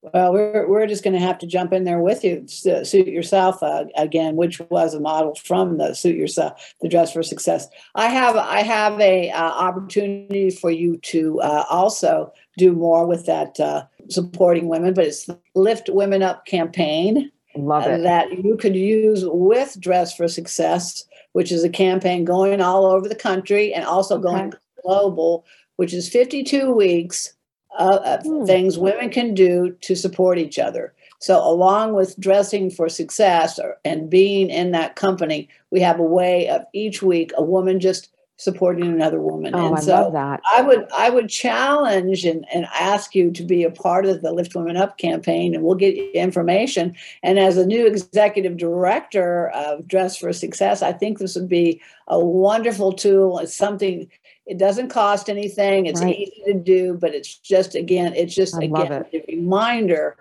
Well, 0.02 0.32
we're, 0.32 0.68
we're 0.68 0.88
just 0.88 1.04
going 1.04 1.16
to 1.16 1.26
have 1.26 1.40
to 1.40 1.48
jump 1.48 1.74
in 1.74 1.84
there 1.84 2.00
with 2.00 2.24
you. 2.24 2.46
Suit 2.48 3.08
yourself 3.08 3.64
uh, 3.64 3.86
again, 3.96 4.36
which 4.36 4.60
was 4.70 4.94
a 4.94 5.00
model 5.00 5.34
from 5.36 5.78
the 5.78 5.96
Suit 5.96 6.16
Yourself, 6.16 6.76
the 6.82 6.88
Dress 6.88 7.14
for 7.14 7.24
Success. 7.24 7.68
I 7.96 8.08
have 8.08 8.36
I 8.36 8.62
have 8.62 9.00
a 9.02 9.32
uh, 9.32 9.42
opportunity 9.42 10.52
for 10.52 10.70
you 10.70 10.98
to 10.98 11.42
uh, 11.42 11.66
also 11.70 12.32
do 12.58 12.74
more 12.74 13.08
with 13.08 13.26
that 13.26 13.60
uh, 13.60 13.86
supporting 14.10 14.68
women, 14.68 14.94
but 14.94 15.06
it's 15.06 15.26
the 15.26 15.40
Lift 15.56 15.90
Women 15.90 16.22
Up 16.22 16.46
campaign. 16.46 17.32
Love 17.56 17.88
uh, 17.88 17.92
it. 17.92 18.04
that 18.04 18.44
you 18.44 18.56
could 18.56 18.76
use 18.76 19.24
with 19.26 19.80
Dress 19.80 20.16
for 20.16 20.28
Success, 20.28 21.06
which 21.34 21.52
is 21.52 21.64
a 21.64 21.70
campaign 21.70 22.24
going 22.24 22.62
all 22.62 22.86
over 22.86 23.10
the 23.10 23.16
country 23.16 23.74
and 23.74 23.84
also 23.84 24.16
okay. 24.16 24.24
going 24.24 24.54
global, 24.84 25.44
which 25.78 25.92
is 25.92 26.08
52 26.08 26.72
weeks 26.72 27.34
uh, 27.78 28.22
hmm. 28.22 28.46
things 28.46 28.78
women 28.78 29.10
can 29.10 29.34
do 29.34 29.76
to 29.82 29.96
support 29.96 30.38
each 30.38 30.60
other. 30.60 30.94
So, 31.20 31.38
along 31.44 31.94
with 31.94 32.20
dressing 32.20 32.70
for 32.70 32.90
success 32.90 33.58
or, 33.58 33.78
and 33.84 34.10
being 34.10 34.50
in 34.50 34.72
that 34.72 34.96
company, 34.96 35.50
we 35.72 35.80
have 35.82 36.00
a 36.00 36.04
way 36.04 36.48
of 36.48 36.66
each 36.74 37.02
week 37.02 37.32
a 37.36 37.44
woman 37.44 37.80
just 37.80 38.10
supporting 38.38 38.86
another 38.86 39.20
woman. 39.20 39.54
Oh, 39.56 39.68
and 39.68 39.78
I 39.78 39.82
so 39.82 40.02
love 40.02 40.14
that. 40.14 40.42
I 40.48 40.62
would 40.62 40.88
I 40.96 41.10
would 41.10 41.28
challenge 41.28 42.24
and, 42.24 42.46
and 42.54 42.66
ask 42.74 43.16
you 43.16 43.32
to 43.32 43.44
be 43.44 43.64
a 43.64 43.72
part 43.72 44.06
of 44.06 44.22
the 44.22 44.32
Lift 44.32 44.56
Women 44.56 44.78
Up 44.78 44.98
campaign, 44.98 45.56
and 45.56 45.64
we'll 45.64 45.76
get 45.76 45.96
you 45.96 46.10
information. 46.12 46.96
And 47.24 47.40
as 47.40 47.58
a 47.58 47.66
new 47.66 47.86
executive 47.86 48.58
director 48.58 49.50
of 49.50 49.88
Dress 49.88 50.18
for 50.18 50.32
Success, 50.32 50.82
I 50.82 50.94
think 50.94 51.18
this 51.18 51.36
would 51.36 51.50
be 51.50 51.82
a 52.08 52.20
wonderful 52.20 52.94
tool. 52.94 53.40
It's 53.40 53.56
something 53.56 54.10
it 54.46 54.58
doesn't 54.58 54.90
cost 54.90 55.30
anything. 55.30 55.88
It's 55.88 56.02
right. 56.02 56.16
easy 56.16 56.44
to 56.46 56.54
do, 56.54 56.94
but 56.94 57.14
it's 57.14 57.36
just 57.36 57.76
again, 57.76 58.14
it's 58.16 58.36
just 58.36 58.56
I 58.56 58.66
again 58.66 58.92
a 58.92 59.06
reminder 59.28 60.16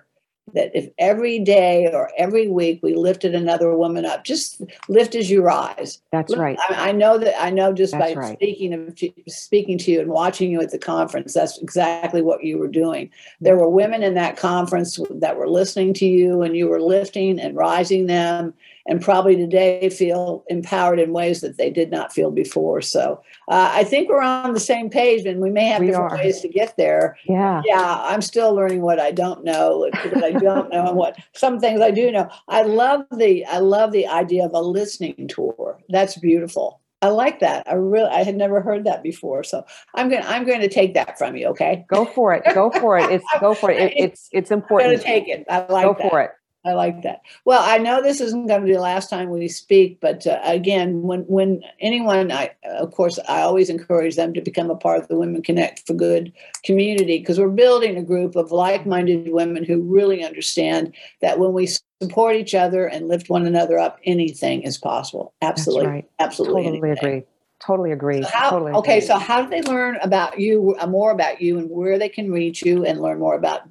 that 0.53 0.71
if 0.75 0.89
every 0.99 1.39
day 1.39 1.91
or 1.93 2.11
every 2.17 2.49
week 2.49 2.81
we 2.83 2.95
lifted 2.95 3.35
another 3.35 3.77
woman 3.77 4.05
up, 4.05 4.25
just 4.25 4.63
lift 4.89 5.15
as 5.15 5.31
you 5.31 5.43
rise. 5.43 6.01
That's 6.13 6.31
lift, 6.31 6.41
right. 6.41 6.59
I, 6.69 6.91
I, 6.91 6.93
know 6.93 7.19
that 7.19 7.41
I 7.43 7.51
know 7.51 7.73
just 7.73 7.93
that's 7.93 8.15
by 8.15 8.21
right. 8.21 8.37
speaking 8.37 8.73
of 8.73 8.99
speaking 9.29 9.77
to 9.79 9.91
you 9.91 10.01
and 10.01 10.11
watching 10.11 10.51
you 10.51 10.61
at 10.61 10.71
the 10.71 10.79
conference, 10.79 11.35
that's 11.35 11.59
exactly 11.59 12.23
what 12.23 12.45
you 12.45 12.59
were 12.59 12.69
doing. 12.69 13.11
There 13.41 13.57
were 13.57 13.69
women 13.69 14.03
in 14.03 14.15
that 14.15 14.37
conference 14.37 15.01
that 15.11 15.37
were 15.37 15.49
listening 15.49 15.95
to 15.95 16.07
you, 16.07 16.43
and 16.43 16.57
you 16.57 16.69
were 16.69 16.81
lifting 16.81 17.41
and 17.41 17.57
rising 17.57 18.07
them 18.07 18.55
and 18.89 19.01
probably 19.01 19.37
today 19.37 19.89
feel 19.91 20.45
empowered 20.49 20.99
in 20.99 21.13
ways 21.13 21.41
that 21.41 21.57
they 21.57 21.71
did 21.71 21.91
not 21.91 22.13
feel 22.13 22.31
before. 22.31 22.81
So 22.81 23.23
uh, 23.49 23.71
I 23.73 23.85
think 23.85 24.09
we're 24.09 24.21
on 24.23 24.55
the 24.55 24.61
same 24.61 24.91
page, 24.91 25.25
and 25.27 25.41
we 25.41 25.51
may 25.51 25.67
have 25.67 25.81
we 25.81 25.89
different 25.89 26.13
are. 26.13 26.19
ways 26.19 26.41
to 26.41 26.49
get 26.49 26.77
there. 26.77 27.17
Yeah, 27.25 27.63
yeah. 27.65 28.01
I'm 28.03 28.23
still 28.23 28.55
learning 28.55 28.83
what 28.83 29.01
I 29.01 29.11
don't 29.11 29.45
know, 29.45 29.79
what 29.93 30.25
I 30.25 30.33
don't 30.33 30.71
know, 30.71 30.89
and 30.89 30.97
what 30.97 31.19
some 31.35 31.61
things 31.61 31.81
I 31.81 31.91
do 31.91 32.11
know. 32.11 32.29
I 32.49 32.63
love 32.63 33.03
the 33.17 33.45
I 33.47 33.59
love 33.59 33.93
the 33.93 34.07
idea 34.07 34.45
of 34.45 34.53
a 34.55 34.61
listening 34.61 35.29
tour. 35.29 35.81
That's 35.89 36.17
beautiful. 36.19 36.81
I 37.03 37.09
like 37.09 37.41
that. 37.41 37.69
I 37.69 37.75
really 37.75 38.09
I 38.09 38.23
had 38.23 38.37
never 38.37 38.61
heard 38.61 38.85
that 38.85 39.03
before. 39.03 39.45
So 39.45 39.65
I'm 39.95 40.09
going 40.09 40.23
to 40.23 40.29
I'm 40.29 40.45
going 40.45 40.61
to 40.61 40.69
take 40.69 40.95
that 40.95 41.19
from 41.19 41.37
you, 41.37 41.47
okay? 41.49 41.85
Go 41.89 42.07
for 42.07 42.35
it. 42.35 42.43
Go 42.55 42.71
for 42.71 42.99
it. 42.99 43.11
It's 43.11 43.25
go 43.41 43.55
for 43.55 43.71
it. 43.71 43.81
it 43.81 43.93
it's 43.97 44.29
it's 44.33 44.51
important. 44.51 44.91
I'm 44.91 44.97
going 44.97 45.01
to 45.01 45.07
take 45.07 45.29
it. 45.29 45.45
I 45.49 45.67
like 45.71 45.85
Go 45.85 45.95
that. 45.95 46.11
for 46.11 46.21
it. 46.23 46.31
I 46.67 46.73
like 46.73 47.03
that. 47.03 47.23
Well, 47.45 47.63
I 47.65 47.79
know 47.79 48.03
this 48.03 48.21
isn't 48.21 48.49
going 48.49 48.61
to 48.61 48.67
be 48.67 48.73
the 48.73 48.81
last 48.81 49.09
time 49.09 49.31
we 49.31 49.47
speak, 49.47 50.01
but 50.01 50.27
uh, 50.27 50.41
again, 50.43 51.03
when 51.03 51.21
when 51.23 51.63
anyone, 51.81 52.33
I 52.33 52.51
of 52.65 52.91
course, 52.93 53.21
I 53.29 53.43
always 53.43 53.71
encourage 53.71 54.17
them 54.17 54.35
to 54.35 54.41
become 54.41 54.69
a 54.69 54.77
part 54.77 54.99
of 54.99 55.07
the 55.07 55.17
Women 55.17 55.43
Connect 55.43 55.87
for 55.87 55.95
Good 55.95 56.33
community 56.65 57.19
because 57.19 57.39
we're 57.39 57.49
building 57.49 57.97
a 57.97 58.03
group 58.03 58.35
of 58.35 58.51
like-minded 58.51 59.33
women 59.33 59.65
who 59.65 59.81
really 59.81 60.25
understand 60.25 60.93
that 61.21 61.39
when 61.39 61.53
we 61.53 61.69
support 62.03 62.35
each 62.35 62.55
other 62.55 62.87
and 62.87 63.07
lift 63.07 63.31
one 63.31 63.47
another 63.47 63.79
up, 63.79 64.01
anything 64.05 64.63
is 64.63 64.77
possible. 64.77 65.33
Absolutely, 65.43 65.87
right. 65.87 66.11
absolutely, 66.19 66.65
totally 66.65 66.91
anything. 66.91 67.09
agree. 67.09 67.27
Totally 67.65 67.93
agree. 67.93 68.23
So 68.23 68.29
how, 68.29 68.51
totally 68.51 68.73
okay, 68.73 68.99
agree. 68.99 69.07
so 69.07 69.19
how 69.19 69.43
do 69.43 69.51
they 69.51 69.63
learn 69.63 69.99
about 70.03 70.41
you, 70.41 70.75
uh, 70.81 70.87
more 70.89 71.13
about 71.13 71.41
you, 71.41 71.59
and 71.59 71.71
where 71.71 71.97
they 71.97 72.09
can 72.09 72.33
reach 72.33 72.63
you 72.63 72.85
and 72.85 73.01
learn 73.01 73.21
more 73.21 73.37
about 73.37 73.63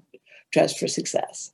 Dress 0.52 0.78
for 0.78 0.88
Success? 0.88 1.52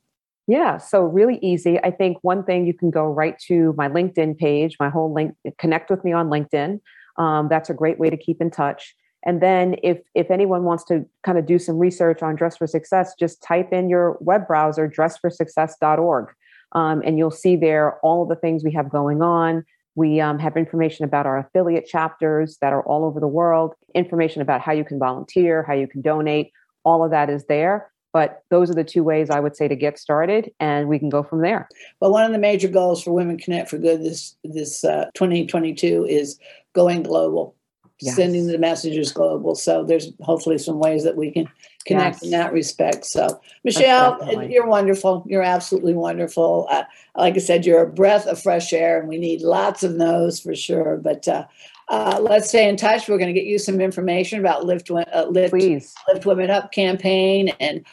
Yeah, 0.48 0.78
so 0.78 1.02
really 1.02 1.38
easy. 1.40 1.78
I 1.78 1.90
think 1.90 2.18
one 2.22 2.44
thing 2.44 2.66
you 2.66 2.74
can 2.74 2.90
go 2.90 3.04
right 3.04 3.38
to 3.46 3.74
my 3.76 3.88
LinkedIn 3.88 4.38
page, 4.38 4.76
my 4.80 4.90
whole 4.90 5.12
link, 5.12 5.34
connect 5.58 5.88
with 5.88 6.04
me 6.04 6.12
on 6.12 6.28
LinkedIn. 6.28 6.80
Um, 7.16 7.48
that's 7.48 7.70
a 7.70 7.74
great 7.74 7.98
way 7.98 8.10
to 8.10 8.16
keep 8.16 8.40
in 8.40 8.50
touch. 8.50 8.94
And 9.24 9.40
then 9.40 9.76
if 9.84 9.98
if 10.14 10.30
anyone 10.30 10.64
wants 10.64 10.84
to 10.84 11.04
kind 11.22 11.38
of 11.38 11.46
do 11.46 11.58
some 11.58 11.78
research 11.78 12.22
on 12.22 12.34
Dress 12.34 12.56
for 12.56 12.66
Success, 12.66 13.14
just 13.18 13.40
type 13.42 13.72
in 13.72 13.88
your 13.88 14.16
web 14.20 14.48
browser 14.48 14.88
dressforsuccess.org, 14.88 16.34
um, 16.72 17.02
and 17.04 17.18
you'll 17.18 17.30
see 17.30 17.54
there 17.54 18.00
all 18.00 18.26
the 18.26 18.34
things 18.34 18.64
we 18.64 18.72
have 18.72 18.90
going 18.90 19.22
on. 19.22 19.64
We 19.94 20.20
um, 20.20 20.38
have 20.40 20.56
information 20.56 21.04
about 21.04 21.26
our 21.26 21.38
affiliate 21.38 21.86
chapters 21.86 22.58
that 22.62 22.72
are 22.72 22.82
all 22.82 23.04
over 23.04 23.20
the 23.20 23.28
world, 23.28 23.74
information 23.94 24.42
about 24.42 24.60
how 24.60 24.72
you 24.72 24.84
can 24.84 24.98
volunteer, 24.98 25.62
how 25.62 25.74
you 25.74 25.86
can 25.86 26.00
donate. 26.00 26.50
All 26.84 27.04
of 27.04 27.12
that 27.12 27.30
is 27.30 27.44
there. 27.44 27.91
But 28.12 28.44
those 28.50 28.70
are 28.70 28.74
the 28.74 28.84
two 28.84 29.02
ways 29.02 29.30
I 29.30 29.40
would 29.40 29.56
say 29.56 29.68
to 29.68 29.76
get 29.76 29.98
started, 29.98 30.52
and 30.60 30.88
we 30.88 30.98
can 30.98 31.08
go 31.08 31.22
from 31.22 31.40
there. 31.40 31.68
Well, 32.00 32.12
one 32.12 32.24
of 32.24 32.32
the 32.32 32.38
major 32.38 32.68
goals 32.68 33.02
for 33.02 33.12
Women 33.12 33.38
Connect 33.38 33.70
for 33.70 33.78
Good 33.78 34.02
this 34.02 34.36
this 34.44 34.84
uh, 34.84 35.10
2022 35.14 36.06
is 36.08 36.38
going 36.74 37.02
global, 37.02 37.54
yes. 38.00 38.14
sending 38.14 38.46
the 38.48 38.58
messages 38.58 39.12
global. 39.12 39.54
So 39.54 39.84
there's 39.84 40.12
hopefully 40.20 40.58
some 40.58 40.78
ways 40.78 41.04
that 41.04 41.16
we 41.16 41.30
can 41.30 41.48
connect 41.86 42.16
yes. 42.16 42.22
in 42.22 42.30
that 42.32 42.52
respect. 42.52 43.06
So, 43.06 43.40
Michelle, 43.64 44.18
you're 44.48 44.66
wonderful. 44.66 45.24
You're 45.26 45.42
absolutely 45.42 45.94
wonderful. 45.94 46.66
Uh, 46.70 46.84
like 47.16 47.34
I 47.34 47.38
said, 47.38 47.64
you're 47.64 47.82
a 47.82 47.90
breath 47.90 48.26
of 48.26 48.40
fresh 48.40 48.72
air, 48.72 49.00
and 49.00 49.08
we 49.08 49.18
need 49.18 49.40
lots 49.40 49.82
of 49.82 49.98
those 49.98 50.38
for 50.38 50.54
sure. 50.54 50.98
But 50.98 51.26
uh, 51.28 51.46
uh, 51.88 52.18
let's 52.20 52.48
stay 52.48 52.68
in 52.68 52.76
touch. 52.76 53.08
We're 53.08 53.18
going 53.18 53.34
to 53.34 53.38
get 53.38 53.46
you 53.46 53.58
some 53.58 53.80
information 53.80 54.38
about 54.38 54.64
Lift, 54.64 54.90
uh, 54.90 55.26
Lift, 55.28 55.52
Lift 55.52 56.26
Women 56.26 56.50
Up 56.50 56.72
campaign 56.72 57.52
and 57.60 57.84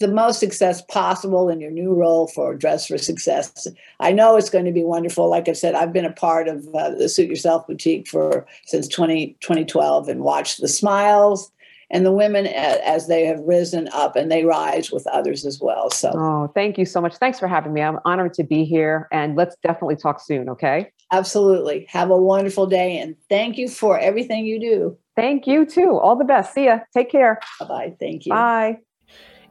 the 0.00 0.08
most 0.08 0.40
success 0.40 0.82
possible 0.82 1.48
in 1.48 1.60
your 1.60 1.70
new 1.70 1.94
role 1.94 2.26
for 2.26 2.54
Dress 2.54 2.86
for 2.86 2.98
Success. 2.98 3.68
I 4.00 4.12
know 4.12 4.36
it's 4.36 4.50
going 4.50 4.64
to 4.64 4.72
be 4.72 4.82
wonderful. 4.82 5.28
Like 5.28 5.48
I 5.48 5.52
said, 5.52 5.74
I've 5.74 5.92
been 5.92 6.06
a 6.06 6.12
part 6.12 6.48
of 6.48 6.66
uh, 6.74 6.90
the 6.90 7.08
Suit 7.08 7.28
Yourself 7.28 7.66
Boutique 7.66 8.08
for 8.08 8.46
since 8.66 8.88
20, 8.88 9.36
2012 9.40 10.08
and 10.08 10.22
watched 10.22 10.60
the 10.60 10.68
smiles 10.68 11.52
and 11.90 12.06
the 12.06 12.12
women 12.12 12.46
as 12.46 13.08
they 13.08 13.26
have 13.26 13.40
risen 13.40 13.88
up 13.92 14.16
and 14.16 14.30
they 14.30 14.44
rise 14.44 14.90
with 14.90 15.06
others 15.08 15.44
as 15.44 15.60
well. 15.60 15.90
So, 15.90 16.12
oh, 16.14 16.52
thank 16.54 16.78
you 16.78 16.86
so 16.86 17.00
much. 17.00 17.16
Thanks 17.16 17.38
for 17.38 17.48
having 17.48 17.72
me. 17.72 17.82
I'm 17.82 17.98
honored 18.04 18.32
to 18.34 18.44
be 18.44 18.64
here 18.64 19.06
and 19.12 19.36
let's 19.36 19.56
definitely 19.62 19.96
talk 19.96 20.20
soon. 20.20 20.48
Okay. 20.48 20.90
Absolutely. 21.12 21.86
Have 21.90 22.10
a 22.10 22.16
wonderful 22.16 22.66
day 22.66 22.98
and 22.98 23.16
thank 23.28 23.58
you 23.58 23.68
for 23.68 23.98
everything 23.98 24.46
you 24.46 24.60
do. 24.60 24.96
Thank 25.16 25.46
you 25.46 25.66
too. 25.66 25.98
All 25.98 26.16
the 26.16 26.24
best. 26.24 26.54
See 26.54 26.66
ya. 26.66 26.78
Take 26.94 27.10
care. 27.10 27.40
Bye 27.58 27.66
bye. 27.66 27.96
Thank 27.98 28.24
you. 28.24 28.32
Bye. 28.32 28.78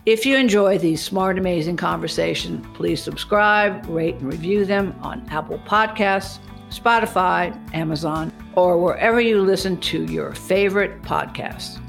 If 0.05 0.25
you 0.25 0.37
enjoy 0.37 0.77
these 0.77 1.03
smart, 1.03 1.37
amazing 1.37 1.75
conversations, 1.75 2.65
please 2.73 3.03
subscribe, 3.03 3.85
rate, 3.87 4.15
and 4.15 4.31
review 4.31 4.63
them 4.63 4.95
on 5.01 5.27
Apple 5.29 5.59
Podcasts, 5.59 6.39
Spotify, 6.69 7.53
Amazon, 7.75 8.31
or 8.55 8.77
wherever 8.77 9.19
you 9.19 9.41
listen 9.41 9.77
to 9.81 10.05
your 10.05 10.33
favorite 10.33 11.01
podcasts. 11.01 11.81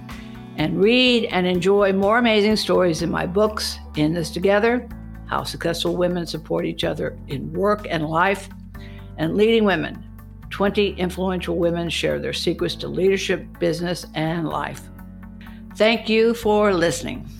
And 0.56 0.82
read 0.82 1.26
and 1.26 1.46
enjoy 1.46 1.92
more 1.92 2.18
amazing 2.18 2.56
stories 2.56 3.02
in 3.02 3.12
my 3.12 3.26
books, 3.26 3.78
In 3.94 4.12
This 4.12 4.30
Together 4.30 4.88
How 5.26 5.44
Successful 5.44 5.96
Women 5.96 6.26
Support 6.26 6.66
Each 6.66 6.82
Other 6.82 7.16
in 7.28 7.52
Work 7.52 7.86
and 7.88 8.04
Life, 8.04 8.48
and 9.18 9.36
Leading 9.36 9.64
Women 9.64 10.04
20 10.50 10.94
Influential 10.94 11.56
Women 11.56 11.88
Share 11.88 12.18
Their 12.18 12.32
Secrets 12.32 12.74
to 12.74 12.88
Leadership, 12.88 13.46
Business, 13.60 14.04
and 14.16 14.48
Life. 14.48 14.82
Thank 15.76 16.08
you 16.08 16.34
for 16.34 16.74
listening. 16.74 17.30